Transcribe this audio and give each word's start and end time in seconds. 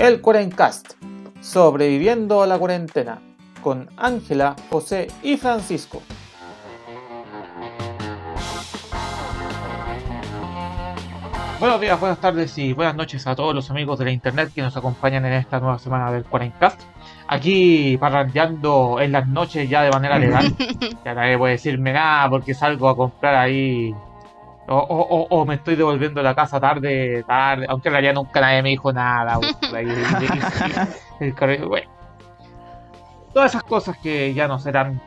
El 0.00 0.22
Cuarencast, 0.22 0.94
sobreviviendo 1.42 2.42
a 2.42 2.46
la 2.46 2.58
cuarentena, 2.58 3.18
con 3.62 3.90
Ángela, 3.98 4.56
José 4.70 5.08
y 5.22 5.36
Francisco. 5.36 6.00
Buenos 11.60 11.78
días, 11.82 12.00
buenas 12.00 12.18
tardes 12.18 12.56
y 12.56 12.72
buenas 12.72 12.96
noches 12.96 13.26
a 13.26 13.36
todos 13.36 13.54
los 13.54 13.70
amigos 13.70 13.98
de 13.98 14.06
la 14.06 14.10
internet 14.10 14.50
que 14.54 14.62
nos 14.62 14.74
acompañan 14.74 15.26
en 15.26 15.34
esta 15.34 15.60
nueva 15.60 15.78
semana 15.78 16.10
del 16.10 16.24
Cuarencast. 16.24 16.80
Aquí 17.28 17.98
parrandeando 17.98 19.00
en 19.02 19.12
las 19.12 19.28
noches 19.28 19.68
ya 19.68 19.82
de 19.82 19.90
manera 19.90 20.18
legal. 20.18 20.46
ya 21.04 21.12
nadie 21.12 21.36
puede 21.36 21.52
decirme 21.52 21.92
nada 21.92 22.30
porque 22.30 22.54
salgo 22.54 22.88
a 22.88 22.96
comprar 22.96 23.34
ahí 23.34 23.94
o, 24.70 24.76
o, 24.76 25.26
o, 25.28 25.44
me 25.44 25.56
estoy 25.56 25.74
devolviendo 25.74 26.20
a 26.20 26.22
la 26.22 26.34
casa 26.34 26.60
tarde, 26.60 27.24
tarde, 27.26 27.66
aunque 27.68 27.88
en 27.88 27.92
realidad 27.92 28.14
nunca 28.14 28.40
nadie 28.40 28.62
me 28.62 28.68
dijo 28.70 28.92
nada. 28.92 29.38
bueno. 31.66 31.90
Todas 33.34 33.50
esas 33.52 33.62
cosas 33.64 33.96
que 33.98 34.32
ya 34.34 34.48
no 34.48 34.58
serán 34.58 35.00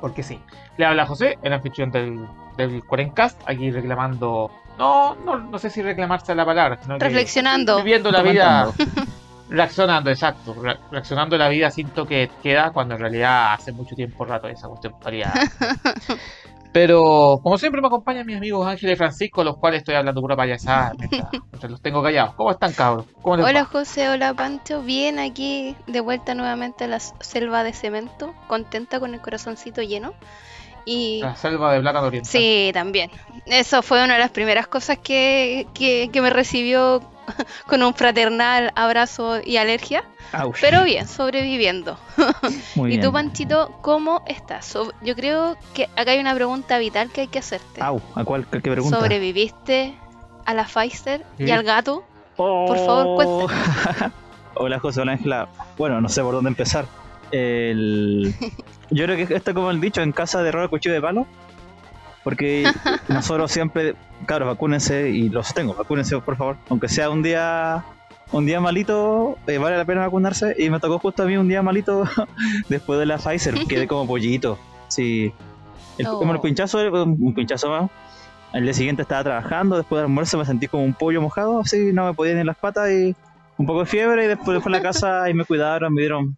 porque 0.00 0.22
sí. 0.22 0.40
Le 0.76 0.84
habla 0.84 1.06
José, 1.06 1.38
el 1.42 1.52
anfitrión 1.52 1.90
del, 1.90 2.26
del 2.56 2.84
Cuarencast, 2.84 3.40
aquí 3.48 3.70
reclamando. 3.70 4.50
No, 4.78 5.14
no, 5.14 5.38
no 5.38 5.58
sé 5.58 5.70
si 5.70 5.82
reclamarse 5.82 6.34
la 6.34 6.44
palabra, 6.44 6.78
sino 6.82 6.98
reflexionando. 6.98 7.78
viviendo 7.78 8.10
la 8.10 8.22
vida. 8.22 8.68
reaccionando, 9.48 10.10
exacto. 10.10 10.54
reaccionando 10.90 11.38
la 11.38 11.48
vida 11.48 11.70
sin 11.70 11.88
toque 11.90 12.30
queda 12.42 12.72
cuando 12.72 12.94
en 12.94 13.00
realidad 13.00 13.54
hace 13.54 13.72
mucho 13.72 13.94
tiempo 13.94 14.24
rato 14.24 14.48
esa 14.48 14.68
cuestión 14.68 14.94
estaría 14.94 15.32
Pero 16.76 17.40
como 17.42 17.56
siempre 17.56 17.80
me 17.80 17.86
acompañan 17.86 18.26
mis 18.26 18.36
amigos 18.36 18.68
Ángel 18.68 18.90
y 18.90 18.96
Francisco, 18.96 19.42
los 19.42 19.56
cuales 19.56 19.78
estoy 19.78 19.94
hablando 19.94 20.20
pura 20.20 20.36
payasada 20.36 20.92
mientras, 20.98 21.70
los 21.70 21.80
tengo 21.80 22.02
callados. 22.02 22.34
¿Cómo 22.34 22.50
están, 22.50 22.74
cabros? 22.74 23.06
hola 23.22 23.64
José, 23.64 24.10
hola 24.10 24.34
Pancho. 24.34 24.82
Bien 24.82 25.18
aquí 25.18 25.74
de 25.86 26.00
vuelta 26.00 26.34
nuevamente 26.34 26.84
a 26.84 26.88
la 26.88 27.00
selva 27.00 27.64
de 27.64 27.72
cemento, 27.72 28.34
contenta 28.46 29.00
con 29.00 29.14
el 29.14 29.22
corazoncito 29.22 29.80
lleno. 29.80 30.12
Y... 30.84 31.20
La 31.22 31.34
selva 31.34 31.72
de 31.72 31.80
plata 31.80 32.02
oriental. 32.02 32.30
Sí, 32.30 32.72
también. 32.74 33.10
Eso 33.46 33.80
fue 33.80 34.04
una 34.04 34.12
de 34.12 34.20
las 34.20 34.30
primeras 34.30 34.66
cosas 34.66 34.98
que, 34.98 35.66
que, 35.72 36.10
que 36.12 36.20
me 36.20 36.28
recibió 36.28 37.00
con 37.66 37.82
un 37.82 37.94
fraternal 37.94 38.72
abrazo 38.74 39.40
y 39.44 39.56
alergia. 39.56 40.04
Pero 40.60 40.84
bien, 40.84 41.06
sobreviviendo. 41.06 41.98
y 42.88 42.98
tú, 42.98 43.12
Panchito, 43.12 43.78
¿cómo 43.82 44.22
estás? 44.26 44.76
yo 45.02 45.14
creo 45.14 45.56
que 45.74 45.84
acá 45.96 46.10
hay 46.10 46.18
una 46.18 46.34
pregunta 46.34 46.78
vital 46.78 47.10
que 47.10 47.22
hay 47.22 47.28
que 47.28 47.38
hacerte. 47.38 47.80
¿a 47.80 48.24
cuál 48.24 48.46
qué 48.46 48.60
pregunta? 48.60 48.98
¿Sobreviviste 48.98 49.94
a 50.44 50.54
la 50.54 50.64
Pfizer 50.64 51.24
y 51.38 51.50
al 51.50 51.62
gato? 51.62 52.04
Por 52.36 52.76
favor, 52.76 53.06
oh. 53.06 53.14
cuéntanos. 53.16 54.12
hola, 54.54 54.78
José, 54.78 55.00
hola, 55.00 55.12
Ángela. 55.12 55.48
Bueno, 55.78 56.00
no 56.00 56.08
sé 56.08 56.22
por 56.22 56.34
dónde 56.34 56.48
empezar. 56.48 56.86
El... 57.30 58.34
Yo 58.90 59.04
creo 59.04 59.26
que 59.26 59.34
esto 59.34 59.54
como 59.54 59.70
el 59.70 59.80
dicho, 59.80 60.02
en 60.02 60.12
casa 60.12 60.42
de 60.42 60.52
roba 60.52 60.68
cuchillo 60.68 60.94
de 60.94 61.00
palo. 61.00 61.26
Porque 62.22 62.68
nosotros 63.08 63.52
siempre, 63.52 63.94
claro, 64.26 64.46
vacúnense 64.46 65.10
y 65.10 65.28
los 65.28 65.54
tengo, 65.54 65.74
vacúnense 65.74 66.18
por 66.20 66.36
favor. 66.36 66.56
Aunque 66.68 66.88
sea 66.88 67.10
un 67.10 67.22
día 67.22 67.84
un 68.32 68.44
día 68.44 68.60
malito, 68.60 69.38
eh, 69.46 69.58
vale 69.58 69.76
la 69.76 69.84
pena 69.84 70.00
vacunarse. 70.00 70.54
Y 70.58 70.70
me 70.70 70.80
tocó 70.80 70.98
justo 70.98 71.22
a 71.22 71.26
mí 71.26 71.36
un 71.36 71.48
día 71.48 71.62
malito 71.62 72.04
después 72.68 72.98
de 72.98 73.06
la 73.06 73.18
Pfizer. 73.18 73.54
Quedé 73.66 73.86
como 73.86 74.06
pollito. 74.06 74.58
Sí. 74.88 75.32
El, 75.98 76.06
Como 76.06 76.32
el 76.32 76.38
oh. 76.38 76.42
pinchazo, 76.42 76.78
un 76.92 77.34
pinchazo 77.34 77.70
más. 77.70 77.90
El 78.52 78.64
día 78.64 78.74
siguiente 78.74 79.02
estaba 79.02 79.24
trabajando, 79.24 79.76
después 79.76 79.98
del 79.98 80.06
almuerzo 80.06 80.38
me 80.38 80.44
sentí 80.44 80.66
como 80.68 80.84
un 80.84 80.94
pollo 80.94 81.20
mojado, 81.20 81.60
así, 81.60 81.92
no 81.92 82.06
me 82.06 82.14
podía 82.14 82.34
ni 82.34 82.44
las 82.44 82.56
patas 82.56 82.90
y 82.90 83.14
un 83.58 83.66
poco 83.66 83.80
de 83.80 83.86
fiebre 83.86 84.24
y 84.24 84.28
después 84.28 84.62
fui 84.62 84.72
a 84.72 84.76
la 84.76 84.82
casa 84.82 85.28
y 85.28 85.34
me 85.34 85.44
cuidaron, 85.44 85.92
me 85.92 86.00
dieron 86.00 86.36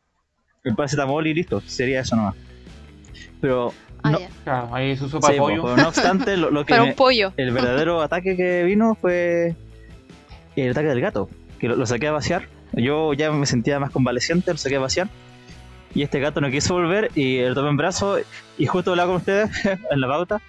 el 0.65 0.75
paracetamol 0.75 1.27
y 1.27 1.35
listo, 1.35 1.61
sería 1.61 2.01
eso 2.01 2.17
nomás. 2.17 2.35
Pero 3.41 3.73
Ah, 4.09 4.19
no, 4.21 4.43
claro, 4.45 4.75
ahí 4.75 4.97
su 4.97 5.09
sopa 5.09 5.33
de 5.33 5.39
pollo. 5.39 5.63
Pero 5.63 5.77
no 5.77 5.89
obstante, 5.89 6.37
lo, 6.37 6.65
que 6.67 6.81
un 6.81 6.95
pollo. 6.95 7.33
el 7.37 7.53
verdadero 7.53 8.01
ataque 8.03 8.37
que 8.37 8.63
vino 8.65 8.95
fue 8.95 9.55
el 10.57 10.71
ataque 10.71 10.89
del 10.89 11.01
gato, 11.01 11.29
que 11.59 11.69
lo, 11.69 11.87
saqué 11.87 12.09
a 12.09 12.13
vaciar. 12.13 12.49
Yo 12.73 13.13
ya 13.15 13.31
me 13.31 13.47
sentía 13.47 13.79
más 13.81 13.91
convaleciente, 13.91 14.51
lo 14.51 14.59
saqué 14.59 14.77
a 14.77 14.81
vaciar. 14.81 15.09
Y 15.95 16.03
este 16.03 16.21
gato 16.21 16.41
no 16.41 16.51
quiso 16.51 16.75
volver 16.75 17.11
y 17.15 17.41
lo 17.41 17.55
tomé 17.55 17.71
en 17.71 17.77
brazo 17.77 18.19
y 18.59 18.67
justo 18.67 18.91
hablaba 18.91 19.09
con 19.09 19.17
ustedes 19.17 19.51
en 19.65 20.01
la 20.01 20.09
pauta. 20.09 20.41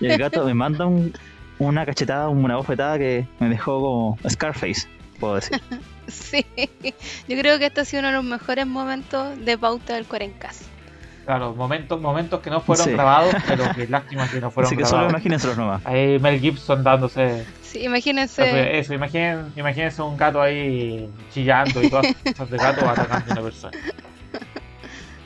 Y 0.00 0.06
el 0.06 0.18
gato 0.18 0.44
me 0.44 0.54
manda 0.54 0.86
una 1.58 1.86
cachetada, 1.86 2.28
una 2.28 2.56
bofetada 2.56 2.98
que 2.98 3.26
me 3.38 3.48
dejó 3.48 3.80
como 3.80 4.18
Scarface, 4.28 4.88
puedo 5.18 5.36
decir. 5.36 5.60
sí, 6.08 6.44
yo 7.28 7.38
creo 7.38 7.58
que 7.58 7.66
este 7.66 7.80
ha 7.80 7.84
sido 7.84 8.00
uno 8.00 8.08
de 8.08 8.14
los 8.14 8.24
mejores 8.24 8.66
momentos 8.66 9.42
de 9.44 9.56
pauta 9.56 9.94
del 9.94 10.06
Cuarencas. 10.06 10.68
Claro, 11.28 11.54
momentos, 11.54 12.00
momentos 12.00 12.40
que 12.40 12.48
no 12.48 12.62
fueron 12.62 12.90
grabados, 12.90 13.34
pero 13.46 13.70
que 13.74 13.86
lástima 13.86 14.26
que 14.30 14.40
no 14.40 14.50
fueron 14.50 14.68
Así 14.68 14.78
que 14.78 14.86
solo 14.86 15.10
imagínense 15.10 15.46
los 15.46 15.58
nomás. 15.58 15.84
Ahí 15.84 16.18
Mel 16.18 16.40
Gibson 16.40 16.82
dándose. 16.82 17.44
Sí, 17.60 17.84
imagínense. 17.84 18.78
Eso, 18.78 18.94
imagínense, 18.94 19.60
imagínense 19.60 20.00
un 20.00 20.16
gato 20.16 20.40
ahí 20.40 21.06
chillando 21.30 21.82
y 21.82 21.90
todas 21.90 22.06
cosas 22.24 22.48
de 22.48 22.56
gato 22.56 22.88
atacando 22.88 23.30
a 23.30 23.34
una 23.34 23.42
persona. 23.42 23.78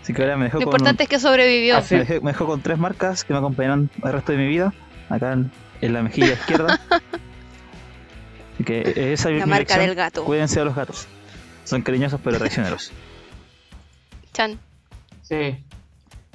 Así 0.03 0.13
que 0.13 0.23
ahora 0.23 0.37
me 0.37 0.47
dejó 0.47 0.59
Lo 0.59 0.65
importante 0.65 1.05
es 1.05 1.09
que 1.09 1.21
sobrevivió. 1.21 1.77
Me 1.89 1.99
dejó, 1.99 2.25
me 2.25 2.33
dejó, 2.33 2.47
con 2.47 2.61
tres 2.63 2.79
marcas 2.79 3.23
que 3.23 3.33
me 3.33 3.39
acompañarán 3.39 3.89
el 4.03 4.13
resto 4.13 4.33
de 4.33 4.39
mi 4.39 4.49
vida. 4.49 4.75
Acá 5.09 5.35
en, 5.35 5.53
la 5.93 6.03
mejilla 6.03 6.33
izquierda. 6.33 6.81
Así 8.55 8.65
que 8.65 9.13
esa 9.13 9.31
es 9.31 9.39
la 9.39 9.47
marca 9.47 9.79
del 9.79 9.95
gato. 9.95 10.25
Cuídense 10.25 10.59
de 10.59 10.65
los 10.65 10.75
gatos. 10.75 11.07
Son 11.63 11.81
cariñosos 11.81 12.21
pero 12.25 12.39
traicioneros. 12.39 12.91
Chan. 14.33 14.59
Sí, 15.23 15.63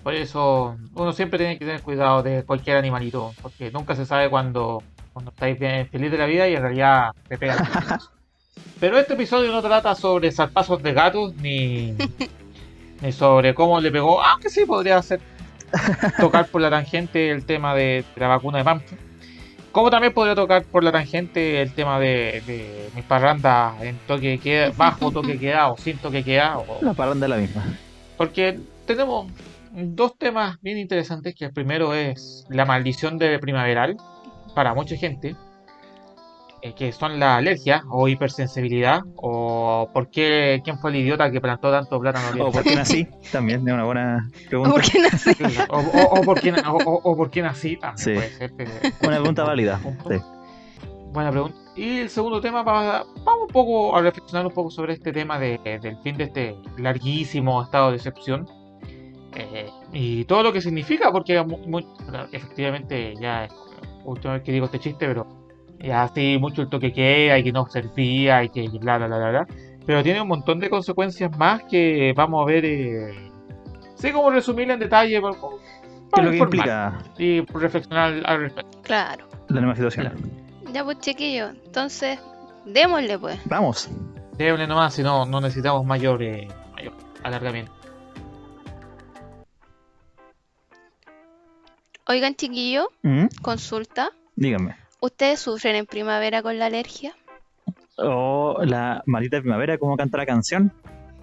por 0.08 0.16
eso 0.16 0.78
uno 0.96 1.12
siempre 1.12 1.38
tiene 1.38 1.60
que 1.60 1.66
tener 1.66 1.82
cuidado 1.82 2.24
de 2.24 2.46
cualquier 2.46 2.78
animalito, 2.78 3.34
porque 3.42 3.72
nunca 3.72 3.94
se 3.94 4.06
sabe 4.06 4.30
cuando, 4.30 4.82
cuando 5.12 5.32
estáis 5.32 5.60
bien 5.60 5.86
feliz 5.90 6.10
de 6.10 6.18
la 6.18 6.26
vida 6.26 6.48
y 6.48 6.56
en 6.56 6.62
realidad 6.62 7.12
te 7.28 7.38
pegan. 7.38 7.58
Pero 8.80 8.98
este 8.98 9.16
episodio 9.16 9.52
no 9.52 9.62
trata 9.62 9.94
sobre 9.96 10.32
zarpazos 10.32 10.82
de 10.82 10.94
gatos 10.94 11.36
ni, 11.36 11.94
ni 13.02 13.12
sobre 13.12 13.54
cómo 13.54 13.82
le 13.82 13.92
pegó, 13.92 14.24
aunque 14.24 14.50
sí 14.50 14.64
podría 14.64 15.02
ser 15.02 15.20
tocar 16.22 16.48
por 16.48 16.62
la 16.62 16.70
tangente 16.70 17.30
el 17.30 17.46
tema 17.46 17.76
de, 17.76 18.06
la 18.16 18.30
vacuna 18.30 18.60
de 18.60 18.64
Pampa. 18.64 18.86
Como 19.74 19.90
también 19.90 20.14
podría 20.14 20.36
tocar 20.36 20.64
por 20.64 20.86
la 20.86 20.94
tangente 20.94 21.62
el 21.62 21.74
tema 21.74 22.00
de, 22.00 22.42
de 22.48 22.90
mis 22.96 23.04
parrandas 23.04 23.74
en 23.82 23.98
toque 24.08 24.40
queda, 24.40 24.72
bajo 24.78 25.12
toque 25.12 25.38
queda 25.38 25.68
o 25.68 25.78
sin 25.78 25.98
toque 25.98 26.24
queda. 26.24 26.60
O... 26.60 26.80
La 26.82 26.94
parranda 26.94 27.26
es 27.26 27.30
la 27.30 27.36
misma. 27.36 27.66
Porque 28.16 28.58
tenemos 28.86 29.28
dos 29.78 30.18
temas 30.18 30.60
bien 30.62 30.78
interesantes, 30.78 31.36
que 31.36 31.46
el 31.46 31.54
primero 31.54 31.94
es 31.94 32.46
la 32.50 32.66
maldición 32.66 33.18
de 33.18 33.38
primaveral 33.40 33.98
para 34.56 34.74
mucha 34.74 34.96
gente, 34.96 35.36
eh, 36.64 36.74
que 36.74 36.92
son 36.92 37.20
la 37.20 37.38
alergia 37.38 37.84
o 37.90 38.08
hipersensibilidad, 38.08 39.02
o 39.18 39.90
por 39.94 40.10
qué, 40.10 40.62
quién 40.64 40.80
fue 40.80 40.90
el 40.90 40.98
idiota 40.98 41.32
que 41.32 41.40
plantó 41.40 41.72
tanto 41.72 42.00
plátano 42.00 42.46
O 42.48 42.52
por 42.52 42.64
qué 42.64 42.76
nací, 42.76 43.08
también 43.32 43.68
es 43.68 43.74
una 43.74 43.84
buena 43.84 44.30
pregunta. 44.48 44.72
¿Por 44.72 44.82
qué 44.82 45.00
nací? 45.00 45.32
O, 45.70 45.78
o, 45.78 46.22
por, 46.24 46.42
qué, 46.42 46.54
o, 46.66 47.16
por 47.16 47.30
qué 47.30 47.42
nací, 47.44 47.78
también 47.78 48.18
puede 48.18 48.30
ser. 48.32 48.54
Una 49.02 49.18
pregunta 49.18 49.44
válida. 49.44 49.80
Buena 51.12 51.32
pregunta. 51.32 51.58
Y 51.76 52.00
el 52.00 52.10
segundo 52.10 52.42
tema, 52.42 52.64
vamos 52.64 53.08
un 53.26 53.54
poco 53.54 53.96
a 53.96 54.02
reflexionar 54.02 54.48
un 54.48 54.52
poco 54.52 54.72
sobre 54.72 54.94
este 54.94 55.14
tema 55.14 55.38
de, 55.38 55.60
del 55.84 55.98
fin 56.00 56.18
de 56.18 56.24
este 56.24 56.56
larguísimo 56.80 57.62
estado 57.62 57.92
de 57.92 57.98
excepción 57.98 58.48
eh, 59.36 59.70
y 59.94 60.26
todo 60.26 60.44
lo 60.44 60.54
que 60.54 60.62
significa, 60.62 61.12
porque 61.12 61.44
efectivamente 62.32 63.14
ya 63.20 63.46
es 63.46 63.54
última 64.06 64.34
vez 64.34 64.44
que 64.44 64.52
digo 64.52 64.66
este 64.66 64.80
chiste, 64.80 65.08
pero 65.08 65.28
ya 65.80 66.04
así 66.04 66.38
mucho 66.40 66.62
el 66.62 66.70
toque 66.70 66.92
que 66.92 67.32
hay, 67.32 67.44
que 67.44 67.52
no 67.52 67.68
servía, 67.68 68.44
y 68.44 68.50
que 68.50 68.68
bla 68.80 68.98
bla 68.98 69.08
bla 69.08 69.30
bla 69.30 69.48
Pero 69.86 70.04
tiene 70.04 70.22
un 70.22 70.28
montón 70.28 70.60
de 70.60 70.70
consecuencias 70.70 71.38
más 71.38 71.64
que 71.64 72.14
vamos 72.16 72.44
a 72.44 72.46
ver. 72.46 72.66
Eh, 72.66 73.32
sé 73.96 74.12
cómo 74.12 74.32
resumirla 74.32 74.74
en 74.74 74.80
detalle, 74.80 75.22
para, 75.22 75.36
¿Qué 76.14 76.22
lo 76.22 76.32
que 76.32 76.38
implica? 76.38 76.98
Y 77.18 77.42
reflexionar 77.42 78.22
al 78.26 78.40
respecto. 78.40 78.80
Claro. 78.84 79.28
La 79.50 79.62
nueva 79.62 79.76
situación. 79.76 80.14
Ya 80.74 80.84
pues 80.84 81.00
chiquillo, 81.00 81.50
entonces 81.50 82.20
démosle 82.66 83.20
pues. 83.20 83.40
Vamos. 83.46 83.90
Démosle 84.38 84.68
nomás, 84.68 84.94
si 84.94 85.04
no, 85.04 85.26
no 85.26 85.42
necesitamos 85.42 85.86
mayor, 85.86 86.22
eh, 86.22 86.48
mayor 86.76 86.94
alargamiento. 87.24 87.77
Oigan, 92.10 92.36
chiquillo, 92.36 92.90
¿Mm? 93.04 93.26
consulta. 93.42 94.12
Díganme. 94.36 94.78
¿Ustedes 95.02 95.42
sufren 95.42 95.76
en 95.76 95.86
primavera 95.86 96.42
con 96.42 96.58
la 96.58 96.68
alergia? 96.68 97.14
Oh, 97.98 98.60
la 98.64 99.04
maldita 99.06 99.42
primavera, 99.42 99.78
¿cómo 99.78 99.98
canta 99.98 100.18
la 100.18 100.26
canción? 100.26 100.72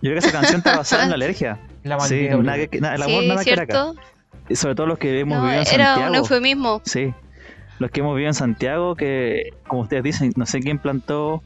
Yo 0.03 0.11
creo 0.11 0.15
que 0.15 0.19
esa 0.29 0.33
canción 0.33 0.59
está 0.59 0.77
basada 0.77 1.05
en 1.05 1.09
la 1.09 1.15
alergia. 1.15 1.59
La 1.85 1.99
sí, 2.01 2.29
nada 2.29 2.67
que, 2.67 2.77
el 2.77 2.85
amor 2.85 3.23
sí, 3.23 3.29
nada 3.29 3.43
¿cierto? 3.43 3.95
Y 4.49 4.57
sobre 4.57 4.75
todo 4.75 4.87
los 4.87 4.99
que 4.99 5.19
hemos 5.21 5.41
vivido 5.41 5.61
en 5.61 5.65
Santiago. 5.65 6.01
Era 6.01 6.11
un 6.11 6.15
eufemismo. 6.17 6.83
Sí, 6.85 7.15
los 7.79 7.91
que 7.91 8.01
hemos 8.01 8.15
vivido 8.15 8.29
en 8.29 8.35
Santiago, 8.35 8.95
que 8.95 9.55
como 9.67 9.83
ustedes 9.83 10.03
dicen, 10.03 10.33
no 10.37 10.45
sé 10.45 10.61
quién 10.61 10.79
plantó 10.79 11.43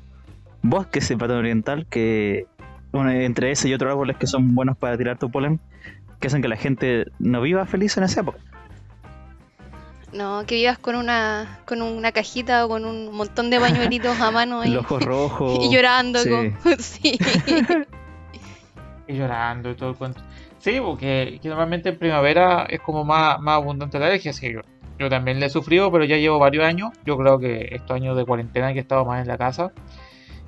bosques 0.62 1.08
en 1.12 1.18
Patón 1.18 1.38
Oriental 1.38 1.86
que 1.86 2.46
entre 2.92 3.52
ese 3.52 3.68
y 3.68 3.74
otros 3.74 3.90
árboles 3.92 4.16
que 4.16 4.26
son 4.26 4.56
buenos 4.56 4.76
para 4.76 4.96
tirar 4.98 5.18
tu 5.18 5.30
polen, 5.30 5.60
que 6.18 6.26
hacen 6.26 6.42
que 6.42 6.48
la 6.48 6.56
gente 6.56 7.06
no 7.20 7.40
viva 7.40 7.64
feliz 7.66 7.96
en 7.96 8.02
esa 8.02 8.22
época. 8.22 8.38
No, 10.12 10.44
que 10.46 10.54
vivas 10.54 10.78
con 10.78 10.96
una 10.96 11.60
con 11.66 11.82
una 11.82 12.12
cajita 12.12 12.64
o 12.64 12.68
con 12.68 12.84
un 12.86 13.14
montón 13.14 13.50
de 13.50 13.58
bañuelitos 13.58 14.18
a 14.20 14.30
mano 14.30 14.64
y, 14.64 14.76
ojos 14.76 15.02
rojos 15.04 15.58
y 15.62 15.70
llorando 15.70 16.18
sí. 16.78 17.18
y 19.06 19.12
llorando 19.14 19.70
y 19.70 19.74
todo 19.74 19.90
el 19.90 19.96
cuento. 19.96 20.20
Sí, 20.58 20.80
porque 20.80 21.38
normalmente 21.44 21.90
en 21.90 21.98
primavera 21.98 22.66
es 22.68 22.80
como 22.80 23.04
más, 23.04 23.38
más 23.40 23.56
abundante 23.56 23.98
la 23.98 24.06
alergia, 24.06 24.32
así 24.32 24.52
yo, 24.52 24.60
yo 24.98 25.08
también 25.08 25.38
le 25.38 25.46
he 25.46 25.50
sufrido, 25.50 25.92
pero 25.92 26.04
ya 26.04 26.16
llevo 26.16 26.38
varios 26.38 26.64
años. 26.64 26.90
Yo 27.04 27.16
creo 27.16 27.38
que 27.38 27.68
estos 27.70 27.92
años 27.92 28.16
de 28.16 28.24
cuarentena 28.24 28.72
que 28.72 28.80
he 28.80 28.82
estado 28.82 29.04
más 29.04 29.22
en 29.22 29.28
la 29.28 29.38
casa, 29.38 29.72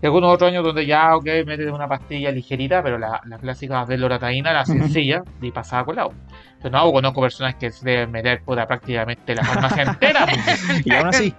y 0.02 0.06
algunos 0.06 0.34
otros 0.34 0.48
años 0.48 0.64
donde 0.64 0.86
ya, 0.86 1.14
ok, 1.14 1.26
metes 1.46 1.70
una 1.70 1.86
pastilla 1.86 2.30
ligerita, 2.30 2.82
pero 2.82 2.98
la, 2.98 3.20
la 3.26 3.38
clásica 3.38 3.84
de 3.84 3.98
lorataína, 3.98 4.52
la 4.52 4.64
sencilla, 4.64 5.22
y 5.42 5.50
pasada 5.50 5.82
agua. 5.82 6.14
Pero 6.62 6.78
no, 6.78 6.92
conozco 6.92 7.20
personas 7.20 7.54
que 7.56 7.70
se 7.70 7.88
deben 7.88 8.10
meter 8.10 8.42
puta, 8.42 8.66
prácticamente 8.66 9.34
la 9.34 9.44
farmacia 9.44 9.82
entera. 9.82 10.26
y 10.84 10.94
aún 10.94 11.08
así, 11.08 11.34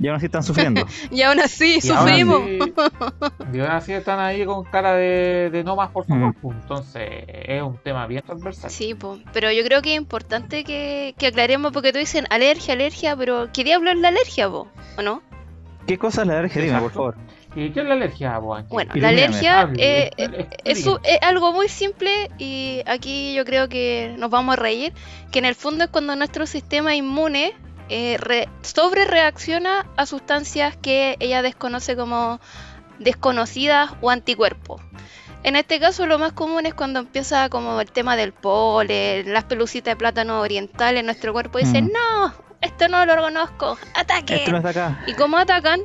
y 0.00 0.08
aún 0.08 0.16
así 0.16 0.26
están 0.26 0.42
sufriendo. 0.42 0.86
y 1.10 1.22
aún 1.22 1.40
así, 1.40 1.80
sufrimos. 1.80 2.42
y 3.52 3.60
aún 3.60 3.70
así 3.70 3.92
están 3.92 4.18
ahí 4.18 4.44
con 4.44 4.64
cara 4.64 4.94
de, 4.94 5.62
no 5.64 5.76
más, 5.76 5.90
por 5.90 6.04
favor. 6.06 6.34
Entonces, 6.42 7.24
es 7.26 7.62
un 7.62 7.78
tema 7.78 8.08
bien 8.08 8.22
transversal. 8.22 8.70
Sí, 8.70 8.94
pues, 8.94 9.20
pero 9.32 9.52
yo 9.52 9.62
creo 9.64 9.82
que 9.82 9.94
es 9.94 10.00
importante 10.00 10.64
que, 10.64 11.14
que 11.16 11.28
aclaremos, 11.28 11.72
porque 11.72 11.92
tú 11.92 11.98
dicen 11.98 12.26
alergia, 12.30 12.74
alergia, 12.74 13.16
pero 13.16 13.50
¿qué 13.52 13.62
diablo 13.62 13.90
es 13.90 13.98
la 13.98 14.08
alergia, 14.08 14.48
vos? 14.48 14.66
¿O 14.98 15.02
no? 15.02 15.22
¿Qué 15.86 15.98
cosa 15.98 16.22
es 16.22 16.28
la 16.28 16.38
alergia? 16.38 16.62
Dime, 16.62 16.80
por 16.80 16.92
favor. 16.92 17.16
¿Y 17.54 17.70
qué 17.70 17.80
es 17.80 17.86
la 17.86 17.94
alergia, 17.94 18.38
Bueno, 18.38 18.92
la 18.94 19.08
alergia 19.08 19.70
eh, 19.76 20.10
es, 20.64 20.86
algo 21.22 21.52
muy 21.52 21.68
simple 21.68 22.30
y 22.38 22.82
aquí 22.86 23.34
yo 23.34 23.44
creo 23.44 23.68
que 23.68 24.14
nos 24.18 24.30
vamos 24.30 24.52
a 24.52 24.56
reír, 24.56 24.92
que 25.32 25.40
en 25.40 25.44
el 25.44 25.56
fondo 25.56 25.84
es 25.84 25.90
cuando 25.90 26.14
nuestro 26.14 26.46
sistema 26.46 26.94
inmune 26.94 27.52
eh, 27.88 28.46
sobre 28.62 29.04
reacciona 29.04 29.86
a 29.96 30.06
sustancias 30.06 30.76
que 30.76 31.16
ella 31.18 31.42
desconoce 31.42 31.96
como 31.96 32.40
desconocidas 33.00 33.90
o 34.00 34.10
anticuerpos. 34.10 34.80
En 35.42 35.56
este 35.56 35.80
caso 35.80 36.06
lo 36.06 36.18
más 36.18 36.32
común 36.32 36.66
es 36.66 36.74
cuando 36.74 37.00
empieza 37.00 37.48
como 37.48 37.80
el 37.80 37.90
tema 37.90 38.14
del 38.14 38.32
polen, 38.32 39.32
las 39.32 39.44
pelucitas 39.44 39.92
de 39.92 39.96
plátano 39.96 40.40
oriental 40.40 40.98
en 40.98 41.06
nuestro 41.06 41.32
cuerpo 41.32 41.58
dice, 41.58 41.82
mm. 41.82 41.86
no, 41.86 42.34
esto 42.60 42.88
no 42.88 43.04
lo 43.06 43.16
conozco, 43.16 43.76
ataque. 43.96 44.36
Esto 44.36 44.52
no 44.52 44.58
está 44.58 44.68
acá. 44.68 45.04
Y 45.06 45.14
como 45.14 45.38
atacan, 45.38 45.80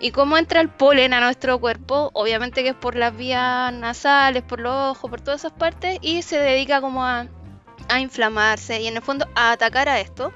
y 0.00 0.12
cómo 0.12 0.38
entra 0.38 0.60
el 0.60 0.70
polen 0.70 1.12
a 1.12 1.20
nuestro 1.20 1.58
cuerpo, 1.60 2.10
obviamente 2.14 2.62
que 2.62 2.70
es 2.70 2.74
por 2.74 2.96
las 2.96 3.16
vías 3.16 3.72
nasales, 3.72 4.42
por 4.42 4.58
los 4.58 4.96
ojos, 4.96 5.10
por 5.10 5.20
todas 5.20 5.40
esas 5.40 5.52
partes, 5.52 5.98
y 6.00 6.22
se 6.22 6.38
dedica 6.38 6.80
como 6.80 7.04
a, 7.04 7.26
inflamarse 7.98 8.80
y 8.80 8.86
en 8.86 8.96
el 8.96 9.02
fondo 9.02 9.26
a 9.34 9.52
atacar 9.52 9.88
a 9.88 10.00
esto. 10.00 10.32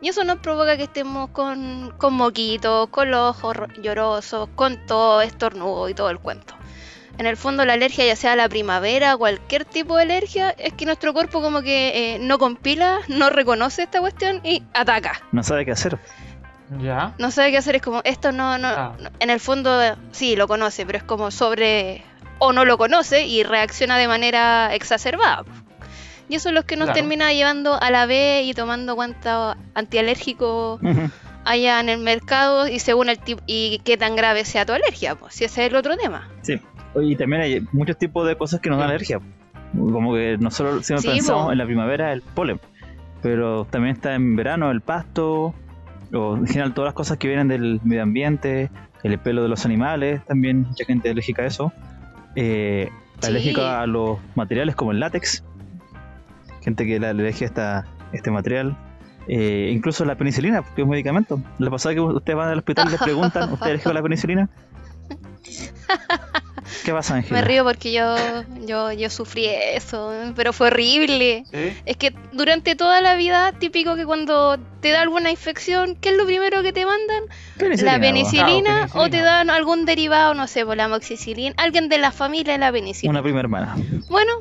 Y 0.00 0.08
eso 0.08 0.22
nos 0.22 0.38
provoca 0.38 0.76
que 0.76 0.84
estemos 0.84 1.30
con, 1.30 1.92
con 1.98 2.14
moquitos, 2.14 2.88
con 2.90 3.10
los 3.10 3.36
ojos 3.36 3.56
llorosos, 3.82 4.48
con 4.54 4.86
todo 4.86 5.22
estornudo 5.22 5.88
y 5.88 5.94
todo 5.94 6.10
el 6.10 6.20
cuento. 6.20 6.54
En 7.18 7.26
el 7.26 7.36
fondo 7.36 7.64
la 7.64 7.72
alergia, 7.72 8.06
ya 8.06 8.14
sea 8.14 8.36
la 8.36 8.48
primavera, 8.48 9.16
cualquier 9.16 9.64
tipo 9.64 9.96
de 9.96 10.02
alergia, 10.02 10.50
es 10.50 10.72
que 10.74 10.86
nuestro 10.86 11.12
cuerpo 11.12 11.42
como 11.42 11.62
que 11.62 12.14
eh, 12.14 12.18
no 12.20 12.38
compila, 12.38 13.00
no 13.08 13.28
reconoce 13.28 13.82
esta 13.82 13.98
cuestión 14.00 14.40
y 14.44 14.62
ataca. 14.72 15.20
No 15.32 15.42
sabe 15.42 15.64
qué 15.64 15.72
hacer. 15.72 15.98
Ya. 16.80 17.14
No 17.18 17.30
sabe 17.30 17.50
qué 17.50 17.58
hacer, 17.58 17.76
es 17.76 17.82
como, 17.82 18.02
esto 18.04 18.32
no, 18.32 18.58
no, 18.58 18.68
ah. 18.68 18.96
en 19.20 19.30
el 19.30 19.40
fondo 19.40 19.78
sí 20.12 20.36
lo 20.36 20.48
conoce, 20.48 20.84
pero 20.84 20.98
es 20.98 21.04
como 21.04 21.30
sobre, 21.30 22.02
o 22.38 22.52
no 22.52 22.64
lo 22.64 22.76
conoce 22.76 23.26
y 23.26 23.42
reacciona 23.42 23.96
de 23.96 24.08
manera 24.08 24.74
exacerbada. 24.74 25.44
Y 26.28 26.34
eso 26.34 26.50
es 26.50 26.54
lo 26.54 26.64
que 26.64 26.76
nos 26.76 26.92
termina 26.92 27.32
llevando 27.32 27.80
a 27.80 27.90
la 27.90 28.04
B 28.04 28.42
y 28.44 28.52
tomando 28.52 28.94
cuánto 28.96 29.56
antialérgico 29.74 30.78
haya 31.44 31.80
en 31.80 31.88
el 31.88 32.00
mercado 32.00 32.68
y 32.68 32.80
según 32.80 33.08
el 33.08 33.18
tipo 33.18 33.42
y 33.46 33.80
qué 33.84 33.96
tan 33.96 34.14
grave 34.14 34.44
sea 34.44 34.66
tu 34.66 34.72
alergia, 34.72 35.14
pues 35.14 35.34
si 35.34 35.44
ese 35.44 35.64
es 35.64 35.70
el 35.70 35.76
otro 35.76 35.96
tema. 35.96 36.28
Sí, 36.42 36.60
y 37.00 37.16
también 37.16 37.42
hay 37.42 37.66
muchos 37.72 37.96
tipos 37.96 38.26
de 38.26 38.36
cosas 38.36 38.60
que 38.60 38.68
nos 38.68 38.78
dan 38.78 38.90
alergia. 38.90 39.20
Como 39.72 40.14
que 40.14 40.36
nosotros 40.38 40.84
siempre 40.84 41.12
pensamos 41.12 41.50
en 41.52 41.58
la 41.58 41.64
primavera 41.64 42.12
el 42.12 42.20
polen, 42.20 42.60
pero 43.22 43.64
también 43.64 43.96
está 43.96 44.14
en 44.14 44.36
verano 44.36 44.70
el 44.70 44.82
pasto, 44.82 45.54
o 46.12 46.36
en 46.36 46.46
general 46.46 46.74
todas 46.74 46.88
las 46.88 46.94
cosas 46.94 47.18
que 47.18 47.28
vienen 47.28 47.48
del 47.48 47.80
medio 47.84 48.02
ambiente, 48.02 48.70
el 49.02 49.18
pelo 49.18 49.42
de 49.42 49.48
los 49.48 49.64
animales, 49.64 50.24
también 50.26 50.62
mucha 50.62 50.84
gente 50.84 51.10
alérgica 51.10 51.42
a 51.42 51.46
eso, 51.46 51.72
eh, 52.36 52.90
alérgica 53.22 53.80
a 53.82 53.86
los 53.86 54.18
materiales 54.34 54.74
como 54.74 54.92
el 54.92 55.00
látex, 55.00 55.44
gente 56.62 56.86
que 56.86 56.98
le 56.98 57.06
alergia 57.06 57.50
a 57.56 57.84
este 58.12 58.30
material, 58.30 58.76
eh, 59.28 59.70
incluso 59.72 60.04
la 60.04 60.16
penicilina, 60.16 60.62
que 60.62 60.82
es 60.82 60.84
un 60.84 60.90
medicamento. 60.90 61.40
La 61.58 61.70
pasada 61.70 61.94
que 61.94 62.00
ustedes 62.00 62.36
van 62.36 62.48
al 62.48 62.58
hospital 62.58 62.88
y 62.88 62.92
les 62.92 63.02
preguntan, 63.02 63.52
¿usted 63.52 63.66
alérgico 63.66 63.90
a 63.90 63.94
la 63.94 64.02
penicilina? 64.02 64.48
¿Qué 66.84 66.92
pasa, 66.92 67.16
Ángela? 67.16 67.40
Me 67.40 67.46
río 67.46 67.64
porque 67.64 67.92
yo, 67.92 68.16
yo, 68.66 68.92
yo 68.92 69.10
sufrí 69.10 69.46
eso, 69.46 70.12
pero 70.36 70.52
fue 70.52 70.68
horrible. 70.68 71.44
Es 71.84 71.96
que 71.96 72.14
durante 72.32 72.76
toda 72.76 73.00
la 73.00 73.14
vida, 73.16 73.52
típico 73.52 73.96
que 73.96 74.04
cuando 74.04 74.58
te 74.80 74.90
da 74.90 75.02
alguna 75.02 75.30
infección, 75.30 75.96
¿qué 75.96 76.10
es 76.10 76.16
lo 76.16 76.26
primero 76.26 76.62
que 76.62 76.72
te 76.72 76.84
mandan? 76.86 77.24
la 77.84 77.98
penicilina, 77.98 78.88
o 78.94 79.08
te 79.08 79.20
dan 79.20 79.50
algún 79.50 79.84
derivado, 79.84 80.34
no 80.34 80.46
sé, 80.46 80.64
por 80.64 80.76
la 80.76 80.84
amoxicilina, 80.84 81.54
alguien 81.56 81.88
de 81.88 81.98
la 81.98 82.10
familia 82.10 82.52
de 82.52 82.58
la 82.58 82.72
penicilina. 82.72 83.10
Una 83.10 83.22
primera 83.22 83.40
hermana. 83.40 83.76
Bueno, 84.08 84.32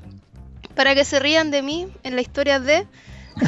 para 0.76 0.96
que 0.96 1.06
se 1.06 1.20
rían 1.20 1.52
de 1.52 1.62
mí 1.62 1.88
en 2.04 2.16
la 2.16 2.22
historia 2.22 2.60
de 2.60 2.88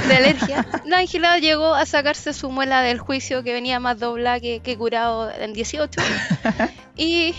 de 0.07 0.15
alergia, 0.15 0.65
la 0.85 0.99
Ángela 0.99 1.39
llegó 1.39 1.73
a 1.73 1.85
sacarse 1.85 2.33
su 2.33 2.49
muela 2.51 2.81
del 2.81 2.99
juicio 2.99 3.43
que 3.43 3.53
venía 3.53 3.79
más 3.79 3.99
doblada 3.99 4.39
que, 4.39 4.59
que 4.59 4.77
curado 4.77 5.31
en 5.31 5.53
18. 5.53 6.01
y 6.95 7.33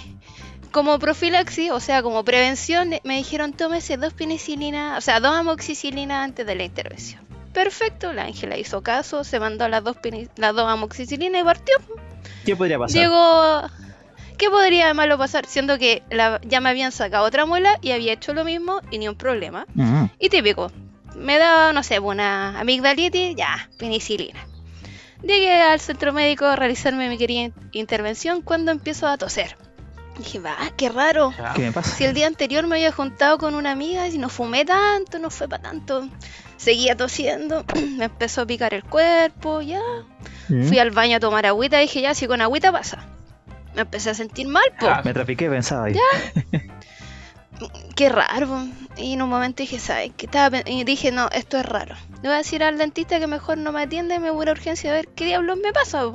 como 0.73 0.99
profilaxis, 0.99 1.71
o 1.71 1.81
sea, 1.81 2.03
como 2.03 2.25
prevención, 2.25 2.91
me 3.05 3.17
dijeron 3.17 3.53
tómese 3.53 3.97
dos 3.97 4.13
penicilinas, 4.13 4.99
o 4.99 5.01
sea, 5.01 5.21
dos 5.21 5.35
amoxicilinas 5.35 6.25
antes 6.25 6.47
de 6.47 6.55
la 6.55 6.65
intervención. 6.65 7.27
Perfecto, 7.53 8.13
la 8.13 8.25
Ángela 8.25 8.57
hizo 8.57 8.83
caso, 8.83 9.25
se 9.25 9.41
mandó 9.41 9.69
las 9.69 9.83
dos, 9.83 9.97
las 10.37 10.55
dos 10.55 10.69
amoxicilinas 10.69 11.43
y 11.43 11.45
partió. 11.45 11.77
¿Qué 12.45 12.57
podría 12.57 12.79
pasar? 12.79 13.01
Llegó... 13.01 13.63
¿Qué 14.39 14.49
podría 14.49 14.87
de 14.87 14.95
malo 14.95 15.19
pasar? 15.19 15.45
Siendo 15.45 15.77
que 15.77 16.03
ya 16.47 16.61
me 16.63 16.71
habían 16.71 16.93
sacado 16.93 17.27
otra 17.27 17.45
muela 17.45 17.77
y 17.83 17.91
había 17.91 18.15
hecho 18.15 18.33
lo 18.33 18.43
mismo 18.43 18.81
y 18.91 18.99
ni 18.99 19.07
un 19.07 19.15
problema. 19.15 19.67
Y 20.19 20.31
típico, 20.31 20.73
me 21.15 21.37
da, 21.37 21.75
no 21.75 21.83
sé, 21.83 21.99
una 21.99 22.59
amigdalitis, 22.59 23.37
ya, 23.37 23.69
penicilina. 23.77 24.41
Llegué 25.23 25.61
al 25.61 25.79
centro 25.79 26.15
médico 26.15 26.47
a 26.47 26.57
realizarme 26.57 27.11
mi 27.11 27.19
querida 27.19 27.53
intervención 27.73 28.41
cuando 28.41 28.73
empiezo 28.73 29.07
a 29.09 29.19
toser. 29.19 29.59
Dije, 30.21 30.39
va, 30.39 30.57
qué 30.77 30.91
raro. 30.91 31.33
¿Qué 31.55 31.63
me 31.63 31.73
pasa? 31.73 31.97
Si 31.97 32.05
el 32.05 32.13
día 32.13 32.27
anterior 32.27 32.67
me 32.67 32.77
había 32.77 32.93
juntado 32.93 33.39
con 33.39 33.55
una 33.55 33.73
amiga 33.73 34.07
y 34.07 34.19
no 34.19 34.29
fumé 34.29 34.67
tanto, 34.67 35.19
no 35.19 35.31
fue 35.31 35.49
para 35.49 35.63
tanto. 35.63 36.09
Seguía 36.59 36.95
tosiendo, 36.95 37.65
me 37.97 38.05
empezó 38.05 38.43
a 38.43 38.47
picar 38.47 38.75
el 38.75 38.85
cuerpo, 38.85 39.63
ya. 39.63 39.81
Mm. 40.49 40.65
Fui 40.65 40.79
al 40.79 40.91
baño 40.91 41.17
a 41.17 41.21
tomar 41.21 41.47
agüita 41.47 41.79
y 41.79 41.87
dije, 41.87 42.03
ya, 42.03 42.15
si 42.15 42.27
con 42.27 42.43
agüita 42.43 42.71
pasa. 42.71 43.07
Me 43.75 43.81
empecé 43.81 44.11
a 44.11 44.15
sentir 44.15 44.47
mal, 44.47 44.65
po. 44.79 44.89
Ah, 44.89 45.01
me 45.03 45.15
trapiqué, 45.15 45.49
pensaba 45.49 45.87
ahí. 45.87 45.95
Ya. 45.95 46.61
qué 47.97 48.09
raro. 48.11 48.67
Y 48.99 49.15
en 49.15 49.23
un 49.23 49.31
momento 49.31 49.63
dije, 49.63 49.79
¿sabes? 49.79 50.13
qué 50.19 50.27
estaba 50.27 50.59
y 50.67 50.85
dije, 50.85 51.13
no, 51.13 51.31
esto 51.33 51.57
es 51.57 51.65
raro. 51.65 51.95
Le 52.23 52.29
voy 52.29 52.35
a 52.35 52.39
decir 52.39 52.63
al 52.63 52.77
dentista 52.77 53.19
que 53.19 53.27
mejor 53.27 53.57
no 53.57 53.73
me 53.73 53.83
atiende, 53.83 54.19
me 54.19 54.31
voy 54.31 54.47
a 54.49 54.53
urgencia 54.53 54.91
a 54.91 54.95
ver 54.95 55.09
qué 55.09 55.25
diablos 55.25 55.59
me 55.63 55.73
pasa. 55.73 56.11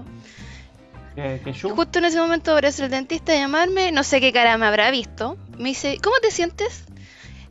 Justo 1.62 2.00
en 2.00 2.06
ese 2.06 2.20
momento 2.20 2.52
aparece 2.52 2.84
el 2.84 2.92
dentista 2.92 3.32
a 3.32 3.36
llamarme, 3.36 3.92
no 3.92 4.04
sé 4.04 4.20
qué 4.20 4.34
cara 4.34 4.58
me 4.58 4.66
habrá 4.66 4.92
visto. 4.92 5.38
Me 5.58 5.70
dice, 5.70 5.98
¿cómo 6.04 6.18
te 6.22 6.32
sientes? 6.32 6.86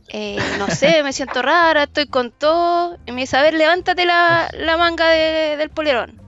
Eh, 0.09 0.37
no 0.59 0.67
sé, 0.67 1.01
me 1.01 1.13
siento 1.13 1.41
rara, 1.41 1.83
estoy 1.83 2.07
con 2.07 2.31
todo. 2.31 2.97
Y 3.05 3.11
me 3.11 3.21
dice, 3.21 3.37
a 3.37 3.41
ver, 3.41 3.55
levántate 3.55 4.05
la, 4.05 4.49
manga 4.77 5.09
del 5.09 5.69
polerón 5.69 6.24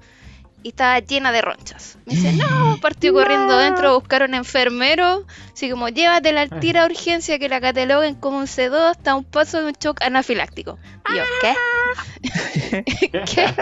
y 0.64 0.70
estaba 0.70 1.00
llena 1.00 1.32
de 1.32 1.42
ronchas. 1.42 1.98
Me 2.06 2.16
dice, 2.16 2.34
no, 2.34 2.78
partió 2.82 3.14
corriendo 3.14 3.54
adentro 3.54 3.90
a 3.90 3.94
buscar 3.94 4.24
un 4.24 4.34
enfermero. 4.34 5.26
Así 5.54 5.70
como, 5.70 5.90
llévatela 5.90 6.42
al 6.42 6.60
tira 6.60 6.84
a 6.84 6.86
urgencia 6.86 7.38
que 7.40 7.48
la 7.48 7.62
cataloguen 7.62 8.16
como 8.16 8.40
un 8.40 8.48
C2 8.48 8.92
hasta 8.92 9.16
un 9.16 9.24
paso 9.24 9.60
de 9.62 9.68
un 9.68 9.74
shock 9.74 10.02
anafiláctico. 10.02 10.80
Y 11.10 11.18
yo, 11.18 11.24
¿qué? 11.42 12.84
¿Qué? 13.26 13.54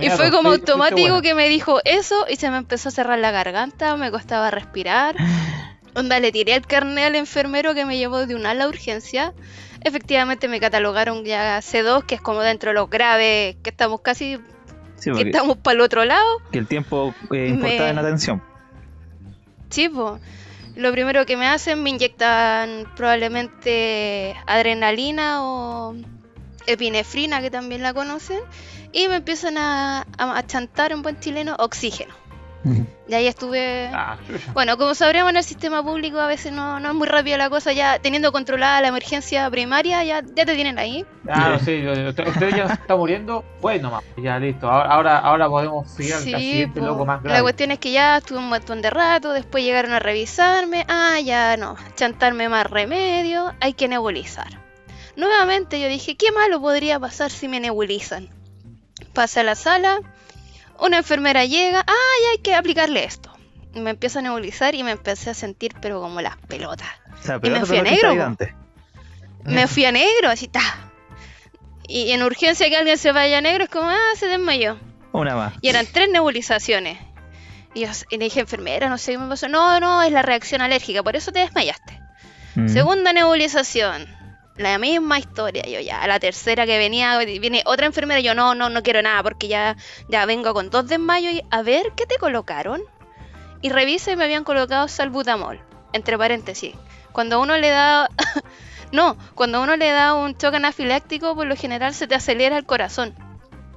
y 0.00 0.10
fue 0.10 0.30
como 0.30 0.50
automático 0.50 1.22
que 1.22 1.34
me 1.34 1.48
dijo 1.48 1.80
eso 1.84 2.26
y 2.28 2.36
se 2.36 2.50
me 2.50 2.58
empezó 2.58 2.90
a 2.90 2.92
cerrar 2.92 3.18
la 3.18 3.30
garganta, 3.30 3.96
me 3.96 4.10
costaba 4.10 4.50
respirar. 4.50 5.16
Onda, 5.94 6.20
le 6.20 6.32
tiré 6.32 6.54
el 6.54 6.66
carnet 6.66 7.04
al 7.06 7.16
enfermero 7.16 7.74
que 7.74 7.84
me 7.84 7.98
llevó 7.98 8.26
de 8.26 8.34
una 8.34 8.50
ala 8.50 8.68
urgencia. 8.68 9.34
Efectivamente 9.84 10.48
me 10.48 10.60
catalogaron 10.60 11.24
ya 11.24 11.58
C2, 11.58 12.04
que 12.06 12.14
es 12.14 12.20
como 12.20 12.40
dentro 12.40 12.70
de 12.70 12.74
los 12.74 12.88
graves, 12.88 13.56
que 13.62 13.70
estamos 13.70 14.00
casi 14.00 14.38
que 15.02 15.22
estamos 15.22 15.56
para 15.56 15.74
el 15.74 15.80
otro 15.80 16.04
lado. 16.04 16.40
Que 16.50 16.58
el 16.58 16.66
tiempo 16.66 17.14
eh, 17.32 17.48
importa 17.48 17.90
en 17.90 17.98
atención. 17.98 18.42
Sí, 19.70 19.90
lo 20.76 20.92
primero 20.92 21.26
que 21.26 21.36
me 21.36 21.46
hacen, 21.46 21.82
me 21.82 21.90
inyectan 21.90 22.86
probablemente 22.96 24.34
adrenalina 24.46 25.42
o 25.42 25.94
epinefrina, 26.66 27.40
que 27.40 27.50
también 27.50 27.82
la 27.82 27.92
conocen, 27.92 28.40
y 28.92 29.08
me 29.08 29.16
empiezan 29.16 29.58
a, 29.58 30.06
a 30.18 30.46
chantar 30.46 30.92
en 30.92 31.02
buen 31.02 31.18
chileno 31.20 31.56
oxígeno. 31.58 32.14
Y 33.08 33.14
ahí 33.14 33.26
estuve. 33.26 33.90
Ah, 33.92 34.16
bueno, 34.52 34.78
como 34.78 34.94
sabremos 34.94 35.30
en 35.30 35.36
el 35.36 35.44
sistema 35.44 35.82
público 35.82 36.18
a 36.18 36.26
veces 36.26 36.52
no, 36.52 36.80
no 36.80 36.90
es 36.90 36.94
muy 36.94 37.08
rápida 37.08 37.36
la 37.36 37.50
cosa, 37.50 37.72
ya 37.72 37.98
teniendo 37.98 38.30
controlada 38.32 38.80
la 38.80 38.88
emergencia 38.88 39.50
primaria, 39.50 40.04
ya, 40.04 40.22
ya 40.22 40.44
te 40.44 40.54
tienen 40.54 40.78
ahí. 40.78 41.04
Ah, 41.28 41.58
sí, 41.62 41.84
usted 41.86 42.56
ya 42.56 42.64
está 42.64 42.96
muriendo, 42.96 43.44
pues 43.60 43.82
nomás, 43.82 44.04
ya 44.16 44.38
listo, 44.38 44.70
ahora, 44.70 45.18
ahora 45.18 45.48
podemos 45.48 45.90
seguir 45.90 46.14
al 46.14 46.22
siguiente 46.22 46.80
loco 46.80 47.04
más 47.04 47.22
grave. 47.22 47.38
La 47.38 47.42
cuestión 47.42 47.70
es 47.72 47.78
que 47.78 47.92
ya 47.92 48.18
estuve 48.18 48.38
un 48.38 48.48
montón 48.48 48.80
de 48.80 48.90
rato, 48.90 49.32
después 49.32 49.64
llegaron 49.64 49.92
a 49.92 49.98
revisarme, 49.98 50.86
ah, 50.88 51.18
ya 51.20 51.56
no, 51.56 51.76
chantarme 51.96 52.48
más 52.48 52.68
remedio, 52.68 53.52
hay 53.60 53.74
que 53.74 53.88
nebulizar. 53.88 54.62
Nuevamente 55.16 55.80
yo 55.80 55.88
dije, 55.88 56.16
¿qué 56.16 56.32
malo 56.32 56.60
podría 56.60 56.98
pasar 56.98 57.30
si 57.30 57.48
me 57.48 57.60
nebulizan? 57.60 58.30
Pasé 59.12 59.40
a 59.40 59.42
la 59.42 59.54
sala, 59.54 60.00
una 60.82 60.98
enfermera 60.98 61.44
llega, 61.44 61.84
¡ay, 61.86 62.24
hay 62.32 62.38
que 62.42 62.54
aplicarle 62.54 63.04
esto! 63.04 63.32
Me 63.74 63.90
empieza 63.90 64.18
a 64.18 64.22
nebulizar 64.22 64.74
y 64.74 64.82
me 64.82 64.90
empecé 64.90 65.30
a 65.30 65.34
sentir, 65.34 65.74
pero 65.80 66.00
como 66.00 66.20
las 66.20 66.36
pelotas. 66.36 66.88
y 67.42 67.50
me 67.50 67.64
fui 67.64 67.78
a 67.78 67.82
negro. 67.82 68.36
Me 69.44 69.66
fui 69.66 69.84
a 69.84 69.92
negro, 69.92 70.28
así 70.28 70.46
está. 70.46 70.60
Y 71.88 72.12
en 72.12 72.22
urgencia 72.22 72.68
que 72.68 72.76
alguien 72.76 72.98
se 72.98 73.12
vaya 73.12 73.38
a 73.38 73.40
negro 73.40 73.64
es 73.64 73.70
como, 73.70 73.88
ah, 73.88 74.12
se 74.16 74.26
desmayó. 74.26 74.78
Una 75.12 75.34
más. 75.34 75.54
Y 75.62 75.68
eran 75.68 75.86
tres 75.90 76.10
nebulizaciones. 76.10 76.98
Y, 77.74 77.86
le 77.86 78.24
dije, 78.24 78.40
enfermera, 78.40 78.88
no 78.88 78.98
sé 78.98 79.12
qué 79.12 79.18
me 79.18 79.28
pasó. 79.28 79.48
No, 79.48 79.80
no, 79.80 80.02
es 80.02 80.12
la 80.12 80.22
reacción 80.22 80.60
alérgica, 80.60 81.02
por 81.02 81.16
eso 81.16 81.32
te 81.32 81.40
desmayaste. 81.40 82.00
Mm. 82.54 82.68
Segunda 82.68 83.12
nebulización 83.12 84.21
la 84.56 84.78
misma 84.78 85.18
historia. 85.18 85.64
Yo 85.66 85.80
ya, 85.80 86.02
a 86.02 86.06
la 86.06 86.20
tercera 86.20 86.66
que 86.66 86.78
venía, 86.78 87.18
viene 87.18 87.62
otra 87.64 87.86
enfermera, 87.86 88.20
yo 88.20 88.34
no, 88.34 88.54
no, 88.54 88.68
no 88.68 88.82
quiero 88.82 89.02
nada 89.02 89.22
porque 89.22 89.48
ya, 89.48 89.76
ya 90.08 90.26
vengo 90.26 90.52
con 90.54 90.70
dos 90.70 90.86
desmayos 90.88 91.34
y 91.34 91.42
a 91.50 91.62
ver, 91.62 91.92
¿qué 91.96 92.06
te 92.06 92.16
colocaron? 92.16 92.82
Y 93.60 93.70
revisa 93.70 94.12
y 94.12 94.16
me 94.16 94.24
habían 94.24 94.44
colocado 94.44 94.88
salbutamol, 94.88 95.60
entre 95.92 96.18
paréntesis. 96.18 96.74
Cuando 97.12 97.40
uno 97.40 97.56
le 97.56 97.70
da... 97.70 98.08
no, 98.92 99.16
cuando 99.34 99.62
uno 99.62 99.76
le 99.76 99.90
da 99.90 100.14
un 100.14 100.36
choque 100.36 100.56
anafiláctico, 100.56 101.34
por 101.34 101.46
lo 101.46 101.56
general 101.56 101.94
se 101.94 102.06
te 102.06 102.14
acelera 102.14 102.56
el 102.56 102.64
corazón. 102.64 103.14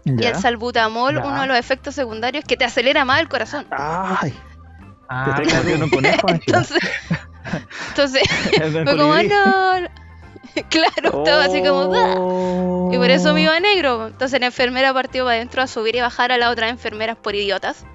Y 0.05 0.24
el 0.24 0.36
salbutamol, 0.36 1.17
uno 1.17 1.41
de 1.41 1.48
los 1.48 1.58
efectos 1.58 1.96
secundarios 1.96 2.44
es 2.44 2.48
que 2.48 2.58
te 2.58 2.63
acelera 2.63 3.05
más 3.05 3.22
el 3.22 3.27
corazón. 3.27 3.65
Ay. 3.72 4.36
Ah, 5.10 5.41
¿Te 5.44 5.75
un 5.75 5.89
conejo, 5.89 6.29
entonces, 6.29 6.79
entonces 7.89 8.24
fue 8.58 8.86
como, 8.86 9.15
no, 9.15 9.88
claro, 10.70 11.20
estaba 11.20 11.46
así 11.46 11.62
como. 11.62 12.90
Y 12.92 12.98
por 12.98 13.10
eso 13.12 13.34
me 13.34 13.42
iba 13.42 13.60
negro. 13.60 14.08
Entonces 14.08 14.40
la 14.40 14.48
enfermera 14.48 14.94
partió 14.94 15.26
para 15.26 15.36
adentro 15.38 15.62
a 15.62 15.68
subir 15.68 15.96
y 15.96 16.02
bajar 16.02 16.32
a 16.32 16.38
las 16.38 16.52
otras 16.52 16.72
enfermeras 16.72 17.18
por 17.18 17.36
idiotas. 17.36 17.86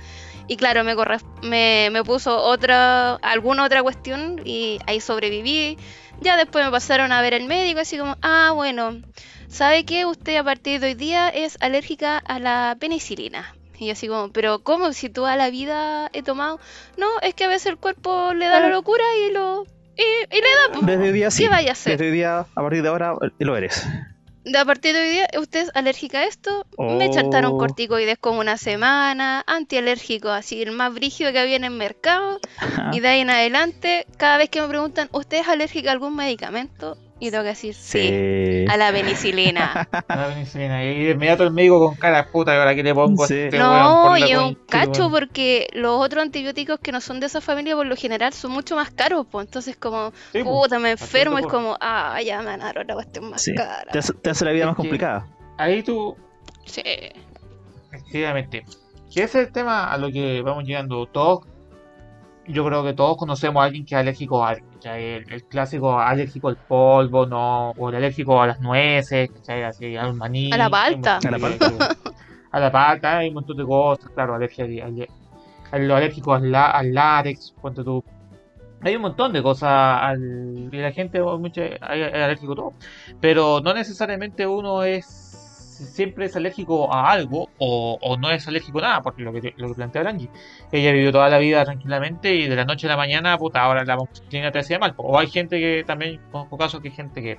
Y 0.47 0.57
claro, 0.57 0.83
me, 0.83 0.97
me, 1.43 1.91
me 1.93 2.05
puso 2.05 2.37
otra, 2.37 3.15
alguna 3.17 3.65
otra 3.65 3.83
cuestión 3.83 4.41
y 4.45 4.81
ahí 4.87 5.01
sobreviví. 5.01 5.79
Ya 6.21 6.37
después 6.37 6.65
me 6.65 6.71
pasaron 6.71 7.13
a 7.13 7.23
ver 7.23 7.35
el 7.35 7.45
médico, 7.45 7.81
así 7.81 7.97
como, 7.97 8.17
ah, 8.21 8.51
bueno, 8.55 9.01
¿sabe 9.49 9.85
que 9.85 10.05
usted 10.07 10.37
a 10.37 10.45
partir 10.45 10.81
de 10.81 10.89
hoy 10.89 10.95
día 10.95 11.29
es 11.29 11.57
alérgica 11.61 12.19
a 12.19 12.41
la 12.41 12.77
penicilina? 12.79 13.55
Y 13.79 13.87
yo 13.87 13.93
así 13.93 14.09
como, 14.09 14.31
pero 14.33 14.59
¿cómo? 14.59 14.93
Si 14.93 15.09
toda 15.09 15.37
la 15.37 15.49
vida 15.49 16.11
he 16.13 16.23
tomado... 16.23 16.61
No, 16.99 17.07
es 17.23 17.35
que 17.35 17.45
a 17.45 17.49
veces 17.49 17.67
el 17.67 17.79
cuerpo 17.79 18.35
le 18.35 18.47
da 18.47 18.61
la 18.61 18.69
locura 18.69 19.05
y 19.27 19.33
lo, 19.33 19.67
y, 20.01 20.35
le 20.35 20.41
da. 20.41 20.73
Pues, 20.73 20.87
desde 20.87 21.05
hoy 21.05 21.13
día 21.13 21.31
sí. 21.31 21.45
¿Qué 21.45 21.49
vaya 21.49 21.71
a 21.71 21.73
hacer? 21.73 21.93
Desde 21.93 22.11
hoy 22.11 22.17
día, 22.17 22.41
a 22.41 22.63
partir 22.63 22.83
de 22.83 22.89
ahora, 22.89 23.15
lo 23.39 23.57
eres. 23.57 23.87
A 24.59 24.65
partir 24.65 24.95
de 24.95 25.03
hoy 25.03 25.11
día, 25.11 25.29
¿usted 25.39 25.61
es 25.61 25.71
alérgica 25.75 26.21
a 26.21 26.25
esto? 26.25 26.67
Me 26.79 27.11
chantaron 27.11 27.53
oh. 27.53 27.59
corticoides 27.59 28.19
como 28.19 28.41
una 28.41 28.57
semana, 28.57 29.45
antialérgico, 29.47 30.31
así 30.31 30.63
el 30.63 30.73
más 30.73 30.95
brígido 30.95 31.31
que 31.31 31.39
había 31.39 31.57
en 31.57 31.65
el 31.65 31.73
mercado. 31.73 32.41
Y 32.93 33.01
de 33.01 33.09
ahí 33.09 33.21
en 33.21 33.31
adelante, 33.31 34.07
cada 34.17 34.39
vez 34.39 34.49
que 34.49 34.63
me 34.63 34.69
preguntan, 34.69 35.09
¿usted 35.13 35.41
es 35.41 35.49
alérgica 35.49 35.91
a 35.91 35.93
algún 35.93 36.17
medicamento? 36.17 36.97
Y 37.21 37.31
tengo 37.31 37.45
que 37.45 37.51
decir 37.51 37.75
sí, 37.75 38.65
a 38.69 38.79
la 38.79 38.91
penicilina. 38.93 39.87
a 40.09 40.17
la 40.17 40.29
penicilina. 40.29 40.83
Y 40.83 41.05
de 41.05 41.11
inmediato 41.11 41.45
el 41.45 41.53
médico 41.53 41.79
con 41.79 41.95
cara 41.97 42.27
puta, 42.27 42.59
ahora 42.59 42.75
que 42.75 42.83
le 42.83 42.95
pongo 42.95 43.25
este 43.25 43.51
No, 43.59 44.17
y 44.17 44.35
un 44.35 44.55
cacho 44.55 45.11
porque 45.11 45.69
los 45.75 46.01
otros 46.01 46.23
antibióticos 46.23 46.81
que 46.81 46.93
no 46.93 47.01
son 47.03 47.21
de 47.21 47.27
esa 47.27 47.43
familia 47.43 47.77
por 47.77 47.87
lo 47.87 47.95
general 47.95 48.33
son 48.33 48.53
mucho 48.53 48.75
más 48.75 48.91
caros, 48.91 49.27
pues 49.31 49.47
entonces 49.47 49.77
como, 49.77 50.13
puta, 50.43 50.79
me 50.79 50.93
enfermo, 50.93 51.39
es 51.39 51.47
como, 51.47 51.77
ah, 51.81 52.19
ya 52.25 52.39
me 52.39 52.47
ganaron 52.47 52.87
la 52.87 52.95
cuestión 52.95 53.31
más 53.31 53.45
cara. 53.55 53.93
Te 53.93 54.31
hace, 54.31 54.45
la 54.45 54.53
vida 54.53 54.67
más 54.67 54.77
complicada. 54.77 55.27
Ahí 55.59 55.83
tú... 55.83 56.17
Sí. 56.65 56.83
Efectivamente. 57.93 58.65
¿Qué 59.13 59.25
es 59.25 59.35
el 59.35 59.51
tema 59.53 59.93
a 59.93 59.99
lo 59.99 60.11
que 60.11 60.41
vamos 60.41 60.65
llegando? 60.65 61.05
Todos 61.07 61.47
yo 62.53 62.65
creo 62.65 62.85
que 62.85 62.93
todos 62.93 63.17
conocemos 63.17 63.63
a 63.63 63.67
alguien 63.67 63.85
que 63.85 63.95
es 63.95 64.01
alérgico 64.01 64.45
a 64.45 64.57
El, 64.85 65.45
clásico 65.49 65.99
alérgico 65.99 66.49
al 66.49 66.57
polvo, 66.57 67.27
no, 67.27 67.71
o 67.71 67.89
el 67.89 67.97
alérgico 67.97 68.41
a 68.41 68.47
las 68.49 68.61
nueces, 68.61 69.31
Así, 69.49 69.97
al 69.97 70.15
maní. 70.15 70.53
A 70.53 70.57
la 70.57 70.71
palta. 70.71 71.19
A 71.27 71.31
la 71.31 71.39
palta. 71.39 71.97
a 72.51 72.61
la 72.61 72.73
palta, 72.73 73.19
hay 73.19 73.29
un 73.29 73.35
montón 73.35 73.57
de 73.57 73.65
cosas, 73.65 74.11
claro, 74.15 74.35
alergia 74.35 74.67
al, 75.73 75.89
lo 75.89 75.97
alérgico 75.97 76.35
al, 76.35 76.55
al 76.55 76.95
látex, 76.95 77.55
cuando 77.61 77.85
tú 77.85 78.05
hay 78.83 78.97
un 78.97 79.03
montón 79.03 79.33
de 79.33 79.43
cosas 79.43 79.71
al, 79.71 80.69
y 80.73 80.77
la 80.77 80.91
gente 80.93 81.21
mucho, 81.23 81.63
es 81.63 81.81
alérgico 81.83 82.53
a 82.53 82.57
todo 82.57 82.73
pero 83.21 83.61
no 83.61 83.75
necesariamente 83.75 84.47
uno 84.47 84.83
es 84.83 85.30
siempre 85.87 86.27
es 86.27 86.37
alérgico 86.37 86.93
a 86.93 87.11
algo 87.11 87.49
o, 87.59 88.17
no 88.19 88.31
es 88.31 88.47
alérgico 88.49 88.79
a 88.79 88.83
nada, 88.83 89.03
porque 89.03 89.23
lo 89.23 89.33
que, 89.33 89.55
lo 89.57 89.69
que 89.69 89.75
plantea 89.75 90.03
Angie, 90.03 90.31
ella 90.73 90.93
vivió 90.93 91.13
toda 91.13 91.29
la 91.29 91.39
vida 91.39 91.65
tranquilamente 91.65 92.35
y 92.35 92.49
de 92.49 92.57
la 92.57 92.65
noche 92.65 92.87
a 92.87 92.91
la 92.91 92.97
mañana, 92.97 93.37
puta, 93.39 93.63
ahora 93.63 93.85
la 93.85 93.97
mochilina 93.97 94.51
te 94.51 94.59
hacía 94.59 94.79
mal. 94.79 94.95
O 94.97 95.19
hay 95.19 95.29
gente 95.29 95.59
que 95.59 95.85
también, 95.87 96.21
conozco 96.31 96.59
casos 96.59 96.81
que 96.81 96.89
hay 96.89 96.95
gente 96.95 97.23
que 97.23 97.39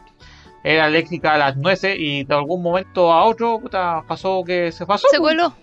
era 0.64 0.86
alérgica 0.86 1.34
a 1.34 1.38
las 1.38 1.58
nueces 1.58 1.96
y 1.98 2.24
de 2.24 2.36
algún 2.36 2.62
momento 2.62 3.12
a 3.12 3.26
otro, 3.26 3.60
puta, 3.60 4.04
pasó 4.08 4.44
que 4.44 4.72
se 4.72 4.86
pasó. 4.86 5.08
Se 5.12 5.18
coló. 5.18 5.54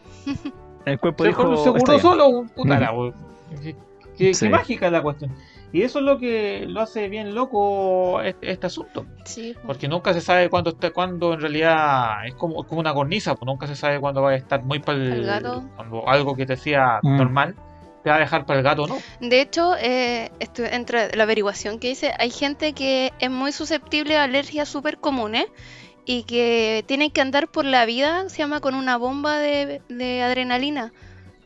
El 0.84 0.98
cuerpo 0.98 1.24
se, 1.24 1.28
dijo, 1.28 1.56
se 1.56 1.70
curó 1.70 1.98
solo, 1.98 2.46
puta, 2.54 2.92
qué, 4.16 4.48
mágica 4.48 4.90
la 4.90 5.02
cuestión. 5.02 5.34
Y 5.72 5.82
eso 5.82 5.98
es 5.98 6.04
lo 6.04 6.18
que 6.18 6.64
lo 6.66 6.80
hace 6.80 7.08
bien 7.08 7.34
loco 7.34 8.20
este, 8.22 8.50
este 8.50 8.66
asunto. 8.66 9.06
Sí. 9.24 9.54
Porque 9.66 9.86
nunca 9.86 10.14
se 10.14 10.20
sabe 10.20 10.48
cuándo 10.48 10.70
está, 10.70 10.90
cuándo 10.90 11.34
en 11.34 11.40
realidad 11.40 12.26
es 12.26 12.34
como, 12.34 12.64
como 12.64 12.80
una 12.80 12.94
cornisa, 12.94 13.34
pues 13.34 13.46
nunca 13.46 13.66
se 13.66 13.76
sabe 13.76 14.00
cuándo 14.00 14.22
va 14.22 14.30
a 14.30 14.36
estar 14.36 14.62
muy 14.62 14.78
para 14.78 14.98
el, 14.98 15.30
cuando 15.76 16.08
algo 16.08 16.34
que 16.34 16.46
te 16.46 16.54
decía 16.54 17.00
mm. 17.02 17.16
normal 17.16 17.54
te 18.02 18.10
va 18.10 18.16
a 18.16 18.20
dejar 18.20 18.46
para 18.46 18.60
el 18.60 18.64
gato, 18.64 18.86
¿no? 18.86 18.98
De 19.20 19.40
hecho, 19.40 19.74
eh, 19.76 20.30
entre 20.56 21.14
la 21.16 21.24
averiguación 21.24 21.78
que 21.78 21.90
hice, 21.90 22.12
hay 22.18 22.30
gente 22.30 22.72
que 22.72 23.12
es 23.18 23.30
muy 23.30 23.52
susceptible 23.52 24.16
a 24.16 24.22
alergias 24.22 24.68
súper 24.68 24.98
comunes 24.98 25.46
y 26.06 26.22
que 26.22 26.84
tienen 26.86 27.10
que 27.10 27.20
andar 27.20 27.48
por 27.48 27.66
la 27.66 27.84
vida, 27.84 28.28
se 28.28 28.38
llama 28.38 28.60
con 28.60 28.74
una 28.74 28.96
bomba 28.96 29.38
de, 29.38 29.82
de 29.88 30.22
adrenalina 30.22 30.92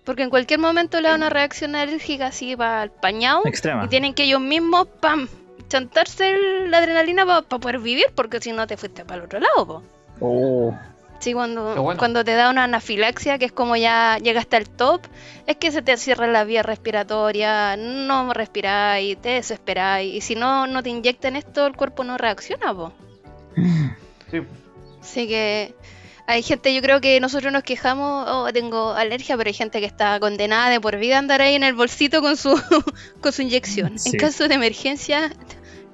porque 0.05 0.23
en 0.23 0.31
cualquier 0.31 0.59
momento 0.59 1.01
le 1.01 1.09
da 1.09 1.15
una 1.15 1.31
reacción 1.31 1.75
alérgica 1.77 2.27
así 2.27 2.57
para 2.57 2.85
el 2.85 2.91
pañado. 2.91 3.43
Y 3.85 3.89
tienen 3.89 4.15
que 4.15 4.25
ellos 4.25 4.41
mismos, 4.41 4.87
pam, 5.01 5.29
chantarse 5.69 6.37
la 6.69 6.79
adrenalina 6.79 7.25
para 7.25 7.43
poder 7.43 7.79
vivir, 7.79 8.07
porque 8.15 8.41
si 8.41 8.53
no 8.53 8.67
te 8.67 8.77
fuiste 8.77 9.05
para 9.05 9.21
el 9.21 9.25
otro 9.25 9.41
lado, 9.41 9.83
Oh. 10.21 10.75
Sí, 11.19 11.35
cuando, 11.35 11.95
cuando 11.99 12.25
te 12.25 12.35
da 12.35 12.51
una 12.51 12.65
anafilaxia, 12.65 13.39
que 13.39 13.45
es 13.45 13.53
como 13.53 13.77
ya 13.77 14.19
llega 14.19 14.41
hasta 14.41 14.57
el 14.57 14.69
top, 14.69 15.03
es 15.47 15.57
que 15.57 15.71
se 15.71 15.81
te 15.81 15.97
cierra 15.97 16.27
la 16.27 16.43
vía 16.43 16.65
respiratoria, 16.65 17.77
no 17.77 18.33
respiráis, 18.33 19.17
te 19.19 19.31
desesperáis, 19.31 20.13
y 20.15 20.21
si 20.21 20.35
no, 20.35 20.67
no 20.67 20.83
te 20.83 20.91
inyectan 20.91 21.37
esto, 21.37 21.67
el 21.67 21.77
cuerpo 21.77 22.03
no 22.03 22.19
reacciona, 22.19 22.75
po. 22.75 22.93
Sí. 24.33 24.43
Así 25.01 25.29
que 25.29 25.75
hay 26.33 26.43
gente, 26.43 26.75
yo 26.75 26.81
creo 26.81 27.01
que 27.01 27.21
nosotros 27.21 27.53
nos 27.53 27.63
quejamos, 27.63 28.27
oh, 28.29 28.51
tengo 28.53 28.93
alergia, 28.93 29.37
pero 29.37 29.49
hay 29.49 29.55
gente 29.55 29.81
que 29.81 29.87
está 29.87 30.19
condenada 30.19 30.71
de 30.71 30.81
por 30.81 30.97
vida 30.97 31.17
a 31.17 31.19
andar 31.19 31.43
ahí 31.43 31.55
en 31.55 31.63
el 31.63 31.75
bolsito 31.75 32.23
con 32.23 32.37
su, 32.37 32.51
con 33.21 33.33
su 33.33 33.43
inyección. 33.43 33.97
En 34.07 34.13
caso 34.19 34.49
de 34.49 34.55
emergencia, 34.55 35.31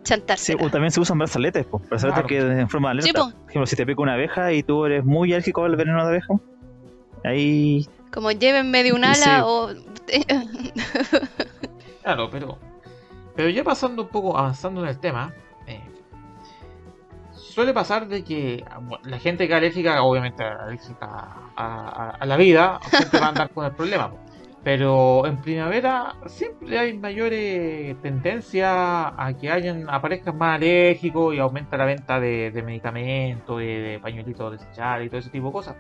chantarse. 0.05 0.53
Sí, 0.53 0.59
o 0.61 0.71
también 0.71 0.93
se 0.93 1.01
usan 1.01 1.19
brazaletes, 1.19 1.67
pues, 1.67 1.89
brazaletes 1.89 2.25
que 2.27 2.39
en 2.39 2.69
forma 2.69 2.89
de 2.95 3.01
alerta. 3.01 3.21
Por 3.25 3.51
ejemplo, 3.51 3.67
si 3.67 3.75
te 3.75 3.85
pica 3.85 4.01
una 4.01 4.15
abeja 4.15 4.53
y 4.53 4.63
tú 4.63 4.85
eres 4.87 5.05
muy 5.05 5.33
alérgico 5.33 5.65
al 5.65 5.75
veneno 5.75 6.03
de 6.05 6.09
abeja, 6.09 6.35
ahí... 7.25 7.89
Como 8.13 8.31
llévenme 8.31 8.85
de 8.85 8.93
un 8.93 9.05
ala 9.05 9.45
o... 9.45 9.71
claro, 12.03 12.31
pero... 12.31 12.59
Pero 13.35 13.51
ya 13.51 13.63
pasando 13.63 14.03
un 14.03 14.09
poco, 14.09 14.37
avanzando 14.37 14.83
en 14.83 14.89
el 14.89 14.99
tema, 14.99 15.33
suele 17.59 17.75
pasar 17.75 18.07
de 18.07 18.23
que 18.23 18.65
la 19.03 19.19
gente 19.19 19.49
que 19.49 19.53
es 19.53 19.57
alérgica, 19.57 20.01
obviamente 20.05 20.45
alérgica 20.45 21.51
a, 21.57 22.25
la 22.25 22.37
vida, 22.37 22.79
siempre 22.89 23.19
va 23.19 23.27
a 23.27 23.29
andar 23.31 23.51
con 23.51 23.67
el 23.67 23.73
problema. 23.73 24.13
Pero 24.63 25.27
en 25.27 25.39
primavera 25.39 26.15
siempre 26.27 26.79
hay 26.79 26.97
mayores 26.97 28.01
tendencias 28.01 28.71
a 28.71 29.33
que 29.41 29.51
hayan 29.51 29.91
aparezcan 29.91 30.39
más 30.39 30.55
alérgicos 30.55 31.35
y 31.35 31.41
aumenta 31.41 31.77
la 31.77 31.85
venta 31.85 32.21
de, 32.21 32.63
medicamentos, 32.65 33.59
de, 33.59 33.99
pañuelitos 34.01 34.53
desechables 34.53 35.09
y 35.09 35.11
todo 35.11 35.19
ese 35.19 35.31
tipo 35.31 35.49
de 35.49 35.53
cosas. 35.53 35.75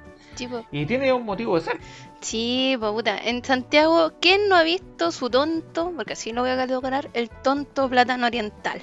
Y 0.72 0.84
tiene 0.84 1.12
un 1.12 1.24
motivo 1.24 1.54
de 1.54 1.60
ser. 1.60 1.78
Sí, 2.18 2.76
puta. 2.80 3.18
En 3.18 3.44
Santiago, 3.44 4.14
¿quién 4.20 4.48
no 4.48 4.56
ha 4.56 4.64
visto 4.64 5.12
su 5.12 5.30
tonto? 5.30 5.92
Porque 5.94 6.14
así 6.14 6.32
lo 6.32 6.40
voy 6.40 6.50
a 6.50 6.56
catalogar, 6.56 7.08
el 7.14 7.30
tonto 7.30 7.88
plátano 7.88 8.26
oriental. 8.26 8.80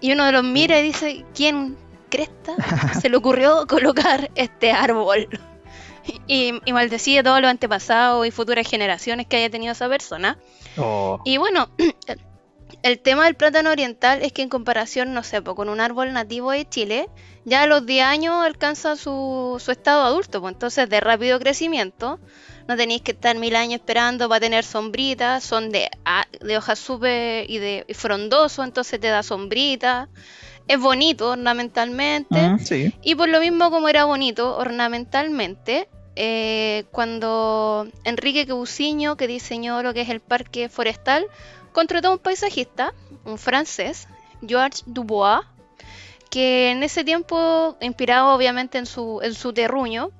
Y 0.00 0.12
uno 0.12 0.24
de 0.24 0.32
los 0.32 0.44
mira 0.44 0.80
y 0.80 0.84
dice, 0.84 1.24
¿quién 1.34 1.76
cresta 2.08 2.54
se 3.00 3.08
le 3.08 3.16
ocurrió 3.16 3.66
colocar 3.66 4.30
este 4.34 4.72
árbol? 4.72 5.28
y, 6.26 6.54
y 6.64 6.72
maldecía 6.72 7.22
todos 7.22 7.40
los 7.40 7.50
antepasados 7.50 8.26
y 8.26 8.30
futuras 8.30 8.68
generaciones 8.68 9.26
que 9.26 9.36
haya 9.36 9.50
tenido 9.50 9.72
esa 9.72 9.88
persona. 9.88 10.38
Oh. 10.76 11.20
Y 11.24 11.36
bueno, 11.36 11.70
el, 12.82 13.00
tema 13.00 13.24
del 13.24 13.34
plátano 13.34 13.70
oriental 13.70 14.22
es 14.22 14.32
que 14.32 14.42
en 14.42 14.48
comparación, 14.48 15.12
no 15.12 15.22
sé, 15.22 15.42
con 15.42 15.68
un 15.68 15.80
árbol 15.80 16.12
nativo 16.12 16.50
de 16.52 16.68
Chile, 16.68 17.08
ya 17.44 17.62
a 17.62 17.66
los 17.66 17.86
10 17.86 18.04
años 18.04 18.44
alcanza 18.44 18.96
su, 18.96 19.62
estado 19.68 20.04
adulto, 20.04 20.40
pues 20.40 20.54
entonces 20.54 20.88
de 20.88 21.00
rápido 21.00 21.38
crecimiento. 21.38 22.18
No 22.70 22.76
tenéis 22.76 23.02
que 23.02 23.10
estar 23.10 23.36
mil 23.36 23.56
años 23.56 23.80
esperando 23.80 24.28
para 24.28 24.38
tener 24.38 24.62
sombritas, 24.62 25.42
son 25.42 25.70
de, 25.70 25.90
de 26.40 26.56
hojas 26.56 26.78
súper 26.78 27.50
y 27.50 27.58
de 27.58 27.84
frondoso, 27.94 28.62
entonces 28.62 29.00
te 29.00 29.08
da 29.08 29.24
sombrita 29.24 30.08
es 30.68 30.78
bonito 30.78 31.30
ornamentalmente. 31.30 32.38
Ah, 32.38 32.56
y 33.02 33.16
por 33.16 33.28
lo 33.28 33.40
mismo 33.40 33.72
como 33.72 33.88
era 33.88 34.04
bonito 34.04 34.56
ornamentalmente, 34.56 35.88
eh, 36.14 36.84
cuando 36.92 37.88
Enrique 38.04 38.46
Quebuciño, 38.46 39.16
que 39.16 39.26
diseñó 39.26 39.82
lo 39.82 39.92
que 39.92 40.02
es 40.02 40.08
el 40.08 40.20
parque 40.20 40.68
forestal, 40.68 41.26
contrató 41.72 42.06
a 42.06 42.12
un 42.12 42.18
paisajista, 42.18 42.94
un 43.24 43.36
francés, 43.36 44.06
Georges 44.46 44.84
Dubois, 44.86 45.40
que 46.30 46.70
en 46.70 46.84
ese 46.84 47.02
tiempo, 47.02 47.76
inspirado 47.80 48.32
obviamente 48.32 48.78
en 48.78 48.86
su, 48.86 49.18
en 49.24 49.34
su 49.34 49.52
terruño, 49.52 50.12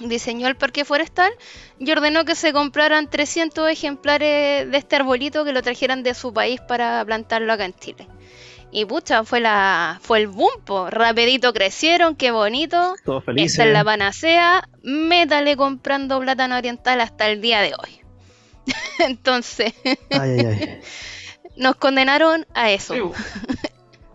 diseñó 0.00 0.48
el 0.48 0.56
parque 0.56 0.84
forestal 0.84 1.32
y 1.78 1.90
ordenó 1.90 2.24
que 2.24 2.34
se 2.34 2.52
compraran 2.52 3.08
300 3.08 3.70
ejemplares 3.70 4.70
de 4.70 4.76
este 4.76 4.96
arbolito 4.96 5.44
que 5.44 5.52
lo 5.52 5.62
trajeran 5.62 6.02
de 6.02 6.14
su 6.14 6.32
país 6.32 6.60
para 6.60 7.04
plantarlo 7.04 7.52
acá 7.52 7.64
en 7.64 7.74
Chile. 7.74 8.08
Y 8.70 8.86
pucha, 8.86 9.22
fue 9.22 9.40
la 9.40 10.00
fue 10.02 10.18
el 10.18 10.26
boom, 10.26 10.50
rapidito 10.88 11.52
crecieron, 11.52 12.16
qué 12.16 12.32
bonito. 12.32 12.94
Todo 13.04 13.20
feliz. 13.20 13.52
Esta 13.52 13.66
es 13.66 13.72
la 13.72 13.84
panacea, 13.84 14.68
métale 14.82 15.56
comprando 15.56 16.18
plátano 16.18 16.56
oriental 16.56 17.00
hasta 17.00 17.28
el 17.28 17.40
día 17.40 17.60
de 17.60 17.74
hoy. 17.74 18.00
Entonces, 18.98 19.74
nos 21.56 21.76
condenaron 21.76 22.46
a 22.52 22.72
eso. 22.72 23.12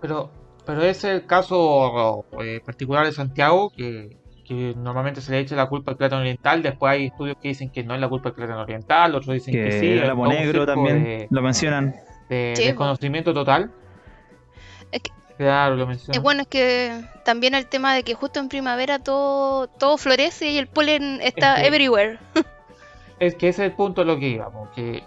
pero 0.02 0.32
pero 0.70 0.84
es 0.84 1.04
el 1.04 1.26
caso 1.26 2.26
eh, 2.44 2.62
particular 2.64 3.04
de 3.04 3.12
Santiago 3.12 3.72
que, 3.72 4.19
normalmente 4.56 5.22
se 5.22 5.32
le 5.32 5.40
echa 5.40 5.56
la 5.56 5.68
culpa 5.68 5.92
al 5.92 5.98
plátano 5.98 6.22
oriental, 6.22 6.62
después 6.64 6.92
hay 6.92 7.06
estudios 7.08 7.38
que 7.42 7.50
dicen 7.50 7.70
que 7.70 7.84
no 7.84 7.94
es 7.94 8.02
la 8.02 8.10
culpa 8.10 8.30
del 8.30 8.36
plátano 8.36 8.62
oriental, 8.62 9.16
otros 9.16 9.34
dicen 9.34 9.54
que, 9.54 9.72
sí. 9.80 9.88
El 9.88 10.18
negro 10.18 10.66
también 10.66 11.28
lo 11.30 11.42
mencionan. 11.42 11.96
De, 12.30 12.54
desconocimiento 12.56 13.34
total. 13.34 13.72
Claro, 15.38 15.78
lo 15.78 15.88
menciono. 15.88 16.22
bueno, 16.22 16.42
es 16.42 16.48
que 16.48 17.02
también 17.24 17.56
el 17.56 17.66
tema 17.66 17.96
de 17.96 18.04
que 18.04 18.14
justo 18.14 18.42
en 18.42 18.50
primavera 18.50 19.00
todo, 19.00 19.68
todo 19.68 19.98
florece 19.98 20.52
y 20.52 20.58
el 20.58 20.68
polen 20.68 21.20
está 21.22 21.64
everywhere. 21.64 22.20
es 23.20 23.36
que 23.36 23.48
ese 23.48 23.64
es 23.64 23.72
el 23.72 23.76
punto 23.76 24.02
de 24.02 24.08
lo 24.08 24.20
que 24.20 24.28
íbamos. 24.28 24.70
Que, 24.76 25.04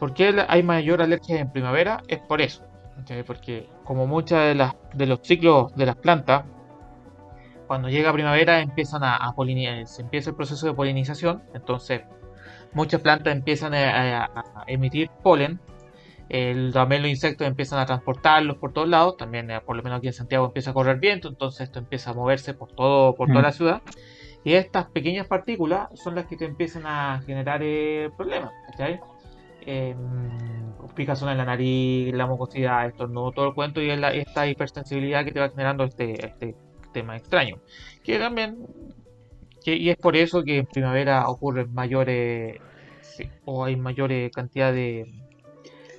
¿Por 0.00 0.12
qué 0.12 0.44
hay 0.48 0.62
mayor 0.64 1.02
alergia 1.02 1.38
en 1.38 1.52
primavera? 1.52 2.02
Es 2.08 2.18
por 2.18 2.40
eso. 2.40 2.64
Porque 3.26 3.68
como 3.84 4.06
muchas 4.06 4.48
de, 4.48 4.54
las, 4.56 4.74
de 4.92 5.06
los 5.06 5.20
ciclos 5.22 5.72
de 5.76 5.86
las 5.86 5.96
plantas, 5.96 6.44
cuando 7.66 7.88
llega 7.88 8.12
primavera 8.12 8.60
empiezan 8.60 9.04
a, 9.04 9.16
a 9.16 9.34
se 9.84 10.02
empieza 10.02 10.30
el 10.30 10.36
proceso 10.36 10.66
de 10.66 10.74
polinización, 10.74 11.42
entonces 11.54 12.02
muchas 12.72 13.00
plantas 13.00 13.34
empiezan 13.34 13.74
a 13.74 14.30
emitir 14.66 15.10
polen 15.22 15.60
el, 16.28 16.72
también 16.72 17.02
los 17.02 17.10
insectos 17.10 17.46
empiezan 17.46 17.78
a 17.78 17.86
transportarlos 17.86 18.56
por 18.56 18.72
todos 18.72 18.88
lados, 18.88 19.16
también 19.16 19.50
eh, 19.50 19.60
por 19.60 19.76
lo 19.76 19.82
menos 19.82 19.98
aquí 19.98 20.08
en 20.08 20.12
Santiago 20.12 20.46
empieza 20.46 20.70
a 20.70 20.74
correr 20.74 20.98
viento, 20.98 21.28
entonces 21.28 21.62
esto 21.62 21.78
empieza 21.78 22.10
a 22.10 22.14
moverse 22.14 22.54
por 22.54 22.72
todo 22.72 23.14
por 23.14 23.28
toda 23.28 23.40
mm. 23.40 23.44
la 23.44 23.52
ciudad. 23.52 23.82
Y 24.44 24.54
estas 24.54 24.86
pequeñas 24.90 25.26
partículas 25.26 25.88
son 25.94 26.14
las 26.14 26.26
que 26.26 26.36
te 26.36 26.44
empiezan 26.44 26.84
a 26.86 27.20
generar 27.26 27.60
eh, 27.62 28.10
problemas, 28.16 28.52
¿cachai? 28.70 29.00
Eh, 29.62 29.94
picazón 30.94 31.28
en 31.28 31.38
la 31.38 31.44
nariz, 31.44 32.14
la 32.14 32.26
mucosidad, 32.26 32.86
esto 32.86 33.06
no 33.06 33.30
todo 33.32 33.48
el 33.48 33.54
cuento 33.54 33.82
y 33.82 33.90
es 33.90 34.00
esta 34.14 34.46
hipersensibilidad 34.46 35.24
que 35.24 35.32
te 35.32 35.40
va 35.40 35.50
generando 35.50 35.84
este, 35.84 36.26
este 36.26 36.54
tema 37.00 37.16
extraño. 37.16 37.58
Que 38.02 38.18
también, 38.18 38.66
y 39.64 39.88
es 39.90 39.96
por 39.96 40.16
eso 40.16 40.42
que 40.42 40.58
en 40.58 40.66
primavera 40.66 41.28
ocurren 41.28 41.72
mayores, 41.72 42.60
o 43.44 43.64
hay 43.64 43.76
mayor 43.76 44.10
cantidad 44.30 44.72
de 44.72 45.06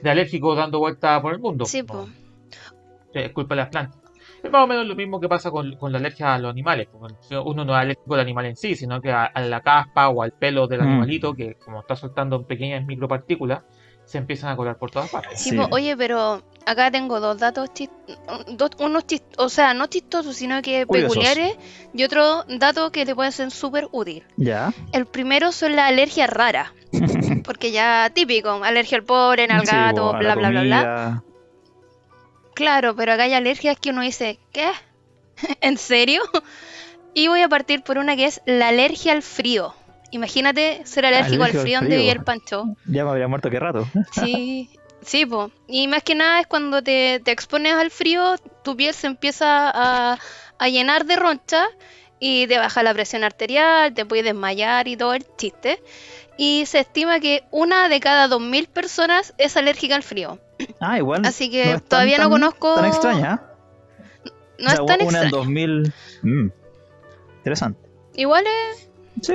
de 0.02 0.10
alérgicos 0.10 0.58
dando 0.58 0.80
vuelta 0.80 1.22
por 1.22 1.34
el 1.34 1.40
mundo. 1.40 1.66
Sí, 1.66 1.84
pues. 1.84 2.08
Es 3.14 3.32
culpa 3.32 3.56
de 3.56 3.62
las 3.62 3.70
plantas. 3.70 4.00
Es 4.44 4.52
más 4.52 4.64
o 4.64 4.68
menos 4.68 4.86
lo 4.86 4.96
mismo 4.96 5.20
que 5.20 5.28
pasa 5.28 5.50
con, 5.50 5.76
la 5.82 5.98
alergia 5.98 6.36
a 6.36 6.40
los 6.40 6.52
animales. 6.52 6.88
Uno 7.32 7.66
no 7.66 7.74
es 7.76 7.82
alérgico 7.82 8.14
al 8.14 8.20
animal 8.20 8.46
en 8.46 8.56
sí, 8.56 8.76
sino 8.76 9.02
que 9.02 9.12
a, 9.12 9.32
la 9.36 9.62
caspa 9.62 10.10
o 10.10 10.22
al 10.22 10.34
pelo 10.34 10.68
del 10.68 10.82
mm. 10.82 10.84
animalito, 10.84 11.34
que 11.34 11.56
como 11.56 11.80
está 11.80 11.96
soltando 11.96 12.46
pequeñas 12.46 12.86
micropartículas, 12.86 13.64
se 14.08 14.18
empiezan 14.18 14.50
a 14.50 14.56
colar 14.56 14.78
por 14.78 14.90
todas 14.90 15.10
partes. 15.10 15.40
Sí, 15.40 15.58
oye, 15.70 15.96
pero 15.98 16.42
acá 16.66 16.90
tengo 16.90 17.20
dos 17.20 17.38
datos, 17.38 17.70
dos, 18.48 18.72
unos 18.80 19.04
o 19.38 19.50
sea, 19.50 19.74
no 19.74 19.88
chistosos, 19.88 20.38
sino 20.38 20.62
que 20.62 20.88
peculiares, 20.88 21.58
y 21.94 22.04
otro 22.06 22.46
dato 22.48 22.92
que 22.92 23.06
te 23.06 23.14
puede 23.14 23.34
ser 23.34 23.52
súper 23.52 23.90
útil. 23.92 24.24
Ya. 24.38 24.74
El 24.94 25.06
primero 25.06 25.52
son 25.52 25.76
las 25.76 25.90
alergias 25.90 26.30
raras. 26.30 26.72
Porque 27.44 27.72
ya 27.72 28.10
típico, 28.14 28.50
alergia 28.64 28.98
al 28.98 29.04
polen, 29.04 29.52
al 29.52 29.66
gato, 29.66 30.14
bla, 30.14 30.36
bla, 30.36 30.50
bla, 30.50 30.62
bla. 30.62 31.24
Claro, 32.56 32.96
pero 32.96 33.14
acá 33.14 33.24
hay 33.24 33.34
alergias 33.34 33.78
que 33.78 33.90
uno 33.90 34.02
dice, 34.02 34.40
¿qué? 34.54 34.72
¿En 35.62 35.78
serio? 35.78 36.22
Y 37.14 37.28
voy 37.28 37.42
a 37.42 37.50
partir 37.50 37.84
por 37.84 37.98
una 37.98 38.16
que 38.16 38.26
es 38.26 38.42
la 38.46 38.70
alergia 38.70 39.12
al 39.12 39.22
frío. 39.22 39.74
Imagínate 40.12 40.82
ser 40.86 41.06
alérgico 41.06 41.44
al 41.44 41.52
frío, 41.52 41.80
donde 41.80 41.98
vivía 41.98 42.14
el 42.14 42.24
Pancho. 42.24 42.76
Ya 42.86 43.04
me 43.04 43.12
habría 43.12 43.28
muerto 43.28 43.50
qué 43.50 43.60
rato. 43.60 43.88
Sí, 44.14 44.70
sí, 45.02 45.26
po. 45.26 45.52
Y 45.68 45.88
más 45.88 46.04
que 46.04 46.16
nada 46.16 46.40
es 46.40 46.48
cuando 46.48 46.82
te, 46.82 47.22
te 47.24 47.32
expones 47.32 47.74
al 47.74 47.92
frío, 47.92 48.36
tu 48.64 48.76
piel 48.76 48.94
se 48.94 49.08
empieza 49.08 49.70
a, 49.70 50.20
a 50.58 50.70
llenar 50.70 51.06
de 51.06 51.16
roncha 51.18 51.66
y 52.20 52.48
te 52.48 52.58
baja 52.58 52.84
la 52.84 52.94
presión 52.94 53.24
arterial, 53.24 53.94
te 53.94 54.06
puedes 54.06 54.26
desmayar 54.26 54.88
y 54.88 54.96
todo 54.98 55.14
el 55.14 55.26
chiste 55.36 55.82
y 56.38 56.66
se 56.68 56.80
estima 56.80 57.20
que 57.20 57.44
una 57.52 57.90
de 57.90 58.00
cada 58.00 58.28
2.000 58.28 58.68
personas 58.68 59.34
es 59.38 59.58
alérgica 59.58 59.96
al 59.96 60.04
frío. 60.04 60.40
Ah, 60.80 60.98
igual. 60.98 61.24
Así 61.26 61.50
que 61.50 61.80
todavía 61.88 62.20
no 62.20 62.30
conozco. 62.30 62.76
Tan 62.76 62.86
extraña. 62.86 63.42
No 64.60 64.70
es 64.70 64.86
tan 64.86 65.02
extraña. 65.02 65.08
Una 65.08 65.22
en 65.24 65.30
2000. 65.30 65.94
Mm, 66.22 66.48
interesante. 67.38 67.80
Igual 68.16 68.46
es. 68.48 68.90
Sí. 69.22 69.34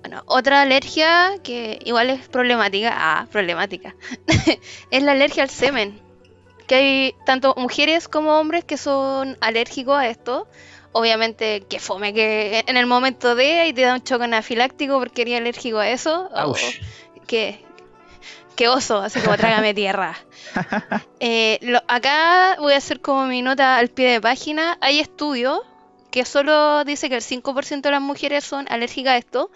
Bueno, 0.00 0.22
otra 0.26 0.62
alergia 0.62 1.34
que 1.42 1.78
igual 1.84 2.10
es 2.10 2.28
problemática. 2.28 2.90
Ah, 2.92 3.26
problemática. 3.30 3.94
es 4.90 5.02
la 5.02 5.12
alergia 5.12 5.42
al 5.42 5.50
semen. 5.50 6.00
Que 6.66 6.74
hay 6.74 7.14
tanto 7.26 7.54
mujeres 7.56 8.08
como 8.08 8.38
hombres 8.38 8.64
que 8.64 8.76
son 8.76 9.36
alérgicos 9.40 9.96
a 9.98 10.08
esto 10.08 10.46
obviamente 10.92 11.62
que 11.68 11.78
fome 11.78 12.12
que 12.12 12.64
en 12.66 12.76
el 12.76 12.86
momento 12.86 13.34
de 13.34 13.68
y 13.68 13.72
te 13.72 13.82
da 13.82 13.94
un 13.94 14.02
choque 14.02 14.24
anafiláctico 14.24 14.98
porque 14.98 15.22
eres 15.22 15.38
alérgico 15.38 15.78
a 15.78 15.88
eso. 15.88 16.28
O, 16.34 16.54
que, 17.26 18.68
oso, 18.68 18.98
así 18.98 19.20
como 19.20 19.36
trágame 19.36 19.74
tierra. 19.74 20.16
Eh, 21.22 21.60
acá 21.86 22.56
voy 22.58 22.72
a 22.72 22.78
hacer 22.78 23.00
como 23.00 23.26
mi 23.26 23.42
nota 23.42 23.76
al 23.76 23.88
pie 23.88 24.12
de 24.12 24.20
página. 24.22 24.78
Hay 24.80 25.00
estudios 25.00 25.60
que 26.10 26.24
solo 26.24 26.82
dice 26.84 27.10
que 27.10 27.16
el 27.16 27.20
5% 27.20 27.82
de 27.82 27.90
las 27.90 28.00
mujeres 28.00 28.42
son 28.42 28.66
alérgicas 28.70 29.12
a 29.12 29.16
esto, 29.18 29.50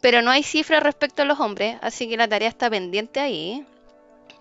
pero 0.00 0.22
no 0.22 0.30
hay 0.30 0.42
cifras 0.42 0.82
respecto 0.82 1.22
a 1.22 1.24
los 1.24 1.40
hombres, 1.40 1.76
así 1.82 2.08
que 2.08 2.16
la 2.16 2.28
tarea 2.28 2.48
está 2.48 2.70
pendiente 2.70 3.20
ahí. 3.20 3.64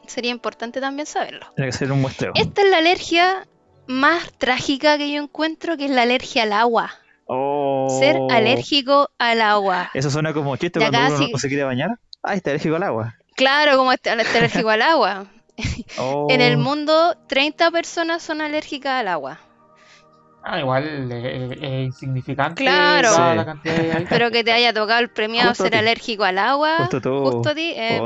Sería 0.05 0.31
importante 0.31 0.79
también 0.79 1.05
saberlo. 1.05 1.45
Tiene 1.55 1.71
que 1.71 1.77
ser 1.77 1.91
un 1.91 2.01
muestreo. 2.01 2.31
Esta 2.35 2.61
es 2.61 2.69
la 2.69 2.77
alergia 2.77 3.47
más 3.87 4.31
trágica 4.37 4.97
que 4.97 5.11
yo 5.11 5.21
encuentro, 5.21 5.75
que 5.77 5.85
es 5.85 5.91
la 5.91 6.03
alergia 6.03 6.43
al 6.43 6.53
agua. 6.53 6.91
Ser 7.99 8.17
oh. 8.19 8.27
alérgico 8.31 9.09
al 9.17 9.41
agua. 9.41 9.91
Eso 9.93 10.09
suena 10.09 10.33
como 10.33 10.55
chiste 10.55 10.79
cuando 10.79 10.97
uno 10.97 11.27
no 11.33 11.37
se 11.37 11.47
quiere 11.49 11.63
bañar. 11.63 11.89
Ah, 12.23 12.35
está 12.35 12.51
alérgico 12.51 12.75
al 12.75 12.83
agua. 12.83 13.15
Claro, 13.35 13.77
como 13.77 13.91
está, 13.91 14.13
alérgico 14.13 14.69
al 14.69 14.81
agua. 14.81 15.27
En 16.29 16.39
el 16.39 16.55
oh. 16.55 16.59
mundo, 16.59 17.17
30 17.27 17.71
personas 17.71 18.21
son 18.21 18.41
alérgicas 18.41 19.01
al 19.01 19.07
agua. 19.07 19.39
Ah, 20.49 20.61
igual 20.61 21.11
es 21.11 21.61
insignificante 21.61 22.63
claro. 22.63 23.35
la 23.35 23.45
cantidad 23.45 23.75
de 23.75 24.07
Pero 24.07 24.31
que 24.31 24.45
te 24.45 24.53
haya 24.53 24.71
tocado 24.71 25.01
el 25.01 25.09
premiado 25.09 25.53
ser 25.53 25.75
alérgico 25.75 26.23
al 26.23 26.37
agua. 26.37 26.87
Justo, 26.89 27.49
a 27.49 27.53
ti. 27.53 27.73
Eh, 27.75 27.99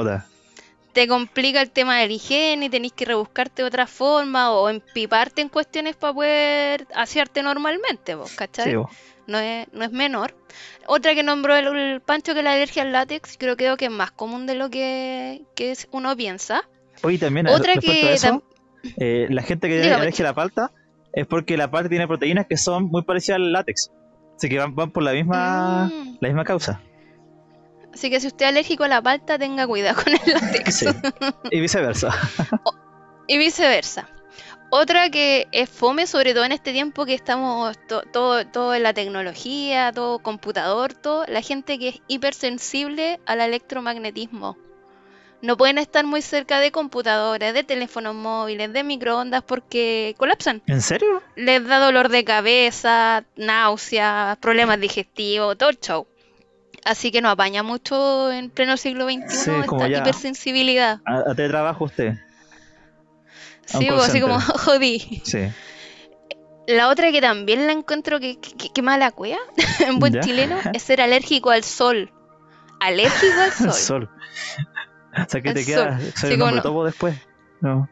te 0.91 1.07
complica 1.07 1.61
el 1.61 1.69
tema 1.69 1.99
de 1.99 2.07
la 2.07 2.13
higiene 2.13 2.65
y 2.65 2.69
tenés 2.69 2.93
que 2.93 3.05
rebuscarte 3.05 3.61
de 3.61 3.67
otra 3.67 3.85
forma 3.85 4.51
o 4.51 4.69
empiparte 4.69 5.43
en 5.43 5.49
cuestiones 5.49 5.95
para 5.95 6.13
poder 6.13 6.87
hacerte 6.95 7.43
normalmente, 7.43 8.15
vos, 8.15 8.31
¿cachai? 8.33 8.73
no, 8.73 9.39
es, 9.39 9.67
no 9.71 9.85
es 9.85 9.91
menor. 9.91 10.33
Otra 10.87 11.13
que 11.13 11.21
nombró 11.21 11.55
el, 11.55 12.01
Pancho 12.01 12.33
que 12.33 12.41
la 12.41 12.53
alergia 12.53 12.81
al 12.81 12.91
látex, 12.91 13.37
creo, 13.37 13.55
creo 13.55 13.77
que 13.77 13.85
es 13.85 13.91
más 13.91 14.09
común 14.09 14.47
de 14.47 14.55
lo 14.55 14.71
que, 14.71 15.43
que 15.55 15.77
uno 15.91 16.17
piensa. 16.17 16.67
Oye, 17.03 17.19
también, 17.19 17.47
Otra 17.47 17.75
que... 17.75 18.17
Eh, 18.97 19.27
la 19.29 19.43
gente 19.43 19.69
que 19.69 19.79
tiene 19.79 19.95
alergia 19.95 20.25
a 20.25 20.29
la 20.29 20.33
palta 20.33 20.71
es 21.13 21.27
porque 21.27 21.57
la 21.57 21.69
palta 21.69 21.89
tiene 21.89 22.07
proteínas 22.07 22.45
que 22.47 22.57
son 22.57 22.85
muy 22.85 23.03
parecidas 23.03 23.37
al 23.37 23.51
látex. 23.51 23.91
Así 24.37 24.49
que 24.49 24.57
van, 24.59 24.73
por 24.73 25.03
la 25.03 25.13
misma, 25.13 25.85
mm. 25.85 26.17
la 26.19 26.27
misma 26.27 26.43
causa. 26.43 26.81
Así 27.93 28.09
que 28.09 28.19
si 28.19 28.27
usted 28.27 28.45
es 28.45 28.49
alérgico 28.49 28.83
a 28.85 28.87
la 28.87 29.01
palta, 29.01 29.37
tenga 29.37 29.67
cuidado 29.67 30.01
con 30.03 30.13
el 30.13 30.33
látex. 30.33 30.85
Y 31.51 31.59
viceversa. 31.59 32.09
y 33.27 33.37
viceversa. 33.37 34.07
Otra 34.73 35.09
que 35.09 35.47
es 35.51 35.69
fome, 35.69 36.07
sobre 36.07 36.33
todo 36.33 36.45
en 36.45 36.53
este 36.53 36.71
tiempo 36.71 37.05
que 37.05 37.13
estamos 37.13 37.77
todo, 38.13 38.47
todo 38.47 38.73
en 38.73 38.83
la 38.83 38.93
tecnología, 38.93 39.91
todo 39.91 40.19
computador, 40.19 40.93
todo, 40.93 41.25
la 41.27 41.41
gente 41.41 41.77
que 41.77 41.89
es 41.89 42.01
hipersensible 42.07 43.19
al 43.25 43.41
electromagnetismo. 43.41 44.57
No 45.41 45.57
pueden 45.57 45.77
estar 45.79 46.05
muy 46.05 46.21
cerca 46.21 46.59
de 46.59 46.71
computadores, 46.71 47.53
de 47.53 47.63
teléfonos 47.63 48.13
móviles, 48.13 48.71
de 48.73 48.83
microondas 48.83 49.43
porque 49.43 50.15
colapsan. 50.17 50.61
¿En 50.67 50.81
serio? 50.81 51.23
Les 51.35 51.65
da 51.65 51.79
dolor 51.79 52.09
de 52.09 52.23
cabeza, 52.23 53.23
náuseas, 53.35 54.37
problemas 54.37 54.79
digestivos, 54.79 55.57
todo 55.57 55.69
el 55.69 55.79
show. 55.79 56.07
Así 56.83 57.11
que 57.11 57.21
no 57.21 57.29
apaña 57.29 57.63
mucho 57.63 58.31
en 58.31 58.49
pleno 58.49 58.77
siglo 58.77 59.05
XXI 59.05 59.51
esta 59.61 59.87
hipersensibilidad. 59.87 60.99
A, 61.05 61.33
te 61.35 61.47
trabajo 61.47 61.85
usted. 61.85 62.15
Sí, 63.65 63.87
pues, 63.89 64.09
así 64.09 64.21
como 64.21 64.39
jodí. 64.39 65.21
Sí. 65.23 65.49
La 66.67 66.89
otra 66.89 67.11
que 67.11 67.21
también 67.21 67.67
la 67.67 67.73
encuentro 67.73 68.19
que, 68.19 68.39
que, 68.39 68.81
mala 68.81 69.11
cuea, 69.11 69.39
en 69.79 69.99
buen 69.99 70.19
chileno, 70.21 70.57
es 70.73 70.83
ser 70.83 71.01
alérgico 71.01 71.49
al 71.49 71.63
sol. 71.63 72.11
Alérgico 72.79 73.39
al 73.39 73.51
sol. 73.51 73.73
sol. 73.73 74.09
O 75.13 75.29
sea, 75.29 75.41
que 75.41 75.53
te 75.53 75.65
queda 75.65 75.99
ser 75.99 76.33
sí, 76.33 76.61
topo 76.61 76.85
después. 76.85 77.15
No. 77.59 77.89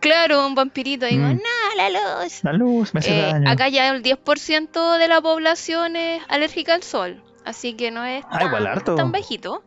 Claro, 0.00 0.46
un 0.46 0.54
vampirito 0.54 1.06
digo, 1.06 1.24
mm. 1.24 1.36
no, 1.36 1.76
la 1.76 1.90
luz. 1.90 2.42
La 2.42 2.52
luz, 2.54 2.94
me 2.94 3.00
hace 3.00 3.18
eh, 3.18 3.22
daño. 3.22 3.50
Acá 3.50 3.68
ya 3.68 3.90
el 3.90 4.02
10% 4.02 4.98
de 4.98 5.08
la 5.08 5.20
población 5.20 5.94
es 5.96 6.22
alérgica 6.28 6.74
al 6.74 6.82
sol. 6.82 7.22
Así 7.44 7.74
que 7.74 7.90
no 7.90 8.04
es 8.04 8.24
ah, 8.30 8.80
tan, 8.84 9.12
bajito. 9.12 9.62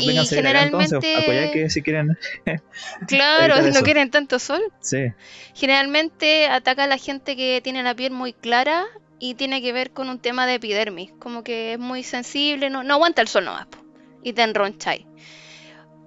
y 0.00 0.26
generalmente 0.26 1.50
que 1.52 1.70
si 1.70 1.82
quieren 1.82 2.16
claro 3.08 3.60
no 3.72 3.82
quieren 3.82 4.10
tanto 4.12 4.38
sol 4.38 4.62
sí 4.80 5.12
generalmente 5.54 6.46
ataca 6.46 6.84
a 6.84 6.86
la 6.86 6.98
gente 6.98 7.34
que 7.34 7.60
tiene 7.64 7.82
la 7.82 7.94
piel 7.94 8.12
muy 8.12 8.32
clara 8.32 8.84
y 9.18 9.34
tiene 9.34 9.60
que 9.60 9.72
ver 9.72 9.90
con 9.90 10.08
un 10.08 10.20
tema 10.20 10.46
de 10.46 10.54
epidermis 10.54 11.10
como 11.18 11.42
que 11.42 11.72
es 11.72 11.78
muy 11.80 12.04
sensible 12.04 12.70
no, 12.70 12.84
no 12.84 12.94
aguanta 12.94 13.22
el 13.22 13.28
sol 13.28 13.44
nomás 13.44 13.66
y 14.26 14.32
te 14.32 14.42
enroncháis 14.42 15.06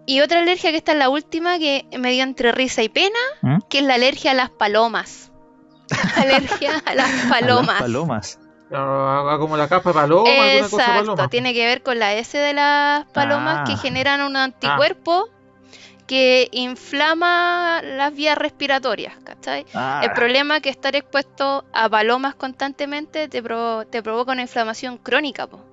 y 0.05 0.21
otra 0.21 0.39
alergia 0.39 0.71
que 0.71 0.77
está 0.77 0.91
en 0.91 0.99
la 0.99 1.09
última 1.09 1.57
que 1.57 1.85
me 1.97 2.11
dio 2.11 2.23
entre 2.23 2.51
risa 2.51 2.83
y 2.83 2.89
pena 2.89 3.19
¿Mm? 3.41 3.59
que 3.69 3.79
es 3.79 3.83
la 3.85 3.95
alergia 3.95 4.31
a 4.31 4.33
las 4.33 4.49
palomas 4.49 5.31
alergia 6.17 6.83
a 6.85 6.95
las 6.95 7.09
palomas 7.29 7.69
a 7.69 7.73
las 7.73 7.81
palomas 7.81 8.39
como 8.69 9.57
la 9.57 9.67
capa 9.67 9.89
de 9.89 9.93
paloma, 9.95 10.53
Exacto, 10.53 11.27
tiene 11.29 11.53
que 11.53 11.65
ver 11.65 11.81
con 11.81 11.97
la 11.97 12.13
S 12.13 12.37
de 12.37 12.53
las 12.53 13.05
palomas 13.05 13.67
que 13.67 13.73
ah. 13.73 13.77
generan 13.77 14.21
un 14.21 14.35
anticuerpo 14.35 15.27
que 16.05 16.49
inflama 16.51 17.81
las 17.81 18.13
vías 18.13 18.37
respiratorias, 18.37 19.15
¿cachai? 19.23 19.65
Ah. 19.73 20.01
El 20.03 20.11
problema 20.11 20.57
es 20.57 20.61
que 20.61 20.69
estar 20.69 20.95
expuesto 20.95 21.65
a 21.73 21.89
palomas 21.89 22.35
constantemente 22.35 23.27
te, 23.27 23.41
te 23.41 24.03
provoca 24.03 24.31
una 24.31 24.41
inflamación 24.41 24.97
crónica, 24.97 25.47
po. 25.47 25.68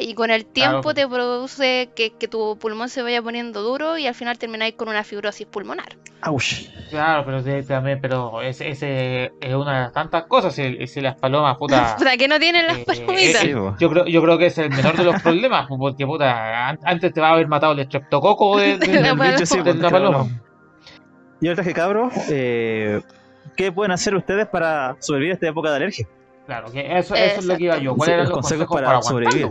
Y 0.00 0.14
con 0.14 0.30
el 0.30 0.46
tiempo 0.46 0.94
te 0.94 1.06
produce 1.06 1.90
que, 1.94 2.10
tu 2.28 2.58
pulmón 2.58 2.88
se 2.88 3.02
vaya 3.02 3.22
poniendo 3.22 3.62
duro 3.62 3.98
y 3.98 4.06
al 4.06 4.14
final 4.14 4.38
termináis 4.38 4.74
con 4.74 4.88
una 4.88 5.04
fibrosis 5.04 5.46
pulmonar. 5.46 5.96
Claro, 6.90 7.24
pero 7.24 7.64
también, 7.64 8.00
pero 8.00 8.42
ese, 8.42 8.70
es 9.40 9.54
una 9.54 9.86
de 9.86 9.92
tantas 9.92 10.24
cosas. 10.24 10.54
Si, 10.54 10.86
si 10.86 11.00
las 11.00 11.16
palomas, 11.16 11.56
puta. 11.58 11.96
puta, 11.98 12.16
que 12.16 12.28
no 12.28 12.38
tienen 12.38 12.66
las 12.66 12.78
eh, 12.78 12.84
palomitas. 12.86 13.44
Eh, 13.44 13.54
yo, 13.78 13.90
creo, 13.90 14.06
yo 14.06 14.22
creo 14.22 14.38
que 14.38 14.46
es 14.46 14.58
el 14.58 14.70
menor 14.70 14.96
de 14.96 15.04
los 15.04 15.22
problemas, 15.22 15.66
porque 15.68 16.06
puta, 16.06 16.68
antes 16.68 17.12
te 17.12 17.20
va 17.20 17.28
a 17.28 17.32
haber 17.32 17.46
matado 17.46 17.72
el 17.72 17.80
estreptococo 17.80 18.58
de, 18.58 18.78
la, 18.78 19.90
paloma. 19.90 20.28
Y 21.40 21.48
ahora 21.48 21.62
que 21.62 21.72
cabros, 21.72 22.12
eh, 22.30 23.00
¿qué 23.56 23.70
pueden 23.70 23.92
hacer 23.92 24.14
ustedes 24.14 24.46
para 24.46 24.96
sobrevivir 25.00 25.32
a 25.32 25.34
esta 25.34 25.48
época 25.48 25.70
de 25.70 25.76
alergia? 25.76 26.08
Claro, 26.48 26.72
que 26.72 26.80
eso, 26.80 27.14
eso 27.14 27.40
es 27.40 27.44
lo 27.44 27.58
que 27.58 27.64
iba 27.64 27.76
yo. 27.76 27.94
¿Cuáles 27.94 28.14
eran 28.14 28.24
los 28.30 28.32
consejos, 28.32 28.66
para, 28.68 29.02
sobrevivir? 29.02 29.48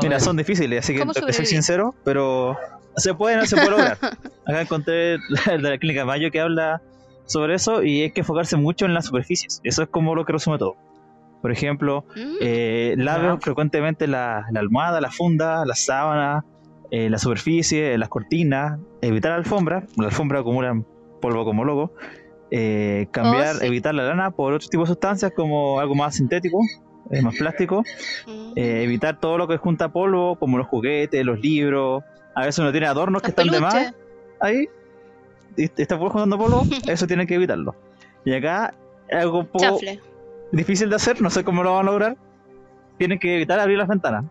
Mira, 0.00 0.20
son 0.20 0.36
difíciles, 0.36 0.84
así 0.84 0.94
que 0.94 1.32
soy 1.32 1.44
sincero, 1.44 1.92
pero 2.04 2.56
se 2.94 3.14
pueden, 3.14 3.44
se 3.48 3.56
puede 3.56 3.70
lograr. 3.70 3.98
Acá 4.46 4.60
encontré 4.60 5.14
el 5.14 5.62
de 5.62 5.70
la 5.70 5.76
clínica 5.76 6.04
Mayo 6.04 6.30
que 6.30 6.38
habla 6.38 6.82
sobre 7.24 7.56
eso 7.56 7.82
y 7.82 8.02
hay 8.02 8.12
que 8.12 8.20
enfocarse 8.20 8.56
mucho 8.56 8.86
en 8.86 8.94
las 8.94 9.06
superficies. 9.06 9.60
Eso 9.64 9.82
es 9.82 9.88
como 9.88 10.14
lo 10.14 10.24
que 10.24 10.34
resume 10.34 10.56
todo. 10.56 10.76
Por 11.42 11.50
ejemplo, 11.50 12.04
mm. 12.14 12.36
eh, 12.40 12.94
lave 12.96 13.38
frecuentemente 13.40 14.06
la, 14.06 14.46
almohada, 14.54 15.00
la 15.00 15.10
funda, 15.10 15.64
la 15.66 15.74
sábana, 15.74 16.44
eh, 16.92 17.10
la 17.10 17.18
superficie, 17.18 17.98
las 17.98 18.08
cortinas, 18.08 18.78
evitar 19.02 19.32
la 19.32 19.38
alfombra. 19.38 19.82
La 19.96 20.06
alfombra 20.06 20.38
acumula 20.38 20.80
polvo 21.20 21.44
como 21.44 21.64
logo 21.64 21.92
eh, 22.50 23.08
cambiar, 23.10 23.56
oh, 23.56 23.64
evitar 23.64 23.94
la 23.94 24.04
lana 24.04 24.30
por 24.30 24.52
otro 24.52 24.68
tipo 24.68 24.84
de 24.84 24.88
sustancias 24.88 25.32
como 25.34 25.80
algo 25.80 25.94
más 25.94 26.14
sintético, 26.14 26.60
eh, 27.10 27.20
más 27.20 27.34
plástico, 27.34 27.82
mm. 28.26 28.52
eh, 28.54 28.84
evitar 28.84 29.18
todo 29.18 29.36
lo 29.36 29.48
que 29.48 29.56
junta 29.56 29.88
polvo, 29.88 30.36
como 30.36 30.56
los 30.58 30.66
juguetes, 30.68 31.24
los 31.24 31.40
libros, 31.40 32.04
a 32.34 32.42
veces 32.42 32.58
uno 32.60 32.70
tiene 32.70 32.86
adornos 32.86 33.22
que 33.22 33.30
están 33.30 33.48
de 33.48 33.60
más, 33.60 33.92
ahí, 34.40 34.68
y 35.56 35.64
está 35.76 35.98
juntando 35.98 36.38
polvo, 36.38 36.62
eso 36.86 37.06
tiene 37.06 37.26
que 37.26 37.34
evitarlo. 37.34 37.74
Y 38.24 38.32
acá, 38.32 38.74
algo 39.10 39.40
un 39.40 39.46
poco 39.46 39.80
difícil 40.52 40.88
de 40.88 40.96
hacer, 40.96 41.20
no 41.20 41.30
sé 41.30 41.42
cómo 41.42 41.64
lo 41.64 41.74
van 41.74 41.88
a 41.88 41.90
lograr, 41.90 42.16
tienen 42.98 43.18
que 43.18 43.34
evitar 43.34 43.58
abrir 43.58 43.78
las 43.78 43.88
ventanas. 43.88 44.24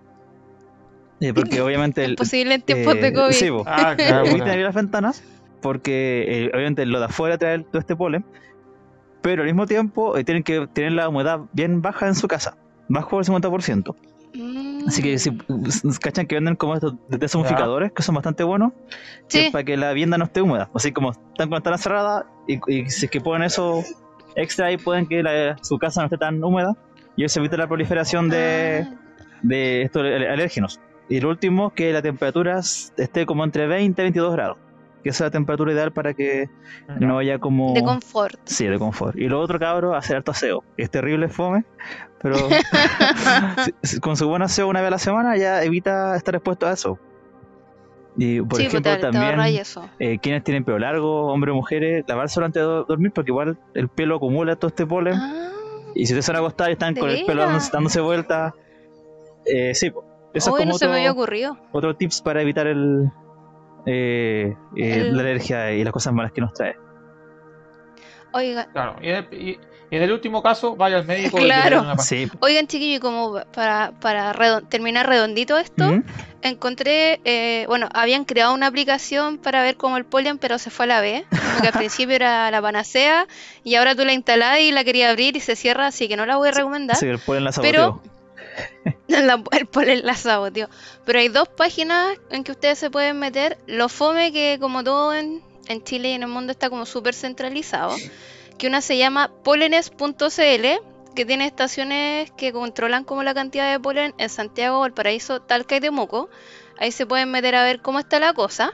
porque 1.33 1.59
obviamente... 1.61 2.05
es 2.05 2.15
posible 2.15 2.55
en 2.55 2.61
tiempos 2.61 2.95
de 2.95 3.13
COVID. 3.13 3.33
Sí, 3.33 3.49
ah, 3.65 3.91
abrir 3.91 4.63
las 4.63 4.75
ventanas 4.75 5.21
porque 5.61 6.25
eh, 6.27 6.51
obviamente 6.53 6.85
lo 6.85 6.99
de 6.99 7.05
afuera 7.05 7.37
trae 7.37 7.59
todo 7.59 7.79
este 7.79 7.95
polen, 7.95 8.25
pero 9.21 9.41
al 9.41 9.47
mismo 9.47 9.65
tiempo 9.65 10.17
eh, 10.17 10.23
tienen 10.23 10.43
que 10.43 10.67
tener 10.67 10.91
la 10.91 11.09
humedad 11.09 11.41
bien 11.53 11.81
baja 11.81 12.07
en 12.07 12.15
su 12.15 12.27
casa, 12.27 12.57
bajo 12.87 13.19
el 13.19 13.25
50%. 13.25 13.95
Así 14.87 15.01
que 15.01 15.17
si 15.17 15.35
cachan 15.99 16.27
que 16.27 16.35
venden 16.35 16.55
como 16.55 16.75
estos 16.75 16.93
desumificadores 17.07 17.91
que 17.91 18.03
son 18.03 18.15
bastante 18.15 18.43
buenos, 18.43 18.73
para 19.51 19.63
que 19.63 19.77
la 19.77 19.93
vivienda 19.93 20.17
no 20.17 20.25
esté 20.25 20.41
húmeda. 20.41 20.69
Así 20.73 20.91
como 20.91 21.11
están 21.11 21.49
con 21.49 21.51
ventana 21.51 21.77
cerrada 21.77 22.25
y, 22.47 22.59
si 22.89 23.05
es 23.05 23.11
que 23.11 23.21
ponen 23.21 23.43
eso 23.43 23.83
extra 24.35 24.67
ahí 24.67 24.77
pueden 24.77 25.07
que 25.07 25.55
su 25.61 25.79
casa 25.79 26.01
no 26.01 26.05
esté 26.05 26.17
tan 26.17 26.43
húmeda 26.43 26.75
y 27.15 27.23
eso 27.23 27.39
evita 27.39 27.55
la 27.57 27.67
proliferación 27.67 28.29
de, 28.29 28.85
ah. 28.87 28.95
de 29.41 29.83
estos 29.83 30.03
alérgenos. 30.03 30.81
Y 31.07 31.17
el 31.17 31.25
último, 31.25 31.71
que 31.71 31.93
la 31.93 32.01
temperatura 32.01 32.59
esté 32.59 33.25
como 33.25 33.43
entre 33.43 33.67
20 33.67 34.01
y 34.01 34.03
22 34.03 34.33
grados 34.33 34.57
que 35.05 35.09
esa 35.09 35.25
es 35.25 35.27
la 35.27 35.31
temperatura 35.33 35.71
ideal 35.71 35.93
para 35.93 36.15
que 36.15 36.49
no 36.99 37.19
haya 37.19 37.37
como... 37.37 37.75
De 37.75 37.83
confort. 37.83 38.39
Sí, 38.45 38.65
de 38.65 38.79
confort. 38.79 39.15
Y 39.15 39.27
lo 39.27 39.39
otro, 39.39 39.59
cabro, 39.59 39.93
hacer 39.93 40.17
harto 40.17 40.31
aseo. 40.31 40.63
Es 40.77 40.89
terrible 40.89 41.29
fome, 41.29 41.63
pero 42.23 42.35
con 44.01 44.17
su 44.17 44.27
buen 44.27 44.41
aseo 44.41 44.67
una 44.67 44.81
vez 44.81 44.87
a 44.87 44.89
la 44.89 44.97
semana 44.97 45.37
ya 45.37 45.63
evita 45.63 46.15
estar 46.15 46.33
expuesto 46.33 46.65
a 46.65 46.71
eso. 46.71 46.97
Y 48.17 48.39
por 48.39 48.47
pues, 48.47 48.63
ejemplo, 48.63 48.97
también 48.97 49.39
eh, 49.99 50.17
quienes 50.17 50.43
tienen 50.43 50.63
pelo 50.63 50.79
largo, 50.79 51.27
hombres 51.31 51.53
o 51.53 51.55
mujeres, 51.55 52.03
lavarse 52.07 52.43
antes 52.43 52.63
de 52.63 52.67
dormir 52.87 53.11
porque 53.13 53.29
igual 53.29 53.59
el 53.75 53.89
pelo 53.89 54.15
acumula 54.15 54.55
todo 54.55 54.69
este 54.69 54.87
polen. 54.87 55.13
Ah, 55.13 55.51
y 55.93 56.07
si 56.07 56.19
te 56.19 56.21
van 56.31 56.37
a 56.37 56.39
acostar 56.39 56.69
y 56.69 56.73
están 56.73 56.95
con 56.95 57.11
el 57.11 57.27
pelo 57.27 57.45
dándose, 57.71 58.01
vuelta, 58.01 58.55
eh, 59.45 59.75
sí, 59.75 59.91
eso 60.33 60.49
es 60.49 60.63
como 60.63 60.65
no 60.65 60.77
se 60.79 60.87
me 60.87 60.95
había 60.95 61.11
ocurrido. 61.11 61.59
otro 61.71 61.95
tips 61.95 62.23
para 62.23 62.41
evitar 62.41 62.65
el, 62.65 63.11
eh, 63.85 64.55
eh, 64.75 65.09
la 65.11 65.21
alergia 65.21 65.71
y 65.71 65.83
las 65.83 65.93
cosas 65.93 66.13
malas 66.13 66.31
que 66.31 66.41
nos 66.41 66.53
trae. 66.53 66.75
Oiga. 68.33 68.67
Claro, 68.73 68.97
y, 69.01 69.57
en 69.91 70.01
el 70.01 70.11
último 70.11 70.41
caso, 70.41 70.75
vaya 70.75 70.97
al 70.97 71.05
médico. 71.05 71.37
Claro. 71.37 71.85
Oigan, 72.39 72.67
chiquillos, 72.67 72.99
como 72.99 73.39
para, 73.53 73.93
para 74.01 74.61
terminar 74.61 75.07
redondito 75.07 75.57
esto, 75.57 76.01
encontré, 76.41 77.21
eh, 77.23 77.65
bueno, 77.67 77.87
habían 77.93 78.25
creado 78.25 78.53
una 78.53 78.67
aplicación 78.67 79.37
para 79.37 79.61
ver 79.63 79.77
cómo 79.77 79.97
el 79.97 80.05
polen, 80.05 80.37
pero 80.37 80.57
se 80.57 80.69
fue 80.69 80.85
a 80.85 80.87
la 80.87 81.01
B, 81.01 81.25
porque 81.29 81.67
al 81.67 81.73
principio 81.77 82.15
era 82.15 82.49
la 82.51 82.61
panacea, 82.61 83.27
y 83.63 83.75
ahora 83.75 83.95
tú 83.95 84.03
la 84.03 84.13
instalás 84.13 84.59
y 84.59 84.71
la 84.71 84.83
quería 84.83 85.11
abrir 85.11 85.37
y 85.37 85.39
se 85.39 85.55
cierra, 85.55 85.87
así 85.87 86.07
que 86.07 86.17
no 86.17 86.25
la 86.25 86.37
voy 86.37 86.49
a 86.49 86.51
recomendar. 86.51 86.97
Sí, 86.97 87.07
el 87.07 87.19
polen 87.19 87.43
la 87.43 87.51
saboteó. 87.51 88.01
Pero, 88.01 88.14
el 89.07 89.65
polen 89.67 90.05
la 90.05 90.15
saboteó. 90.15 90.69
Pero 91.05 91.19
hay 91.19 91.29
dos 91.29 91.47
páginas 91.49 92.17
en 92.29 92.43
que 92.43 92.51
ustedes 92.51 92.79
se 92.79 92.89
pueden 92.89 93.19
meter. 93.19 93.57
Lo 93.67 93.89
fome 93.89 94.31
que 94.31 94.57
como 94.59 94.83
todo 94.83 95.13
en, 95.13 95.41
en 95.67 95.83
Chile 95.83 96.09
y 96.09 96.13
en 96.13 96.23
el 96.23 96.29
mundo 96.29 96.51
está 96.51 96.69
como 96.69 96.85
súper 96.85 97.13
centralizado 97.13 97.95
que 98.57 98.67
una 98.67 98.81
se 98.81 98.97
llama 98.97 99.31
polenes.cl, 99.43 101.15
que 101.15 101.25
tiene 101.25 101.45
estaciones 101.45 102.31
que 102.31 102.51
controlan 102.51 103.03
como 103.03 103.23
la 103.23 103.33
cantidad 103.33 103.71
de 103.71 103.79
polen 103.79 104.13
en 104.17 104.29
Santiago, 104.29 104.79
Valparaíso, 104.79 105.41
Talca 105.41 105.75
y 105.77 105.79
Temuco. 105.79 106.29
Ahí 106.77 106.91
se 106.91 107.05
pueden 107.05 107.31
meter 107.31 107.55
a 107.55 107.63
ver 107.63 107.81
cómo 107.81 107.99
está 107.99 108.19
la 108.19 108.33
cosa. 108.33 108.73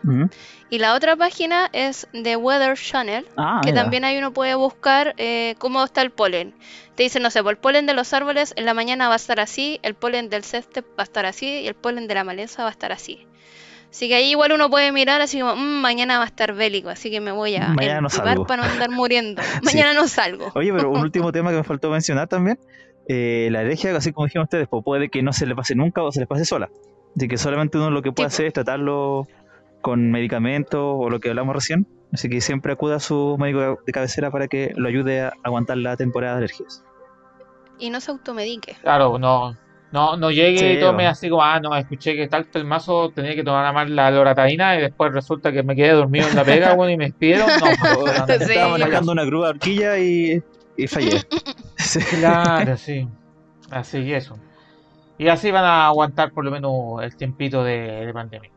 Y 0.71 0.79
la 0.79 0.95
otra 0.95 1.17
página 1.17 1.69
es 1.73 2.07
The 2.13 2.37
Weather 2.37 2.77
Channel, 2.77 3.27
ah, 3.35 3.59
que 3.61 3.73
también 3.73 4.05
ahí 4.05 4.17
uno 4.17 4.31
puede 4.31 4.55
buscar 4.55 5.13
eh, 5.17 5.55
cómo 5.59 5.83
está 5.83 6.01
el 6.01 6.11
polen. 6.11 6.55
Te 6.95 7.03
dice, 7.03 7.19
no 7.19 7.29
sé, 7.29 7.43
pues 7.43 7.55
el 7.55 7.57
polen 7.57 7.85
de 7.85 7.93
los 7.93 8.13
árboles 8.13 8.53
en 8.55 8.63
la 8.63 8.73
mañana 8.73 9.09
va 9.09 9.15
a 9.15 9.17
estar 9.17 9.41
así, 9.41 9.81
el 9.83 9.95
polen 9.95 10.29
del 10.29 10.45
césped 10.45 10.85
va 10.97 10.99
a 10.99 11.03
estar 11.03 11.25
así 11.25 11.45
y 11.45 11.67
el 11.67 11.75
polen 11.75 12.07
de 12.07 12.15
la 12.15 12.23
maleza 12.23 12.63
va 12.63 12.69
a 12.69 12.71
estar 12.71 12.93
así. 12.93 13.27
Así 13.89 14.07
que 14.07 14.15
ahí 14.15 14.29
igual 14.31 14.53
uno 14.53 14.69
puede 14.69 14.93
mirar 14.93 15.19
así 15.19 15.41
como, 15.41 15.57
mm, 15.57 15.81
mañana 15.81 16.19
va 16.19 16.23
a 16.23 16.27
estar 16.27 16.53
bélico, 16.53 16.87
así 16.87 17.11
que 17.11 17.19
me 17.19 17.33
voy 17.33 17.57
a 17.57 17.67
mañana 17.67 18.07
para 18.47 18.63
no 18.63 18.63
andar 18.63 18.91
muriendo. 18.91 19.41
Mañana 19.63 19.93
no 19.93 20.07
salgo. 20.07 20.53
Oye, 20.55 20.71
pero 20.71 20.89
un 20.89 21.01
último 21.01 21.31
tema 21.33 21.49
que 21.49 21.57
me 21.57 21.63
faltó 21.65 21.89
mencionar 21.89 22.29
también, 22.29 22.57
eh, 23.09 23.49
la 23.51 23.59
alergia, 23.59 23.93
así 23.97 24.13
como 24.13 24.27
dijeron 24.27 24.43
ustedes, 24.43 24.69
pues 24.69 24.85
puede 24.85 25.09
que 25.09 25.21
no 25.21 25.33
se 25.33 25.45
le 25.45 25.53
pase 25.53 25.75
nunca 25.75 26.01
o 26.01 26.13
se 26.13 26.21
le 26.21 26.27
pase 26.27 26.45
sola. 26.45 26.69
Así 27.17 27.27
que 27.27 27.37
solamente 27.37 27.77
uno 27.77 27.91
lo 27.91 28.01
que 28.01 28.13
puede 28.13 28.27
hacer 28.27 28.45
es 28.45 28.53
tratarlo 28.53 29.27
con 29.81 30.11
medicamentos 30.11 30.81
o 30.81 31.09
lo 31.09 31.19
que 31.19 31.29
hablamos 31.29 31.55
recién. 31.55 31.87
Así 32.13 32.29
que 32.29 32.41
siempre 32.41 32.73
acuda 32.73 32.97
a 32.97 32.99
su 32.99 33.37
médico 33.39 33.79
de 33.85 33.93
cabecera 33.93 34.31
para 34.31 34.47
que 34.47 34.73
lo 34.75 34.87
ayude 34.87 35.21
a 35.21 35.33
aguantar 35.43 35.77
la 35.77 35.95
temporada 35.95 36.33
de 36.33 36.37
alergias. 36.39 36.83
Y 37.79 37.89
no 37.89 38.01
se 38.01 38.11
automedique. 38.11 38.75
Claro, 38.81 39.17
no, 39.17 39.55
no, 39.91 40.15
no 40.15 40.31
llegue 40.31 40.73
y 40.73 40.79
tome 40.79 41.07
así 41.07 41.29
como, 41.29 41.43
ah, 41.43 41.59
no, 41.59 41.75
escuché 41.75 42.15
que 42.15 42.27
tal 42.27 42.47
el 42.53 42.65
mazo 42.65 43.11
tenía 43.13 43.35
que 43.35 43.43
tomar 43.43 43.73
más 43.73 43.89
la 43.89 44.09
loratadina 44.11 44.77
y 44.77 44.81
después 44.81 45.11
resulta 45.13 45.51
que 45.51 45.63
me 45.63 45.75
quedé 45.75 45.91
dormido 45.91 46.27
en 46.27 46.35
la 46.35 46.43
pega, 46.43 46.73
bueno, 46.75 46.91
y 46.91 46.97
me 46.97 47.05
despidieron. 47.05 47.47
No, 47.47 47.65
pero, 47.81 48.25
no, 48.27 48.33
estaba 48.33 48.69
manejando 48.69 49.11
una 49.11 49.25
grúa 49.25 49.49
horquilla 49.49 49.97
y, 49.97 50.41
y 50.77 50.87
fallé. 50.87 51.21
Claro, 52.19 52.77
sí. 52.77 53.05
Así 53.69 54.05
que 54.05 54.15
eso. 54.15 54.37
Y 55.17 55.27
así 55.27 55.51
van 55.51 55.65
a 55.65 55.87
aguantar 55.87 56.31
por 56.31 56.45
lo 56.45 56.51
menos 56.51 57.03
el 57.03 57.15
tiempito 57.15 57.63
de, 57.63 58.09
pandemia. 58.13 58.49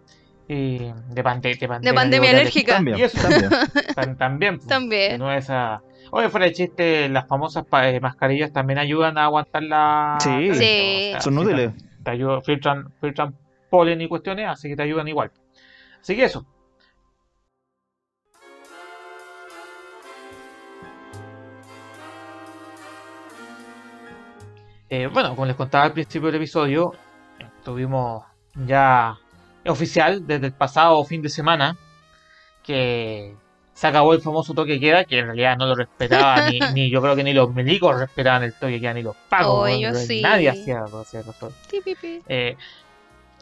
Y 0.46 0.78
de, 0.78 0.94
de, 1.08 1.22
pandemia. 1.22 1.78
De 1.80 1.94
pandemia 1.94 2.30
alérgica. 2.30 2.74
También, 2.74 2.98
y 2.98 3.02
eso 3.02 3.18
también. 3.20 4.16
también. 4.18 4.56
Pues, 4.56 4.68
también. 4.68 5.18
No 5.18 5.32
es 5.32 5.48
a 5.48 5.80
Oye, 6.16 6.28
fuera 6.28 6.46
de 6.46 6.52
chiste, 6.52 7.08
las 7.08 7.26
famosas 7.26 7.64
eh, 7.82 7.98
mascarillas 8.00 8.52
también 8.52 8.78
ayudan 8.78 9.18
a 9.18 9.24
aguantar 9.24 9.64
la. 9.64 10.16
Sí, 10.20 10.54
sí. 10.54 11.12
son 11.18 11.38
útiles. 11.38 11.72
Te, 12.04 12.10
ayudan, 12.12 12.40
filtran, 12.44 12.92
filtran 13.00 13.34
polen 13.68 14.00
y 14.00 14.06
cuestiones, 14.06 14.46
así 14.48 14.68
que 14.68 14.76
te 14.76 14.82
ayudan 14.84 15.08
igual. 15.08 15.32
Así 16.00 16.14
que 16.14 16.24
eso. 16.26 16.46
Eh, 24.88 25.08
bueno, 25.12 25.30
como 25.30 25.46
les 25.46 25.56
contaba 25.56 25.82
al 25.82 25.92
principio 25.92 26.26
del 26.26 26.36
episodio, 26.36 26.92
tuvimos 27.64 28.22
ya 28.54 29.18
oficial 29.66 30.26
desde 30.26 30.46
el 30.46 30.52
pasado 30.52 31.04
fin 31.04 31.22
de 31.22 31.28
semana 31.28 31.76
que 32.62 33.34
se 33.74 33.86
acabó 33.86 34.14
el 34.14 34.20
famoso 34.20 34.54
toque 34.54 34.78
queda, 34.78 35.04
que 35.04 35.18
en 35.18 35.26
realidad 35.26 35.56
no 35.56 35.66
lo 35.66 35.74
respetaba 35.74 36.48
ni, 36.74 36.90
yo 36.90 37.02
creo 37.02 37.16
que 37.16 37.24
ni 37.24 37.32
los 37.32 37.52
milicos 37.52 37.98
respetaban 37.98 38.44
el 38.44 38.54
toque 38.54 38.80
queda, 38.80 38.94
ni 38.94 39.02
los 39.02 39.16
pagos. 39.28 39.68
Nadie 40.22 40.48
hacía, 40.48 40.84
hacía 40.84 41.20
eso. 41.20 41.52
Eh, 42.26 42.56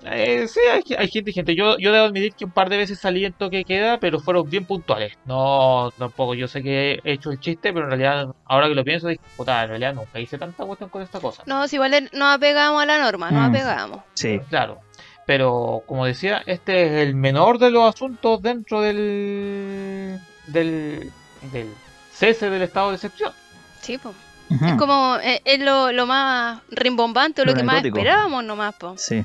eh, 0.05 0.49
sí, 0.49 0.61
hay, 0.61 0.83
hay, 0.99 1.09
gente 1.09 1.31
y 1.31 1.33
gente. 1.33 1.55
Yo, 1.55 1.79
yo 1.79 1.93
debo 1.93 2.07
admitir 2.07 2.35
que 2.35 2.45
un 2.45 2.51
par 2.51 2.69
de 2.69 2.77
veces 2.77 2.99
salí 2.99 3.25
en 3.25 3.33
toque 3.33 3.65
queda, 3.65 3.99
pero 3.99 4.19
fueron 4.19 4.49
bien 4.49 4.65
puntuales. 4.65 5.17
No, 5.25 5.93
tampoco. 5.97 6.35
Yo 6.35 6.49
sé 6.49 6.63
que 6.63 7.01
he 7.05 7.13
hecho 7.13 7.31
el 7.31 7.39
chiste, 7.39 7.73
pero 7.73 7.85
en 7.85 7.91
realidad, 7.91 8.35
ahora 8.45 8.69
que 8.69 8.75
lo 8.75 8.85
pienso, 8.85 9.09
dije, 9.09 9.21
puta, 9.37 9.63
en 9.63 9.69
realidad 9.69 9.95
nunca 9.95 10.19
hice 10.19 10.39
tanta 10.39 10.65
cuestión 10.65 10.91
con 10.91 11.03
esta 11.03 11.21
cosa. 11.21 11.45
No, 11.47 11.69
si 11.69 11.77
igual 11.77 12.11
nos 12.13 12.35
apegamos 12.35 12.83
a 12.83 12.87
la 12.87 12.99
norma, 12.99 13.31
nos 13.31 13.49
mm. 13.49 13.55
apegamos. 13.55 14.01
Sí. 14.15 14.41
Claro. 14.49 14.81
Pero, 15.27 15.83
como 15.87 16.05
decía, 16.05 16.43
este 16.47 16.87
es 16.87 17.07
el 17.07 17.15
menor 17.15 17.59
de 17.59 17.71
los 17.71 17.95
asuntos 17.95 18.43
dentro 18.43 18.81
del, 18.81 20.21
del, 20.49 21.13
del 21.53 21.69
cese 22.13 22.51
del 22.51 22.63
estado 22.63 22.91
de 22.91 22.97
excepción. 22.97 23.33
Sí, 23.81 23.99
pues. 23.99 24.15
Es 24.51 24.75
como, 24.75 25.17
eh, 25.23 25.41
es, 25.47 25.61
lo, 25.61 25.93
lo, 25.93 26.07
más 26.07 26.61
rimbombante, 26.69 27.43
lo, 27.45 27.53
lo 27.53 27.57
que 27.57 27.63
más 27.63 27.83
esperábamos 27.85 28.45
nomás, 28.45 28.75
pues. 28.79 29.01
Sí. 29.01 29.25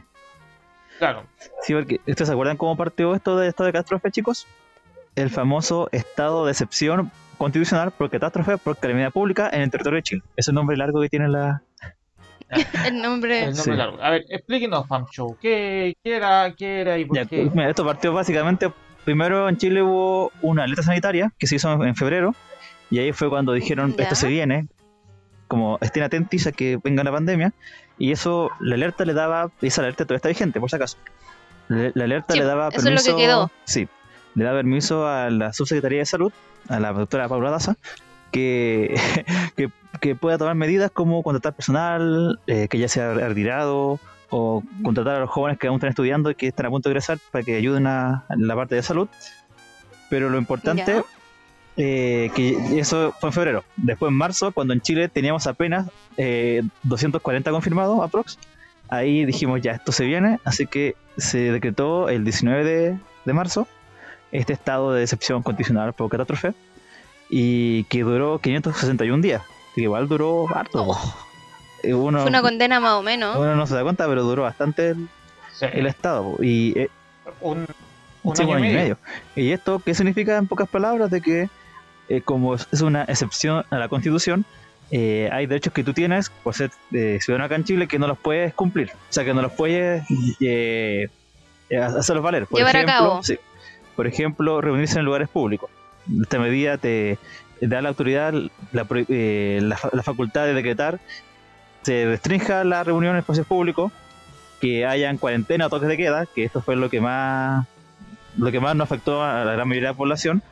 Claro. 0.99 1.25
Sí, 1.63 1.73
porque, 1.73 1.99
¿ustedes 2.07 2.27
se 2.27 2.33
acuerdan 2.33 2.57
cómo 2.57 2.77
partió 2.77 3.13
esto 3.13 3.37
de 3.37 3.49
esto 3.49 3.63
de 3.63 3.73
catástrofe, 3.73 4.09
chicos? 4.11 4.47
El 5.15 5.29
famoso 5.29 5.89
estado 5.91 6.45
de 6.45 6.51
excepción 6.51 7.11
constitucional 7.37 7.91
por 7.91 8.09
catástrofe 8.09 8.57
por 8.57 8.77
calamidad 8.77 9.11
pública 9.11 9.49
en 9.51 9.61
el 9.61 9.71
territorio 9.71 9.97
de 9.97 10.03
Chile. 10.03 10.21
Es 10.35 10.47
el 10.47 10.55
nombre 10.55 10.77
largo 10.77 11.01
que 11.01 11.09
tiene 11.09 11.27
la, 11.27 11.61
el 12.85 13.01
nombre. 13.01 13.45
El 13.45 13.55
nombre 13.55 13.75
largo. 13.75 14.01
A 14.01 14.11
ver, 14.11 14.25
explíquenos, 14.29 14.87
Famcho, 14.87 15.37
¿qué, 15.41 15.95
¿qué, 16.03 16.15
era, 16.15 16.53
qué 16.57 16.81
era 16.81 16.97
y 16.97 17.05
por 17.05 17.27
qué? 17.27 17.49
Mira, 17.53 17.69
esto 17.69 17.85
partió 17.85 18.13
básicamente. 18.13 18.71
Primero 19.03 19.47
en 19.47 19.57
Chile 19.57 19.81
hubo 19.81 20.31
una 20.41 20.63
alerta 20.63 20.83
sanitaria 20.83 21.31
que 21.37 21.47
se 21.47 21.55
hizo 21.55 21.83
en 21.83 21.95
febrero, 21.95 22.35
y 22.89 22.99
ahí 22.99 23.13
fue 23.13 23.29
cuando 23.29 23.53
dijeron: 23.53 23.95
Esto 23.97 24.15
se 24.15 24.27
viene, 24.27 24.67
como 25.47 25.77
estén 25.81 26.03
atentos 26.03 26.47
a 26.47 26.51
que 26.51 26.77
venga 26.83 27.03
la 27.03 27.11
pandemia, 27.11 27.53
y 27.97 28.11
eso, 28.11 28.49
la 28.59 28.75
alerta 28.75 29.05
le 29.05 29.13
daba, 29.13 29.51
esa 29.61 29.81
alerta 29.81 30.05
todavía 30.05 30.17
está 30.17 30.29
vigente, 30.29 30.59
por 30.59 30.69
si 30.69 30.75
acaso. 30.75 30.97
La, 31.69 32.03
alerta 32.03 32.35
le 32.35 32.43
daba 32.43 32.69
permiso. 32.69 32.89
Eso 32.89 32.99
es 32.99 33.07
lo 33.07 33.15
que 33.17 33.23
quedó. 33.23 33.51
Sí, 33.65 33.87
le 34.35 34.43
da 34.43 34.51
permiso 34.53 35.07
a 35.07 35.29
la 35.29 35.53
subsecretaría 35.53 35.99
de 35.99 36.05
salud, 36.05 36.31
a 36.69 36.79
la 36.79 36.93
doctora 36.93 37.27
Paula 37.27 37.51
Daza, 37.51 37.75
que, 38.31 38.95
que 39.55 39.69
que 39.99 40.15
pueda 40.15 40.37
tomar 40.37 40.55
medidas 40.55 40.91
como 40.91 41.23
contratar 41.23 41.53
personal 41.53 42.39
eh, 42.47 42.67
que 42.67 42.77
ya 42.77 42.87
se 42.87 43.01
ha 43.01 43.13
retirado 43.13 43.99
o 44.29 44.63
contratar 44.83 45.15
a 45.15 45.19
los 45.21 45.29
jóvenes 45.29 45.57
que 45.57 45.67
aún 45.67 45.77
están 45.77 45.89
estudiando 45.89 46.31
y 46.31 46.35
que 46.35 46.47
están 46.47 46.65
a 46.65 46.69
punto 46.69 46.89
de 46.89 46.93
egresar 46.93 47.19
para 47.31 47.43
que 47.43 47.55
ayuden 47.55 47.87
a, 47.87 48.25
la 48.29 48.55
parte 48.55 48.75
de 48.75 48.83
salud. 48.83 49.07
Pero 50.09 50.29
lo 50.29 50.37
importante, 50.37 51.01
eh, 51.77 52.29
que 52.35 52.79
eso 52.79 53.13
fue 53.19 53.29
en 53.29 53.33
febrero. 53.33 53.63
Después 53.77 54.09
en 54.09 54.17
marzo, 54.17 54.51
cuando 54.51 54.73
en 54.73 54.81
Chile 54.81 55.07
teníamos 55.07 55.47
apenas 55.47 55.87
240 56.17 57.49
eh, 57.49 57.53
confirmados, 57.53 58.03
aprox, 58.03 58.37
ahí 58.89 59.25
dijimos 59.25 59.61
ya, 59.61 59.71
esto 59.73 59.91
se 59.91 60.05
viene, 60.05 60.39
así 60.43 60.67
que 60.67 60.95
se 61.17 61.51
decretó 61.51 62.09
el 62.09 62.23
19 62.23 62.63
de, 62.63 62.97
de 63.25 63.33
marzo 63.33 63.67
este 64.33 64.51
estado 64.51 64.91
de 64.91 64.99
decepción 64.99 65.41
condicional 65.41 65.93
por 65.93 66.09
catástrofe 66.09 66.53
y 67.29 67.83
que 67.85 68.03
duró 68.03 68.39
561 68.39 69.21
días 69.21 69.41
igual 69.81 70.07
duró 70.07 70.47
harto. 70.53 70.85
Oh. 70.87 71.15
Eh, 71.83 71.91
Fue 71.91 72.25
una 72.25 72.41
condena 72.41 72.79
más 72.79 72.93
o 72.93 73.03
menos. 73.03 73.37
Uno 73.37 73.55
no 73.55 73.67
se 73.67 73.75
da 73.75 73.83
cuenta, 73.83 74.07
pero 74.07 74.23
duró 74.23 74.43
bastante 74.43 74.95
el, 75.61 75.85
Estado. 75.85 76.37
Y 76.41 76.77
eh, 76.77 76.89
un, 77.41 77.67
año, 78.39 78.59
y 78.59 78.61
medio. 78.61 78.97
y 79.35 79.51
esto 79.51 79.79
qué 79.79 79.93
significa 79.93 80.37
en 80.37 80.47
pocas 80.47 80.67
palabras? 80.67 81.11
De 81.11 81.21
que 81.21 81.49
eh, 82.09 82.21
como 82.21 82.55
es 82.55 82.81
una 82.81 83.03
excepción 83.03 83.63
a 83.69 83.77
la 83.77 83.87
Constitución, 83.87 84.45
hay 84.91 85.45
derechos 85.45 85.73
que 85.73 85.83
tú 85.83 85.93
tienes 85.93 86.29
por 86.29 86.53
ser 86.55 86.71
ciudadano 86.89 87.45
acá 87.45 87.55
en 87.55 87.65
Chile 87.65 87.87
que 87.87 87.99
no 87.99 88.07
los 88.07 88.17
puedes 88.17 88.53
cumplir. 88.53 88.91
O 88.91 89.13
sea, 89.13 89.23
que 89.23 89.33
no 89.33 89.41
los 89.41 89.51
puedes 89.51 90.03
hacerlos 91.71 92.23
valer. 92.23 92.47
Por 92.47 92.59
Llevar 92.59 92.75
ejemplo, 92.75 92.93
a 92.93 92.97
cabo. 92.97 93.21
por 93.95 94.07
ejemplo, 94.07 94.61
reunirse 94.61 94.97
en 94.97 95.05
lugares 95.05 95.29
públicos. 95.29 95.69
Esta 96.21 96.39
medida 96.39 96.77
te 96.77 97.17
da 97.61 97.81
la 97.81 97.89
autoridad 97.89 98.33
eh, 99.09 99.59
la, 99.61 99.79
la, 99.91 100.03
facultad 100.03 100.45
de 100.45 100.53
decretar 100.53 100.99
se 101.87 102.05
restrinja 102.05 102.65
la 102.65 102.83
reunión 102.83 103.13
en 103.13 103.19
espacios 103.19 103.47
públicos, 103.47 103.93
que 104.59 104.85
hayan 104.85 105.17
cuarentena 105.17 105.67
o 105.67 105.69
toques 105.69 105.87
de 105.87 105.95
queda, 105.95 106.25
que 106.25 106.43
esto 106.43 106.61
fue 106.61 106.75
lo 106.75 106.89
que 106.89 106.99
más 106.99 107.65
lo 108.37 108.51
que 108.51 108.59
más 108.59 108.75
nos 108.75 108.91
afectó 108.91 109.23
a 109.23 109.45
la 109.45 109.53
gran 109.53 109.67
mayoría 109.69 109.89
de 109.89 109.93
la 109.93 109.97
población, 109.97 110.43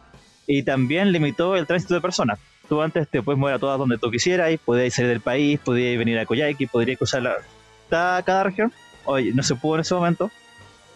y 0.47 0.63
también 0.63 1.11
limitó 1.11 1.57
el 1.57 1.67
tránsito 1.67 1.93
de 1.93 1.99
personas. 1.99 2.39
Tú 2.69 2.81
antes 2.81 3.09
te 3.09 3.21
puedes 3.21 3.37
mover 3.37 3.55
a 3.55 3.59
todas 3.59 3.77
donde 3.77 3.97
tú 3.97 4.09
quisieras, 4.09 4.51
y 4.53 4.57
podías 4.57 4.93
salir 4.93 5.09
del 5.09 5.19
país, 5.19 5.59
podías 5.59 5.97
venir 5.97 6.17
a 6.19 6.25
Coyhaique, 6.25 6.67
podrías 6.67 6.97
cruzar 6.97 7.21
la, 7.21 7.35
cada, 7.89 8.43
región. 8.43 8.71
Oye, 9.03 9.33
no 9.33 9.43
se 9.43 9.55
pudo 9.55 9.75
en 9.75 9.81
ese 9.81 9.93
momento. 9.93 10.31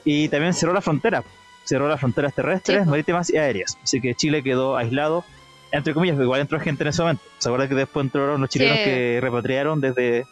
Y 0.06 0.30
también 0.30 0.54
cerró 0.54 0.74
la 0.74 0.82
frontera, 0.82 1.24
cerró 1.70 1.88
las 1.88 2.00
fronteras 2.00 2.34
terrestres, 2.34 2.86
marítimas 2.86 3.30
y 3.30 3.38
aéreas. 3.38 3.78
Así 3.84 4.02
que 4.02 4.16
Chile 4.16 4.44
quedó 4.44 4.76
aislado 4.76 5.24
entre 5.72 5.94
comillas, 5.94 6.20
igual 6.20 6.42
entró 6.42 6.60
gente 6.60 6.84
en 6.84 6.90
ese 6.90 7.02
momento. 7.02 7.24
¿Se 7.38 7.48
acuerdan 7.48 7.70
que 7.70 7.76
después 7.76 8.04
entraron 8.04 8.42
los 8.42 8.50
chilenos 8.50 8.78
que 8.78 9.20
repatriaron 9.22 9.80
desde 9.80 10.20
el 10.20 10.26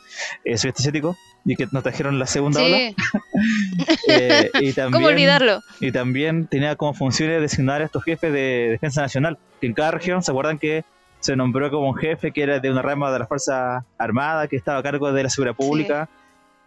eh, 0.43 0.58
sudeste 0.58 0.82
asiático 0.82 1.15
y 1.45 1.56
que 1.56 1.67
nos 1.71 1.84
trajeron 1.84 2.17
la 2.17 2.26
segunda 2.26 2.63
ola? 2.63 2.78
eh, 4.08 4.50
y 4.60 4.73
también, 4.73 4.91
¿Cómo 4.93 5.08
olvidarlo? 5.08 5.62
Y 5.80 5.91
también 5.91 6.47
tenía 6.47 6.76
como 6.76 6.93
funciones 6.93 7.39
designar 7.39 7.82
a 7.82 7.86
estos 7.86 8.04
jefes 8.04 8.34
de 8.34 8.69
defensa 8.71 9.02
nacional, 9.02 9.38
que 9.62 9.67
en 9.67 9.73
cada 9.73 9.91
región, 9.91 10.23
¿se 10.23 10.32
acuerdan 10.32 10.58
que 10.58 10.84
se 11.19 11.36
nombró 11.36 11.69
como 11.69 11.89
un 11.89 11.95
jefe 11.95 12.32
que 12.32 12.41
era 12.41 12.60
de 12.60 12.71
una 12.71 12.82
rama 12.82 13.12
de 13.12 13.19
la 13.19 13.28
Fuerza 13.28 13.86
Armada, 13.97 14.47
que 14.47 14.56
estaba 14.56 14.80
a 14.80 14.84
cargo 14.84 15.12
de 15.12 15.23
la 15.23 15.30
seguridad 15.30 15.56
pública, 15.56 16.10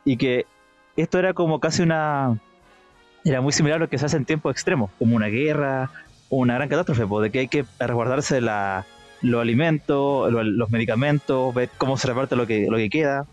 y 0.05 0.17
que 0.17 0.47
esto 0.97 1.19
era 1.19 1.35
como 1.35 1.61
casi 1.61 1.83
una... 1.83 2.39
Era 3.25 3.41
muy 3.41 3.53
similar 3.53 3.77
a 3.77 3.81
lo 3.81 3.89
que 3.89 3.99
se 3.99 4.07
hace 4.07 4.17
en 4.17 4.25
tiempos 4.25 4.53
extremos, 4.53 4.91
como 4.99 5.17
una 5.17 5.27
guerra, 5.27 5.91
una 6.31 6.55
gran 6.55 6.69
catástrofe, 6.69 7.05
de 7.23 7.31
que 7.31 7.39
hay 7.41 7.49
que 7.49 7.65
resguardarse 7.79 8.41
la, 8.41 8.87
los 9.23 9.41
alimentos, 9.41 10.33
los 10.33 10.71
medicamentos, 10.71 11.55
ver 11.55 11.69
cómo 11.77 11.97
se 11.97 12.09
reparte 12.09 12.37
lo 12.37 12.47
que, 12.47 12.67
lo 12.71 12.77
que 12.77 12.89
queda 12.89 13.27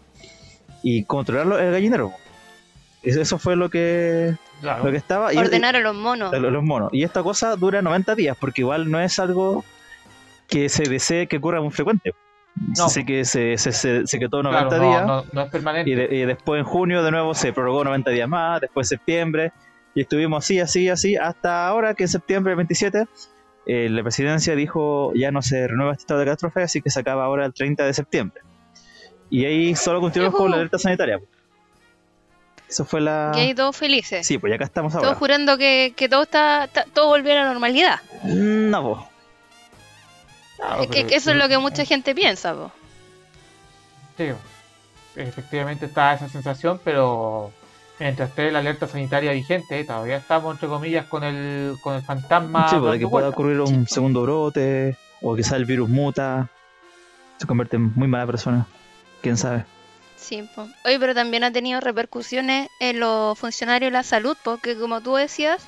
y 0.83 1.03
controlar 1.03 1.61
el 1.61 1.71
gallinero. 1.71 2.13
Eso 3.03 3.37
fue 3.37 3.55
lo 3.55 3.69
que, 3.69 4.35
lo 4.61 4.91
que 4.91 4.97
estaba. 4.97 5.27
Ordenar 5.27 5.75
a 5.75 5.79
los 5.79 5.95
monos. 5.95 6.37
los 6.37 6.63
monos. 6.63 6.89
Y 6.91 7.03
esta 7.03 7.23
cosa 7.23 7.55
dura 7.55 7.81
90 7.81 8.15
días, 8.15 8.35
porque 8.39 8.61
igual 8.61 8.91
no 8.91 8.99
es 8.99 9.17
algo 9.19 9.63
que 10.47 10.67
se 10.69 10.83
desee 10.83 11.27
que 11.27 11.37
ocurra 11.37 11.61
muy 11.61 11.71
frecuente. 11.71 12.13
No. 12.75 12.89
Sé 12.89 13.05
que 13.05 13.23
se, 13.23 13.57
se, 13.57 13.71
se, 13.71 14.19
quedó 14.19 14.41
90 14.41 14.79
días. 14.79 15.05
No, 15.31 15.41
es 15.41 15.49
permanente. 15.51 15.91
Y, 15.91 15.93
y, 15.93 16.25
después 16.25 16.59
en 16.59 16.65
junio 16.65 17.03
de 17.03 17.11
nuevo 17.11 17.35
se 17.35 17.53
prorrogó 17.53 17.83
90 17.83 18.09
días 18.11 18.27
más, 18.27 18.61
después 18.61 18.87
septiembre, 18.87 19.53
y 19.97 20.01
estuvimos 20.01 20.45
así, 20.45 20.59
así, 20.59 20.89
así, 20.89 21.15
hasta 21.15 21.67
ahora 21.67 21.95
que 21.95 22.03
en 22.03 22.09
septiembre 22.09 22.53
27 22.53 23.07
eh, 23.65 23.89
la 23.89 24.03
presidencia 24.03 24.55
dijo 24.55 25.11
ya 25.15 25.31
no 25.31 25.41
se 25.41 25.67
renueva 25.67 25.93
este 25.93 26.03
estado 26.03 26.19
de 26.19 26.27
catástrofe, 26.27 26.61
así 26.61 26.83
que 26.83 26.91
se 26.91 26.99
acaba 26.99 27.25
ahora 27.25 27.47
el 27.47 27.53
30 27.55 27.83
de 27.83 27.93
septiembre. 27.95 28.43
Y 29.31 29.45
ahí 29.45 29.75
solo 29.75 29.99
continuamos 29.99 30.37
con 30.37 30.51
la 30.51 30.57
alerta 30.57 30.77
sanitaria. 30.77 31.19
Eso 32.69 32.85
fue 32.85 33.01
la. 33.01 33.31
Y 33.37 33.39
ahí 33.39 33.55
todos 33.55 33.75
felices. 33.75 34.27
Sí, 34.27 34.37
pues 34.37 34.51
ya 34.51 34.57
acá 34.57 34.65
estamos 34.65 34.93
ahora. 34.93 35.07
Todos 35.07 35.17
jurando 35.17 35.57
que, 35.57 35.93
que 35.95 36.07
todo 36.07 36.21
está, 36.21 36.69
todo 36.93 37.07
volvió 37.07 37.31
a 37.31 37.37
la 37.37 37.45
normalidad. 37.45 37.99
No, 38.23 38.83
vos. 38.83 39.05
que, 40.91 41.07
eso 41.09 41.31
es 41.31 41.37
lo 41.37 41.49
que 41.49 41.57
mucha 41.57 41.85
gente 41.85 42.13
piensa, 42.13 42.53
vos. 42.53 42.71
Sí, 44.15 44.27
efectivamente 45.15 45.87
está 45.87 46.13
esa 46.13 46.29
sensación, 46.29 46.79
pero 46.83 47.51
mientras 47.99 48.29
esté 48.29 48.51
la 48.51 48.59
alerta 48.59 48.87
sanitaria 48.87 49.31
vigente, 49.31 49.83
todavía 49.83 50.17
estamos 50.17 50.53
entre 50.53 50.67
comillas 50.67 51.05
con 51.05 51.23
el, 51.23 51.75
con 51.81 51.95
el 51.95 52.01
fantasma. 52.01 52.67
Sí, 52.69 52.75
para 52.75 52.87
pues, 52.87 52.99
que 52.99 53.07
pueda 53.07 53.29
ocurrir 53.29 53.61
un 53.61 53.87
segundo 53.87 54.21
brote, 54.23 54.97
o 55.21 55.35
quizá 55.35 55.55
el 55.55 55.65
virus 55.65 55.89
muta, 55.89 56.49
se 57.37 57.47
convierte 57.47 57.77
en 57.77 57.93
muy 57.95 58.07
mala 58.07 58.25
persona, 58.25 58.67
quién 59.21 59.37
sabe. 59.37 59.65
Sí, 60.15 60.47
pues. 60.55 60.69
Oye, 60.85 60.99
pero 60.99 61.13
también 61.13 61.43
ha 61.43 61.51
tenido 61.51 61.79
repercusiones 61.79 62.69
en 62.79 62.99
los 62.99 63.37
funcionarios 63.37 63.91
de 63.91 63.93
la 63.93 64.03
salud, 64.03 64.35
porque 64.43 64.77
como 64.77 65.01
tú 65.01 65.15
decías, 65.15 65.65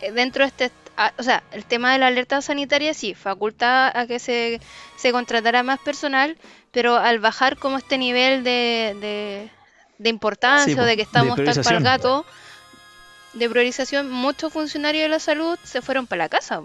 eh, 0.00 0.12
dentro 0.12 0.44
de 0.44 0.48
este, 0.48 0.70
ah, 0.96 1.12
o 1.18 1.22
sea, 1.22 1.42
el 1.52 1.64
tema 1.64 1.92
de 1.92 1.98
la 1.98 2.06
alerta 2.06 2.40
sanitaria 2.40 2.94
sí, 2.94 3.14
faculta 3.14 3.98
a 3.98 4.06
que 4.06 4.18
se, 4.18 4.60
se 4.96 5.12
contratara 5.12 5.62
más 5.62 5.80
personal, 5.80 6.36
pero 6.70 6.96
al 6.96 7.18
bajar 7.18 7.56
como 7.56 7.78
este 7.78 7.98
nivel 7.98 8.44
de 8.44 8.96
de 9.00 9.50
importancia 10.08 10.80
o 10.80 10.84
de 10.84 10.96
que 10.96 11.02
estamos 11.02 11.36
tan 11.36 11.62
para 11.62 11.76
el 11.76 11.84
gato, 11.84 12.24
de 13.34 13.48
priorización, 13.48 14.10
muchos 14.10 14.52
funcionarios 14.52 15.02
de 15.02 15.08
la 15.08 15.18
salud 15.18 15.58
se 15.62 15.82
fueron 15.82 16.06
para 16.06 16.24
la 16.24 16.28
casa. 16.28 16.60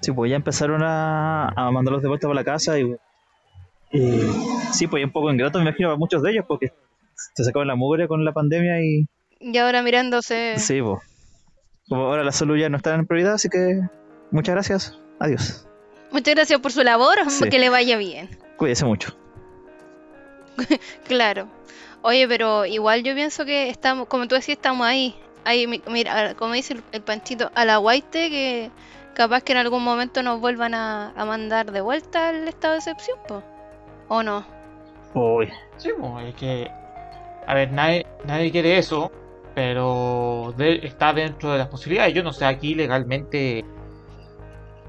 Sí, 0.00 0.12
pues 0.12 0.30
ya 0.30 0.36
empezaron 0.36 0.82
a, 0.82 1.48
a 1.48 1.70
mandarlos 1.70 2.02
de 2.02 2.08
vuelta 2.08 2.28
para 2.28 2.40
la 2.40 2.44
casa 2.44 2.78
y, 2.78 2.94
sí, 4.72 4.86
pues 4.86 5.00
ya 5.00 5.06
un 5.06 5.12
poco 5.12 5.30
ingrato 5.30 5.58
me 5.58 5.64
imagino 5.64 5.90
a 5.90 5.96
muchos 5.96 6.22
de 6.22 6.32
ellos 6.32 6.44
porque 6.46 6.72
se 7.34 7.44
sacaban 7.44 7.68
la 7.68 7.74
mugre 7.74 8.06
con 8.08 8.24
la 8.24 8.32
pandemia 8.32 8.82
y... 8.82 9.06
Y 9.40 9.58
ahora 9.58 9.82
mirándose... 9.82 10.54
Sí, 10.58 10.80
pues. 10.82 11.00
Como 11.88 12.02
ahora 12.06 12.24
la 12.24 12.32
salud 12.32 12.56
ya 12.56 12.68
no 12.68 12.76
está 12.76 12.94
en 12.94 13.06
prioridad, 13.06 13.34
así 13.34 13.48
que 13.48 13.80
muchas 14.30 14.54
gracias. 14.54 14.98
Adiós. 15.18 15.66
Muchas 16.10 16.34
gracias 16.34 16.60
por 16.60 16.72
su 16.72 16.82
labor, 16.82 17.18
que 17.50 17.58
le 17.58 17.68
vaya 17.68 17.96
bien. 17.98 18.28
Cuídese 18.56 18.84
mucho. 18.84 19.14
claro. 21.08 21.48
Oye, 22.06 22.28
pero 22.28 22.66
igual 22.66 23.02
yo 23.02 23.14
pienso 23.14 23.46
que 23.46 23.70
estamos, 23.70 24.08
como 24.08 24.28
tú 24.28 24.34
decías, 24.34 24.58
estamos 24.58 24.86
ahí. 24.86 25.16
ahí 25.42 25.66
mira, 25.66 26.34
como 26.34 26.52
dice 26.52 26.76
el, 26.92 27.00
panchito, 27.00 27.50
a 27.54 27.64
la 27.64 27.78
guaite 27.78 28.28
que 28.28 28.70
capaz 29.14 29.40
que 29.40 29.52
en 29.52 29.58
algún 29.58 29.82
momento 29.82 30.22
nos 30.22 30.38
vuelvan 30.38 30.74
a, 30.74 31.14
mandar 31.16 31.72
de 31.72 31.80
vuelta 31.80 32.28
al 32.28 32.46
estado 32.46 32.74
de 32.74 32.80
excepción, 32.80 33.16
¿o 34.08 34.22
no? 34.22 34.44
Uy. 35.14 35.48
Sí, 35.78 35.92
pues, 35.98 36.26
es 36.26 36.34
que, 36.34 36.70
a 37.46 37.54
ver, 37.54 37.72
nadie, 37.72 38.06
nadie 38.26 38.52
quiere 38.52 38.76
eso, 38.76 39.10
pero 39.54 40.54
está 40.58 41.14
dentro 41.14 41.52
de 41.52 41.58
las 41.58 41.68
posibilidades. 41.68 42.12
Yo 42.12 42.22
no 42.22 42.34
sé 42.34 42.44
aquí 42.44 42.74
legalmente. 42.74 43.64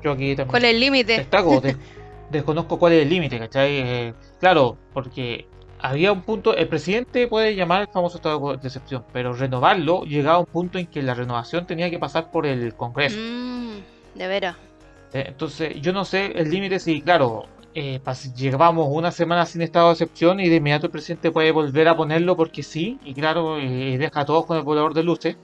Yo 0.03 0.11
aquí 0.11 0.35
también. 0.35 0.51
¿Cuál 0.51 0.65
es 0.65 0.71
el 0.71 0.81
límite? 0.81 1.25
desconozco 2.29 2.77
cuál 2.77 2.91
es 2.91 3.03
el 3.03 3.09
límite, 3.09 3.39
¿cachai? 3.39 3.77
Eh, 3.77 4.13
claro, 4.41 4.77
porque 4.93 5.47
había 5.89 6.11
un 6.11 6.21
punto, 6.21 6.55
el 6.55 6.67
presidente 6.67 7.27
puede 7.27 7.55
llamar 7.55 7.81
el 7.81 7.87
famoso 7.87 8.17
estado 8.17 8.57
de 8.57 8.67
excepción, 8.67 9.03
pero 9.13 9.33
renovarlo 9.33 10.03
llegaba 10.03 10.37
a 10.37 10.39
un 10.39 10.45
punto 10.45 10.79
en 10.79 10.87
que 10.87 11.01
la 11.01 11.13
renovación 11.13 11.67
tenía 11.67 11.89
que 11.89 11.99
pasar 11.99 12.31
por 12.31 12.45
el 12.45 12.73
Congreso. 12.75 13.17
Mm, 13.19 14.17
de 14.17 14.27
veras. 14.27 14.55
Eh, 15.13 15.25
entonces, 15.27 15.79
yo 15.81 15.93
no 15.93 16.03
sé 16.03 16.31
el 16.35 16.49
límite 16.49 16.79
si, 16.79 17.01
claro, 17.01 17.45
eh, 17.73 18.01
llevamos 18.35 18.87
una 18.89 19.11
semana 19.11 19.45
sin 19.45 19.61
estado 19.61 19.87
de 19.87 19.93
excepción 19.93 20.39
y 20.39 20.49
de 20.49 20.55
inmediato 20.55 20.87
el 20.87 20.91
presidente 20.91 21.31
puede 21.31 21.51
volver 21.51 21.87
a 21.87 21.95
ponerlo 21.95 22.35
porque 22.35 22.63
sí, 22.63 22.99
y 23.03 23.13
claro, 23.13 23.59
eh, 23.59 23.97
deja 23.97 24.21
a 24.21 24.25
todos 24.25 24.45
con 24.45 24.57
el 24.57 24.63
volador 24.63 24.93
de 24.93 25.03
luces, 25.03 25.37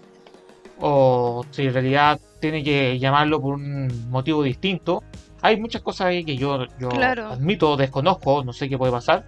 o 0.80 1.46
si 1.52 1.64
en 1.64 1.74
realidad 1.74 2.20
tiene 2.40 2.64
que 2.64 2.98
llamarlo 2.98 3.40
por 3.40 3.54
un 3.56 4.10
motivo 4.10 4.42
distinto. 4.42 5.04
Hay 5.44 5.60
muchas 5.60 5.82
cosas 5.82 6.08
ahí 6.08 6.24
que 6.24 6.36
yo, 6.36 6.66
yo 6.80 6.90
admito, 6.92 7.78
desconozco, 7.78 8.44
no 8.44 8.54
sé 8.54 8.70
qué 8.70 8.78
puede 8.78 8.92
pasar 8.92 9.26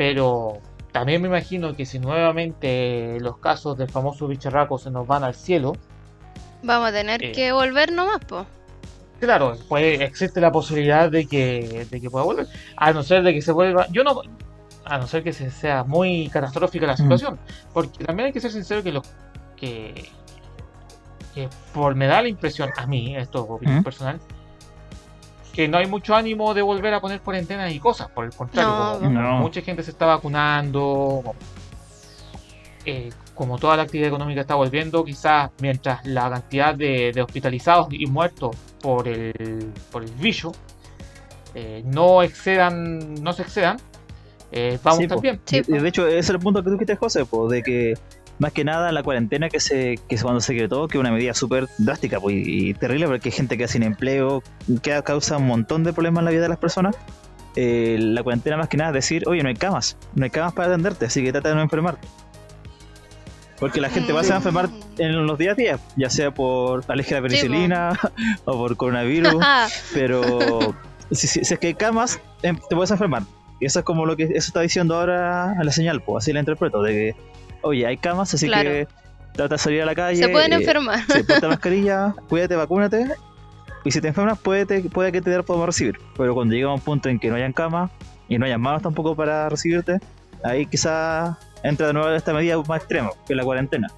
pero 0.00 0.62
también 0.92 1.20
me 1.20 1.28
imagino 1.28 1.76
que 1.76 1.84
si 1.84 1.98
nuevamente 1.98 3.18
los 3.20 3.36
casos 3.36 3.76
del 3.76 3.90
famoso 3.90 4.26
bicharraco 4.28 4.78
se 4.78 4.90
nos 4.90 5.06
van 5.06 5.24
al 5.24 5.34
cielo. 5.34 5.76
Vamos 6.62 6.88
a 6.88 6.92
tener 6.92 7.22
eh, 7.22 7.32
que 7.32 7.52
volver 7.52 7.92
nomás, 7.92 8.20
pues. 8.26 8.46
Claro, 9.18 9.58
pues 9.68 10.00
existe 10.00 10.40
la 10.40 10.50
posibilidad 10.50 11.10
de 11.10 11.26
que, 11.26 11.86
de 11.90 12.00
que 12.00 12.08
pueda 12.08 12.24
volver. 12.24 12.46
A 12.78 12.94
no 12.94 13.02
ser 13.02 13.22
de 13.22 13.34
que 13.34 13.42
se 13.42 13.52
vuelva. 13.52 13.88
Yo 13.90 14.02
no. 14.02 14.22
A 14.86 14.96
no 14.96 15.06
ser 15.06 15.22
que 15.22 15.34
sea 15.34 15.84
muy 15.84 16.30
catastrófica 16.32 16.86
la 16.86 16.96
situación. 16.96 17.38
Porque 17.74 18.02
también 18.02 18.28
hay 18.28 18.32
que 18.32 18.40
ser 18.40 18.52
sincero 18.52 18.82
que 18.82 18.92
los. 18.92 19.06
Que, 19.54 20.08
que 21.34 21.50
por 21.74 21.94
me 21.94 22.06
da 22.06 22.22
la 22.22 22.28
impresión, 22.28 22.70
a 22.74 22.86
mí, 22.86 23.16
esto 23.16 23.58
es 23.60 23.84
personal, 23.84 24.18
que 25.60 25.68
no 25.68 25.76
hay 25.76 25.86
mucho 25.86 26.14
ánimo 26.14 26.54
de 26.54 26.62
volver 26.62 26.94
a 26.94 27.02
poner 27.02 27.20
cuarentenas 27.20 27.70
y 27.70 27.78
cosas, 27.78 28.08
por 28.08 28.24
el 28.24 28.32
contrario, 28.32 28.98
mucha 29.40 29.60
gente 29.60 29.82
se 29.82 29.90
está 29.90 30.06
vacunando, 30.06 31.34
eh, 32.86 33.10
como 33.34 33.58
toda 33.58 33.76
la 33.76 33.82
actividad 33.82 34.08
económica 34.08 34.40
está 34.40 34.54
volviendo, 34.54 35.04
quizás 35.04 35.50
mientras 35.60 36.06
la 36.06 36.30
cantidad 36.30 36.74
de, 36.74 37.12
hospitalizados 37.20 37.88
y 37.90 38.06
muertos 38.06 38.56
por 38.80 39.06
el, 39.06 39.70
por 39.92 40.02
el 40.02 40.10
bicho 40.12 40.52
eh, 41.54 41.82
no 41.84 42.22
excedan, 42.22 43.22
no 43.22 43.34
se 43.34 43.42
excedan, 43.42 43.76
eh, 44.52 44.78
vamos 44.82 45.06
también. 45.08 45.42
de 45.44 45.88
hecho, 45.88 46.06
ese 46.06 46.18
es 46.20 46.30
el 46.30 46.38
punto 46.38 46.64
que 46.64 46.70
tú 46.70 46.78
quieres, 46.78 46.98
José, 46.98 47.26
de 47.50 47.62
que 47.62 47.98
más 48.40 48.52
que 48.52 48.64
nada 48.64 48.90
la 48.90 49.02
cuarentena 49.02 49.50
que 49.50 49.60
se 49.60 50.00
que 50.08 50.16
cuando 50.16 50.40
se 50.40 50.56
creó 50.56 50.88
que 50.88 50.96
es 50.96 51.00
una 51.00 51.12
medida 51.12 51.34
súper 51.34 51.68
drástica 51.78 52.18
pues, 52.18 52.36
y, 52.38 52.74
terrible 52.74 53.06
porque 53.06 53.28
hay 53.28 53.32
gente 53.32 53.54
que 53.54 53.58
queda 53.58 53.68
sin 53.68 53.82
empleo, 53.82 54.42
que 54.82 55.00
causa 55.04 55.36
un 55.36 55.46
montón 55.46 55.84
de 55.84 55.92
problemas 55.92 56.22
en 56.22 56.24
la 56.24 56.30
vida 56.32 56.42
de 56.42 56.48
las 56.48 56.58
personas. 56.58 56.96
Eh, 57.56 57.96
la 57.98 58.22
cuarentena 58.22 58.56
más 58.56 58.68
que 58.68 58.76
nada 58.76 58.90
es 58.90 58.94
decir, 58.94 59.24
oye, 59.26 59.42
no 59.42 59.48
hay 59.50 59.56
camas, 59.56 59.96
no 60.14 60.24
hay 60.24 60.30
camas 60.30 60.54
para 60.54 60.68
atenderte, 60.68 61.04
así 61.04 61.22
que 61.22 61.32
trata 61.32 61.50
de 61.50 61.54
no 61.56 61.60
enfermarte. 61.60 62.08
Porque 63.58 63.80
la 63.80 63.90
gente 63.90 64.12
va 64.14 64.22
a 64.22 64.36
enfermar 64.36 64.70
en 64.96 65.26
los 65.26 65.38
días 65.38 65.52
a 65.52 65.54
días, 65.56 65.80
ya 65.96 66.08
sea 66.08 66.32
por 66.32 66.82
alergia 66.88 67.18
a 67.18 67.20
la 67.20 67.28
penicilina 67.28 68.00
o 68.46 68.52
por 68.52 68.76
coronavirus, 68.76 69.44
pero 69.92 70.74
si, 71.10 71.40
es 71.40 71.58
que 71.58 71.66
hay 71.66 71.74
camas, 71.74 72.18
em, 72.42 72.56
te 72.56 72.74
puedes 72.74 72.90
enfermar. 72.90 73.24
Y 73.60 73.66
eso 73.66 73.80
es 73.80 73.84
como 73.84 74.06
lo 74.06 74.16
que 74.16 74.22
eso 74.22 74.32
está 74.36 74.60
diciendo 74.60 74.94
ahora 74.98 75.54
la 75.62 75.72
señal, 75.72 76.00
pues 76.00 76.24
así 76.24 76.32
la 76.32 76.40
interpreto, 76.40 76.82
de 76.82 76.92
que 76.92 77.16
oye, 77.62 77.86
hay 77.86 77.96
camas, 77.96 78.32
así 78.34 78.48
que 78.48 78.88
trata 79.32 79.54
de 79.54 79.58
salir 79.58 79.82
a 79.82 79.86
la 79.86 79.94
calle. 79.94 80.16
Se 80.22 80.28
pueden 80.28 80.52
enfermar. 80.52 81.04
Se 81.06 81.24
ponte 81.24 81.48
mascarilla, 81.48 82.14
cuídate, 82.28 82.56
vacúnate. 82.56 83.06
Y 83.84 83.90
si 83.90 84.00
te 84.00 84.08
enfermas, 84.08 84.38
puede, 84.38 84.82
puede 84.90 85.12
que 85.12 85.22
te 85.22 85.42
podamos 85.42 85.66
recibir. 85.66 85.98
Pero 86.16 86.34
cuando 86.34 86.54
llega 86.54 86.72
un 86.72 86.80
punto 86.80 87.08
en 87.08 87.18
que 87.18 87.30
no 87.30 87.36
hayan 87.36 87.52
camas 87.52 87.90
y 88.28 88.38
no 88.38 88.44
hayan 88.44 88.60
manos 88.60 88.82
tampoco 88.82 89.16
para 89.16 89.48
recibirte, 89.48 89.98
ahí 90.44 90.66
quizás 90.66 91.36
entra 91.62 91.86
de 91.88 91.92
nuevo 91.92 92.10
esta 92.10 92.32
medida 92.32 92.58
más 92.58 92.80
extrema, 92.80 93.10
que 93.26 93.32
es 93.32 93.36
la 93.36 93.44
cuarentena. 93.44 93.88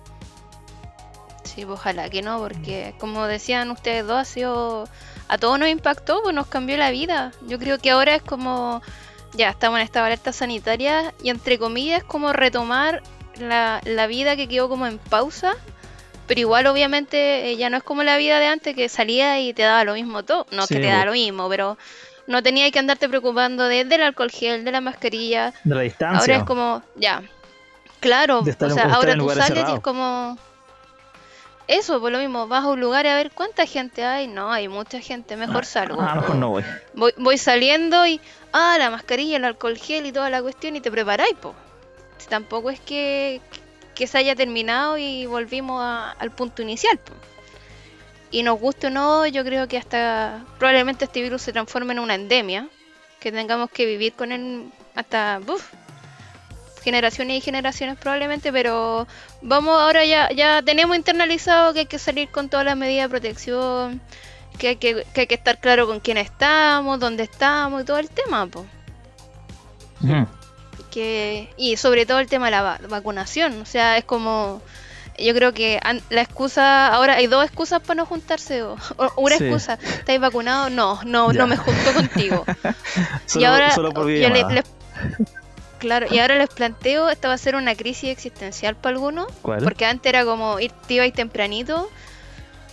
Sí, 1.45 1.67
pues, 1.67 1.81
ojalá 1.81 2.09
que 2.09 2.23
no, 2.23 2.39
porque 2.39 2.95
como 2.99 3.27
decían 3.27 3.71
ustedes 3.71 4.07
dos, 4.07 4.19
ha 4.19 4.25
sido, 4.25 4.89
a 5.29 5.39
todos 5.39 5.59
nos 5.59 5.69
impactó, 5.69 6.23
pues 6.23 6.35
nos 6.35 6.47
cambió 6.47 6.77
la 6.77 6.91
vida. 6.91 7.33
Yo 7.47 7.59
creo 7.59 7.79
que 7.79 7.91
ahora 7.91 8.15
es 8.15 8.23
como, 8.23 8.81
ya 9.35 9.51
estamos 9.51 9.79
en 9.81 9.85
esta 9.85 10.05
alerta 10.05 10.33
sanitaria 10.33 11.13
y 11.23 11.31
entre 11.31 11.59
comillas 11.59 12.05
como 12.05 12.33
retomar 12.33 13.03
la, 13.39 13.81
la 13.85 14.07
vida 14.07 14.37
que 14.37 14.49
quedó 14.49 14.69
como 14.69 14.87
en 14.87 14.99
pausa. 14.99 15.55
Pero 16.27 16.41
igual 16.41 16.67
obviamente 16.67 17.51
eh, 17.51 17.57
ya 17.57 17.69
no 17.69 17.77
es 17.77 17.83
como 17.83 18.03
la 18.05 18.17
vida 18.17 18.39
de 18.39 18.47
antes 18.47 18.75
que 18.77 18.89
salía 18.89 19.41
y 19.41 19.53
te 19.53 19.63
daba 19.63 19.85
lo 19.85 19.95
mismo 19.95 20.23
todo. 20.23 20.47
No 20.51 20.67
que 20.67 20.77
te 20.77 20.87
da 20.87 21.05
lo 21.05 21.13
mismo, 21.13 21.49
pero 21.49 21.77
no 22.27 22.43
tenía 22.43 22.71
que 22.71 22.79
andarte 22.79 23.09
preocupando 23.09 23.65
de, 23.65 23.85
del 23.85 24.03
alcohol 24.03 24.31
gel, 24.31 24.65
de 24.65 24.73
la 24.73 24.81
mascarilla. 24.81 25.53
De 25.65 25.75
la 25.75 25.81
distancia. 25.83 26.21
Ahora 26.21 26.37
es 26.37 26.45
como, 26.45 26.83
ya. 26.97 27.23
Claro, 28.01 28.41
o 28.41 28.45
sea, 28.45 28.95
ahora 28.95 29.17
tú 29.17 29.31
sales 29.31 29.65
y 29.69 29.73
es 29.75 29.81
como... 29.81 30.39
Eso, 31.69 32.01
por 32.01 32.11
lo 32.11 32.19
mismo, 32.19 32.49
vas 32.49 32.65
a 32.65 32.69
un 32.69 32.81
lugar 32.81 33.07
a 33.07 33.15
ver 33.15 33.31
cuánta 33.31 33.67
gente 33.67 34.05
hay. 34.05 34.27
No, 34.27 34.51
hay 34.51 34.67
mucha 34.69 35.01
gente, 35.01 35.37
mejor 35.37 35.63
ah, 35.63 35.65
salgo. 35.65 36.01
Ah, 36.03 36.17
mejor 36.17 36.37
no 36.37 36.49
voy. 36.49 36.65
voy. 37.17 37.39
saliendo 37.39 38.05
y, 38.05 38.21
ah, 38.53 38.77
la 38.79 38.91
mascarilla, 38.91 39.37
el 39.37 39.45
alcohol 39.45 39.79
gel 39.79 40.05
y 40.07 40.13
toda 40.13 40.29
la 40.29 40.43
cuestión 40.43 40.75
y 40.75 40.81
te 40.81 40.91
preparáis, 40.91 41.35
po. 41.35 41.55
Tampoco 42.29 42.71
es 42.71 42.81
que, 42.81 43.41
que 43.95 44.07
se 44.07 44.19
haya 44.19 44.35
terminado 44.35 44.99
y 44.99 45.27
volvimos 45.27 45.83
al 45.83 46.31
punto 46.31 46.63
inicial. 46.63 46.99
Y 48.31 48.43
nos 48.43 48.59
guste 48.59 48.87
o 48.87 48.91
no, 48.91 49.27
yo 49.27 49.45
creo 49.45 49.69
que 49.69 49.77
hasta 49.77 50.45
probablemente 50.59 51.05
este 51.05 51.23
virus 51.23 51.43
se 51.43 51.53
transforme 51.53 51.93
en 51.93 51.99
una 51.99 52.15
endemia, 52.15 52.69
que 53.21 53.31
tengamos 53.31 53.71
que 53.71 53.85
vivir 53.85 54.15
con 54.15 54.33
él 54.33 54.73
hasta 54.95 55.41
generaciones 56.83 57.39
y 57.39 57.41
generaciones 57.41 57.97
probablemente, 57.99 58.53
pero 58.53 59.07
vamos 59.41 59.81
ahora 59.81 60.05
ya 60.05 60.31
ya 60.33 60.63
tenemos 60.63 60.97
internalizado 60.97 61.73
que 61.73 61.81
hay 61.81 61.87
que 61.87 61.99
salir 61.99 62.29
con 62.29 62.49
todas 62.49 62.67
las 62.67 62.77
medidas 62.77 63.05
de 63.05 63.11
protección, 63.11 64.01
que 64.59 64.69
hay 64.69 64.77
que, 64.77 65.07
que, 65.15 65.23
hay 65.23 65.27
que 65.27 65.35
estar 65.35 65.59
claro 65.59 65.87
con 65.87 66.01
quién 66.01 66.17
estamos, 66.19 66.99
dónde 66.99 67.23
estamos 67.23 67.83
y 67.83 67.85
todo 67.85 67.99
el 67.99 68.11
tema. 68.11 68.49
Que, 70.93 71.49
y 71.57 71.79
sobre 71.79 72.05
todo 72.07 72.21
el 72.21 72.29
tema 72.29 72.47
de 72.47 72.51
la 72.53 72.79
vacunación, 72.89 73.63
o 73.63 73.65
sea, 73.65 73.97
es 73.97 74.05
como 74.05 74.61
yo 75.19 75.35
creo 75.35 75.53
que 75.53 75.81
la 76.11 76.21
excusa, 76.21 76.89
ahora 76.89 77.15
hay 77.15 77.27
dos 77.27 77.45
excusas 77.45 77.81
para 77.81 77.95
no 77.95 78.07
juntarse. 78.07 78.63
O, 78.63 78.77
una 79.17 79.37
excusa, 79.37 79.79
¿estáis 79.83 80.21
vacunados? 80.21 80.71
No, 80.71 81.01
no, 81.05 81.33
no 81.33 81.47
me 81.47 81.57
junto 81.57 81.93
contigo. 81.95 82.45
y 83.35 83.45
ahora 83.45 83.71
claro, 85.79 86.07
y 86.11 86.19
ahora 86.19 86.37
les 86.37 86.49
planteo, 86.49 87.11
esta 87.11 87.29
va 87.29 87.35
a 87.35 87.39
ser 87.39 87.57
una 87.57 87.75
crisis 87.75 88.11
existencial 88.11 88.77
para 88.77 88.95
algunos. 88.95 89.27
Porque 89.43 89.85
antes 89.85 90.09
era 90.09 90.25
como 90.25 90.61
ir, 90.61 90.73
te 90.87 90.95
ibais 90.95 91.13
tempranito 91.13 91.91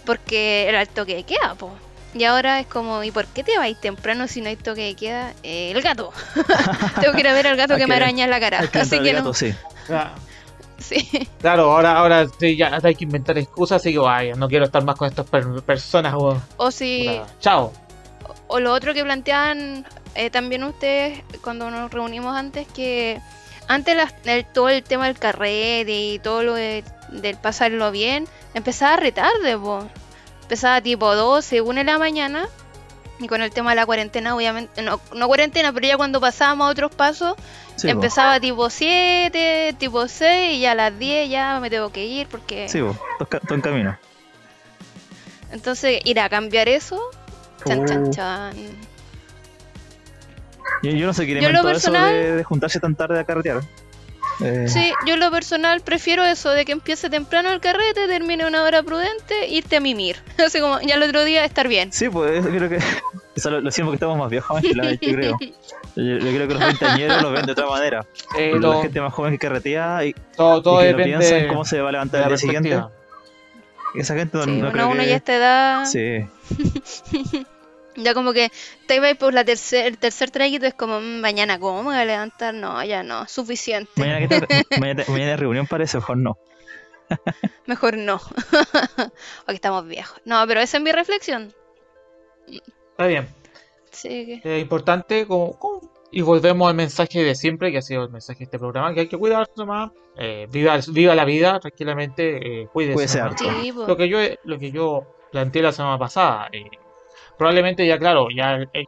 porque 0.06 0.68
era 0.68 0.82
el 0.82 0.90
toque 0.90 1.16
de 1.16 1.24
queda, 1.24 1.56
po. 1.56 1.72
Y 2.14 2.24
ahora 2.24 2.60
es 2.60 2.68
como, 2.68 3.04
¿y 3.04 3.12
por 3.12 3.28
qué 3.28 3.44
te 3.44 3.58
vais 3.58 3.80
temprano 3.80 4.28
si 4.28 4.42
no 4.42 4.50
hay 4.50 4.56
toque 4.56 4.82
de 4.82 4.96
queda? 4.96 5.34
Eh, 5.44 5.72
el 5.72 5.82
gato. 5.82 6.12
Tengo 7.02 7.14
que 7.14 7.20
ir 7.20 7.28
a 7.28 7.34
ver 7.34 7.48
al 7.48 7.56
gato 7.56 7.76
que, 7.78 7.88
me 7.88 7.96
araña 7.96 8.26
en 8.26 8.32
la 8.32 8.40
cara. 8.40 8.68
Así 8.74 9.00
que 9.00 9.14
no. 9.14 9.34
Sí. 9.34 9.54
Claro, 11.40 11.72
ahora, 11.72 11.98
ahora 11.98 12.26
sí, 12.40 12.56
ya 12.56 12.80
hay 12.82 12.96
que 12.96 13.04
inventar 13.04 13.38
excusas, 13.38 13.82
así 13.82 13.92
que 13.92 14.00
vaya, 14.00 14.34
no 14.36 14.48
quiero 14.48 14.66
estar 14.66 14.84
más 14.84 14.96
con 14.96 15.08
estas 15.08 15.26
personas. 15.62 16.16
O, 16.58 16.72
si. 16.72 17.22
Chao. 17.40 17.74
O, 18.48 18.60
lo 18.60 18.74
otro 18.74 18.94
que 18.94 19.04
plantean 19.04 19.86
eh, 20.16 20.30
también 20.30 20.64
ustedes 20.64 21.22
cuando 21.42 21.70
nos 21.70 21.92
reunimos 21.92 22.36
antes, 22.36 22.66
que 22.68 23.22
antes 23.68 23.98
todo 24.54 24.70
el 24.70 24.84
tema 24.84 25.06
del 25.06 25.20
carrete 25.20 25.92
y 25.92 26.20
todo 26.20 26.44
lo 26.44 26.54
del 26.56 26.84
pasarlo 27.42 27.92
bien, 27.92 28.28
empezaba 28.54 28.96
retarde, 28.96 29.58
po. 29.58 29.88
Empezaba 30.50 30.82
tipo 30.82 31.16
12, 31.16 31.62
1 31.62 31.74
de 31.76 31.84
la 31.84 32.00
mañana. 32.00 32.48
Y 33.20 33.28
con 33.28 33.42
el 33.42 33.52
tema 33.52 33.72
de 33.72 33.76
la 33.76 33.86
cuarentena, 33.86 34.34
obviamente, 34.36 34.82
no, 34.82 35.00
no 35.14 35.28
cuarentena, 35.28 35.74
pero 35.74 35.86
ya 35.86 35.98
cuando 35.98 36.22
pasábamos 36.22 36.68
a 36.68 36.72
otros 36.72 36.96
pasos, 36.96 37.36
Empezaba 37.88 38.40
tipo 38.40 38.70
7, 38.70 39.76
tipo 39.78 40.08
6 40.08 40.58
y 40.58 40.60
ya 40.60 40.72
a 40.72 40.76
las 40.76 41.00
10 41.00 41.30
ya 41.30 41.60
me 41.62 41.70
tengo 41.70 41.92
que 41.92 42.06
ir 42.06 42.28
porque... 42.28 42.68
Sí, 42.68 42.82
vos, 42.82 42.98
todo 43.18 43.56
en 43.56 43.62
camino. 43.62 43.98
Entonces, 45.52 46.02
ir 46.04 46.20
a 46.20 46.30
cambiar 46.30 46.68
eso, 46.68 47.00
chan, 47.66 47.86
chan, 47.86 48.04
uh. 48.04 48.12
chan. 48.12 48.54
Yo, 50.84 50.92
yo 50.92 51.08
no 51.08 51.14
sé, 51.14 51.26
quién 51.26 51.38
inventó 51.38 51.64
personal, 51.64 52.14
eso 52.14 52.36
de, 52.36 52.44
juntarse 52.44 52.80
tan 52.80 52.96
tarde 52.96 53.20
a 53.20 53.24
carretear. 53.24 53.62
Eh... 54.42 54.68
Sí, 54.68 54.94
yo 55.06 55.16
en 55.16 55.20
lo 55.20 55.32
personal 55.32 55.82
prefiero 55.82 56.24
eso, 56.24 56.52
de 56.52 56.66
que 56.66 56.72
empiece 56.72 57.10
temprano 57.10 57.52
el 57.52 57.60
carrete, 57.60 58.08
termine 58.08 58.48
una 58.48 58.64
hora 58.64 58.84
prudente, 58.84 59.48
irte 59.50 59.78
a 59.78 59.80
mimir. 59.80 60.18
Así 60.46 60.60
como 60.60 60.80
ya 60.82 60.96
el 60.96 61.04
otro 61.04 61.24
día 61.26 61.46
estar 61.46 61.68
bien. 61.68 61.92
Sí, 61.92 62.10
pues 62.10 62.46
creo 62.46 62.70
que 62.70 62.80
eso 63.36 63.50
lo, 63.50 63.62
decimos 63.62 63.92
que 63.92 63.96
estamos 63.96 64.18
más 64.18 64.30
viejos, 64.30 64.62
yo 64.62 64.72
creo. 65.00 65.38
Yo, 65.96 66.18
creo 66.20 66.48
que 66.48 66.54
los 66.54 66.64
veinteañeros 66.64 67.22
lo 67.22 67.32
ven 67.32 67.46
de 67.46 67.52
otra 67.52 67.66
manera. 67.66 68.06
Eh, 68.38 68.58
La 68.58 68.82
gente 68.84 69.02
más 69.02 69.12
joven 69.12 69.34
que 69.34 69.40
carretea 69.40 70.06
y, 70.06 70.14
todo, 70.38 70.62
todo 70.62 70.80
y 70.80 70.84
que 70.84 70.88
depende 70.90 71.12
no 71.12 71.20
piensa 71.20 71.38
en 71.40 71.48
cómo 71.50 71.66
se 71.66 71.82
va 71.82 71.90
a 71.90 71.92
levantar 71.92 72.22
el 72.22 72.28
día 72.30 72.38
siguiente. 72.38 72.84
Esa 73.96 74.16
gente 74.16 74.38
no, 74.38 74.44
sí, 74.46 74.52
no 74.52 74.72
creo 74.72 74.90
uno 74.90 75.04
ya 75.04 75.16
esta 75.16 75.36
edad. 75.36 75.86
Sí. 75.86 76.26
Ya 78.04 78.14
como 78.14 78.34
que 78.34 78.52
te 78.88 79.00
vais 79.00 79.18
por 79.18 79.34
la 79.34 79.44
tercer, 79.44 79.86
el 79.86 79.98
tercer 79.98 80.32
traguito 80.32 80.66
es 80.66 80.74
como 80.74 81.00
mm, 81.00 81.20
mañana 81.22 81.60
cómo 81.60 81.80
me 81.80 81.90
voy 81.90 81.98
a 81.98 82.06
levantar, 82.06 82.54
no, 82.54 82.84
ya 82.84 83.04
no, 83.04 83.28
suficiente. 83.28 83.92
Mañana, 83.98 84.28
que 84.28 84.64
mañana, 84.80 85.04
mañana 85.08 85.36
reunión 85.38 85.68
parece, 85.68 85.98
mejor 85.98 86.18
no. 86.18 86.38
mejor 87.66 87.98
no. 87.98 88.20
Porque 89.46 89.56
estamos 89.56 89.88
viejos. 89.88 90.20
No, 90.26 90.46
pero 90.48 90.62
esa 90.62 90.78
es 90.78 90.84
mi 90.84 90.92
reflexión. 90.92 91.54
Está 92.48 93.08
bien. 93.08 93.28
Sí. 93.92 94.42
Es 94.44 94.62
importante 94.62 95.26
como, 95.26 95.58
y 96.12 96.22
volvemos 96.22 96.70
al 96.70 96.76
mensaje 96.76 97.24
de 97.24 97.36
siempre, 97.36 97.72
que 97.72 97.80
ha 97.80 97.82
sido 97.82 98.04
el 98.04 98.10
mensaje 98.10 98.40
de 98.40 98.44
este 98.46 98.60
programa, 98.60 98.94
que 98.94 99.02
hay 99.02 99.08
que 99.08 99.18
cuidarse 99.18 99.66
más, 99.66 99.92
eh, 100.18 100.48
viva, 100.52 100.80
viva 100.92 101.16
la 101.16 101.26
vida 101.26 101.60
tranquilamente, 101.60 102.62
eh, 102.62 102.68
cuídese. 102.72 103.22
lo 103.88 103.96
que 103.98 104.10
yo 104.10 104.20
lo 104.44 104.60
que 104.60 104.72
yo 104.72 105.16
planteé 105.32 105.62
la 105.62 105.72
semana 105.72 105.98
pasada, 105.98 106.50
eh, 106.52 106.66
probablemente 107.40 107.88
ya 107.88 107.98
claro, 107.98 108.28
ya 108.30 108.60
eh, 108.74 108.86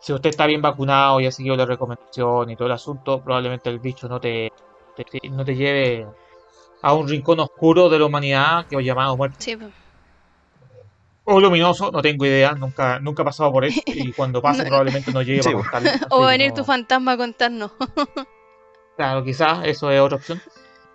si 0.00 0.12
usted 0.12 0.30
está 0.30 0.46
bien 0.46 0.62
vacunado 0.62 1.20
y 1.20 1.26
ha 1.26 1.30
seguido 1.30 1.54
la 1.54 1.66
recomendación 1.66 2.50
y 2.50 2.56
todo 2.56 2.66
el 2.66 2.72
asunto, 2.72 3.22
probablemente 3.22 3.68
el 3.68 3.78
bicho 3.78 4.08
no 4.08 4.18
te, 4.18 4.50
no 5.30 5.44
te 5.44 5.54
lleve 5.54 6.06
a 6.82 6.94
un 6.94 7.06
rincón 7.06 7.40
oscuro 7.40 7.90
de 7.90 7.98
la 7.98 8.06
humanidad 8.06 8.66
que 8.66 8.76
os 8.76 8.82
llamado 8.82 9.16
muerte. 9.18 9.36
Sí, 9.38 9.58
o 11.24 11.38
luminoso, 11.38 11.90
no 11.92 12.00
tengo 12.00 12.24
idea, 12.24 12.52
nunca, 12.52 12.98
nunca 12.98 13.22
he 13.22 13.24
pasado 13.24 13.52
por 13.52 13.64
eso 13.64 13.80
y 13.86 14.12
cuando 14.12 14.40
pase 14.42 14.64
probablemente 14.64 15.12
no 15.12 15.22
llegue 15.22 15.48
a 15.48 15.52
contarlo. 15.52 15.90
O 16.08 16.22
va 16.22 16.28
a 16.28 16.30
venir 16.32 16.52
tu 16.52 16.64
fantasma 16.64 17.12
a 17.12 17.16
contarnos. 17.18 17.70
claro, 18.96 19.22
quizás 19.22 19.66
eso 19.66 19.90
es 19.90 20.00
otra 20.00 20.16
opción. 20.16 20.40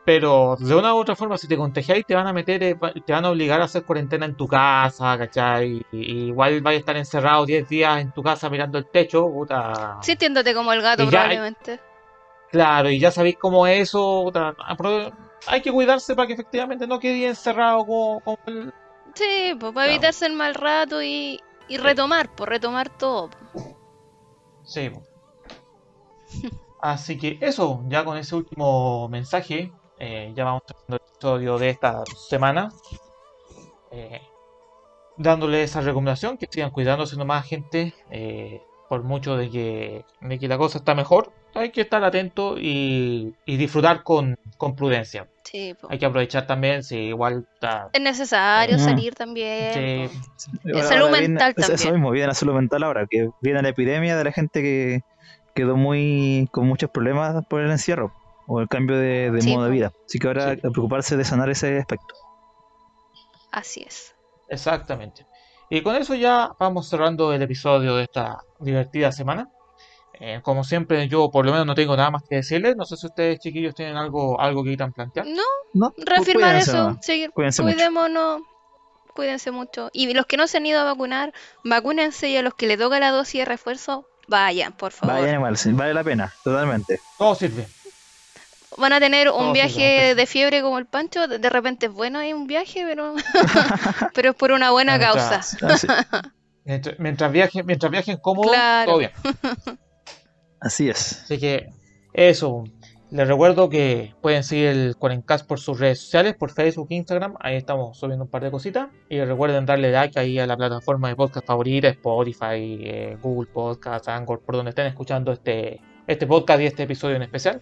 Pero 0.06 0.56
de 0.60 0.76
una 0.76 0.94
u 0.94 0.98
otra 0.98 1.16
forma, 1.16 1.36
si 1.36 1.48
te 1.48 1.58
contagiáis, 1.58 2.06
te 2.06 2.14
van 2.14 2.28
a 2.28 2.34
meter, 2.34 2.62
eh, 2.62 2.78
te 3.04 3.12
van 3.12 3.26
a 3.26 3.32
obligar 3.32 3.60
a 3.60 3.66
hacer 3.66 3.84
cuarentena 3.84 4.28
en 4.28 4.36
tu 4.36 4.48
casa, 4.48 5.18
¿cachai? 5.18 5.84
Y, 5.92 6.28
igual 6.28 6.62
vais 6.62 6.78
a 6.78 6.80
estar 6.80 6.96
encerrado 6.96 7.46
10 7.46 7.68
días 7.68 8.00
en 8.00 8.12
tu 8.12 8.22
casa 8.22 8.48
mirando 8.50 8.78
el 8.78 8.86
techo, 8.86 9.24
puta. 9.24 9.98
Sí, 10.04 10.16
tiéndote 10.16 10.54
como 10.54 10.72
el 10.74 10.84
gato, 10.84 11.08
probablemente. 11.08 11.80
claro, 12.52 12.92
y 12.92 13.00
ya 13.00 13.10
sabéis 13.10 13.38
cómo 13.40 13.66
es 13.66 13.82
eso, 13.82 14.32
hay 15.48 15.62
que 15.62 15.72
cuidarse 15.72 16.16
para 16.16 16.28
que 16.28 16.34
efectivamente 16.34 16.86
no 16.86 17.00
quede 17.00 17.28
encerrado 17.28 17.86
como 17.86 18.40
el 18.46 18.72
Sí, 19.16 19.56
pues 19.60 19.74
para 19.74 19.90
evitarse 19.90 20.26
el 20.28 20.34
mal 20.34 20.54
rato 20.54 21.02
y, 21.02 21.40
y 21.68 21.78
retomar, 21.78 22.36
pues 22.36 22.50
retomar 22.50 22.90
todo. 22.90 23.30
Sí. 24.64 24.92
Así 26.82 27.18
que 27.18 27.40
eso, 27.42 27.84
ya 27.88 28.04
con 28.04 28.18
ese 28.18 28.36
último 28.36 29.08
mensaje, 29.10 29.72
eh, 30.00 30.34
ya 30.36 30.44
vamos 30.44 30.64
terminando 30.66 30.98
el 30.98 31.12
episodio 31.12 31.58
de 31.58 31.70
esta 31.70 32.04
semana. 32.28 32.72
Eh, 33.92 34.22
dándole 35.18 35.64
esa 35.64 35.82
recomendación, 35.82 36.38
que 36.38 36.48
sigan 36.50 36.72
cuidándose 36.72 37.16
nomás 37.16 37.46
gente, 37.46 37.94
eh, 38.10 38.62
por 38.90 39.04
mucho 39.04 39.38
de 39.38 39.50
que, 39.50 40.06
de 40.22 40.40
que 40.40 40.48
la 40.48 40.58
cosa 40.58 40.80
está 40.80 40.94
mejor, 40.94 41.32
hay 41.54 41.72
que 41.72 41.82
estar 41.82 42.04
atento 42.04 42.56
y, 42.58 43.34
disfrutar 43.46 44.04
con, 44.04 44.38
prudencia. 44.76 45.28
Sí, 45.44 45.76
Hay 45.90 46.00
que 46.00 46.06
aprovechar 46.06 46.48
también, 46.48 46.84
si 46.84 46.98
igual 46.98 47.48
está... 47.54 47.90
Es 47.94 48.02
necesario 48.02 48.78
salir 48.78 49.16
también. 49.16 50.10
Sí. 50.38 50.82
salud 50.82 51.10
mental 51.12 51.56
también. 51.56 51.76
Eso 51.76 51.92
mismo, 51.94 52.12
viene 52.12 52.28
la 52.28 52.34
salud 52.34 52.56
mental 52.56 52.84
ahora, 52.84 53.06
que 53.10 53.30
viene 53.42 53.62
la 53.62 53.70
epidemia 53.70 54.18
de 54.18 54.24
la 54.24 54.32
gente 54.32 54.62
que 54.62 55.02
quedó 55.54 55.78
muy 55.78 56.50
con 56.52 56.68
muchos 56.68 56.90
problemas 56.90 57.46
por 57.46 57.62
el 57.62 57.72
encierro 57.72 58.12
o 58.48 58.60
el 58.62 58.68
cambio 58.68 58.98
de, 58.98 59.32
modo 59.48 59.66
de 59.66 59.72
vida. 59.72 59.94
Así 60.06 60.20
que 60.20 60.28
ahora 60.28 60.56
que 60.56 60.70
preocuparse 60.70 61.18
de 61.18 61.26
sanar 61.26 61.50
ese 61.50 61.78
aspecto. 61.78 62.16
Así 63.52 63.84
es. 63.84 64.16
Exactamente. 64.50 65.26
Y 65.70 65.82
con 65.82 65.96
eso 65.96 66.14
ya 66.14 66.52
vamos 66.60 66.88
cerrando 66.88 67.34
el 67.34 67.42
episodio 67.42 67.96
de 67.96 68.04
esta 68.04 68.40
divertida 68.60 69.12
semana. 69.12 69.50
Eh, 70.20 70.40
como 70.44 70.64
siempre, 70.64 71.08
yo 71.08 71.30
por 71.30 71.46
lo 71.46 71.52
menos 71.52 71.66
no 71.66 71.76
tengo 71.76 71.96
nada 71.98 72.12
más 72.12 72.24
que 72.24 72.36
decirles. 72.36 72.76
No 72.78 72.86
sé 72.86 72.96
si 72.98 73.08
ustedes, 73.08 73.40
chiquillos, 73.40 73.76
tienen 73.76 73.98
algo 73.98 74.40
algo 74.40 74.64
que 74.64 74.70
quieran 74.70 74.94
plantear. 74.94 75.26
No, 75.26 75.44
no 75.74 75.94
reafirmar 75.98 76.56
eso. 76.56 76.98
Seguir, 77.02 77.32
cuidémonos. 77.32 78.42
cuídense 79.14 79.52
mucho. 79.52 79.90
Y 79.92 80.14
los 80.14 80.26
que 80.26 80.38
no 80.38 80.48
se 80.48 80.58
han 80.58 80.66
ido 80.66 80.80
a 80.80 80.84
vacunar, 80.84 81.34
vacúnense 81.64 82.30
y 82.30 82.38
a 82.38 82.44
los 82.44 82.54
que 82.54 82.68
le 82.68 82.78
toca 82.78 83.00
la 83.00 83.12
dosis 83.12 83.42
de 83.42 83.46
refuerzo, 83.46 84.08
vayan, 84.28 84.74
por 84.74 84.92
favor. 84.92 85.16
Vayan 85.16 85.42
vale 85.76 85.94
la 85.94 86.04
pena, 86.04 86.32
totalmente. 86.44 87.00
Todo 87.18 87.36
sirve. 87.36 87.68
Van 88.78 88.94
a 88.94 89.00
tener 89.00 89.30
un 89.30 89.54
viaje 89.54 90.16
de 90.16 90.26
fiebre 90.26 90.62
como 90.62 90.78
el 90.78 90.86
Pancho, 90.86 91.28
de 91.28 91.50
repente 91.50 91.88
es 91.88 91.92
bueno 91.92 92.20
hay 92.20 92.34
un 92.34 92.48
viaje, 92.48 92.84
pero 92.86 93.14
pero 94.14 94.32
es 94.32 94.36
por 94.36 94.52
una 94.52 94.72
buena 94.72 95.00
causa. 95.00 95.42
mientras, 96.98 97.32
viajen, 97.32 97.66
mientras 97.66 97.92
viajen 97.92 98.18
cómodo, 98.18 98.52
todo 98.86 98.98
bien. 98.98 99.12
Así 100.60 100.90
es. 100.90 101.22
Así 101.24 101.38
que 101.38 101.70
eso, 102.14 102.64
les 103.12 103.28
recuerdo 103.28 103.70
que 103.70 104.16
pueden 104.22 104.44
seguir 104.44 104.68
el 104.68 104.96
Cuarencast 104.98 105.48
por 105.48 105.60
sus 105.60 105.80
redes 105.80 106.00
sociales, 106.00 106.36
por 106.36 106.52
Facebook, 106.52 106.88
Instagram. 106.90 107.36
Ahí 107.40 107.56
estamos 107.56 107.98
subiendo 107.98 108.26
un 108.26 108.32
par 108.32 108.44
de 108.44 108.50
cositas. 108.50 108.90
Y 109.10 109.22
recuerden 109.22 109.66
darle 109.66 109.92
like 109.92 110.20
ahí 110.20 110.40
a 110.40 110.48
la 110.48 110.58
plataforma 110.58 111.10
de 111.10 111.16
podcast 111.16 111.46
favorita, 111.46 111.88
Spotify, 111.90 112.80
eh, 112.82 113.18
Google 113.22 113.50
Podcast, 113.54 114.08
Anchor, 114.08 114.42
por 114.42 114.56
donde 114.56 114.70
estén 114.70 114.88
escuchando 114.88 115.32
este, 115.32 115.80
este 116.08 116.26
podcast 116.26 116.62
y 116.62 116.66
este 116.66 116.84
episodio 116.84 117.16
en 117.16 117.22
especial. 117.22 117.62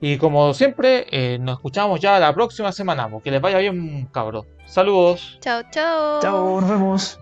Y 0.00 0.18
como 0.18 0.52
siempre, 0.54 1.06
eh, 1.10 1.38
nos 1.38 1.56
escuchamos 1.56 2.00
ya 2.00 2.18
la 2.18 2.34
próxima 2.34 2.72
semana. 2.72 3.08
Que 3.22 3.30
les 3.30 3.40
vaya 3.40 3.58
bien, 3.58 4.06
cabros. 4.06 4.46
Saludos. 4.66 5.38
Chao, 5.40 5.62
chao. 5.70 6.20
Chao, 6.20 6.60
nos 6.60 6.70
vemos. 6.70 7.20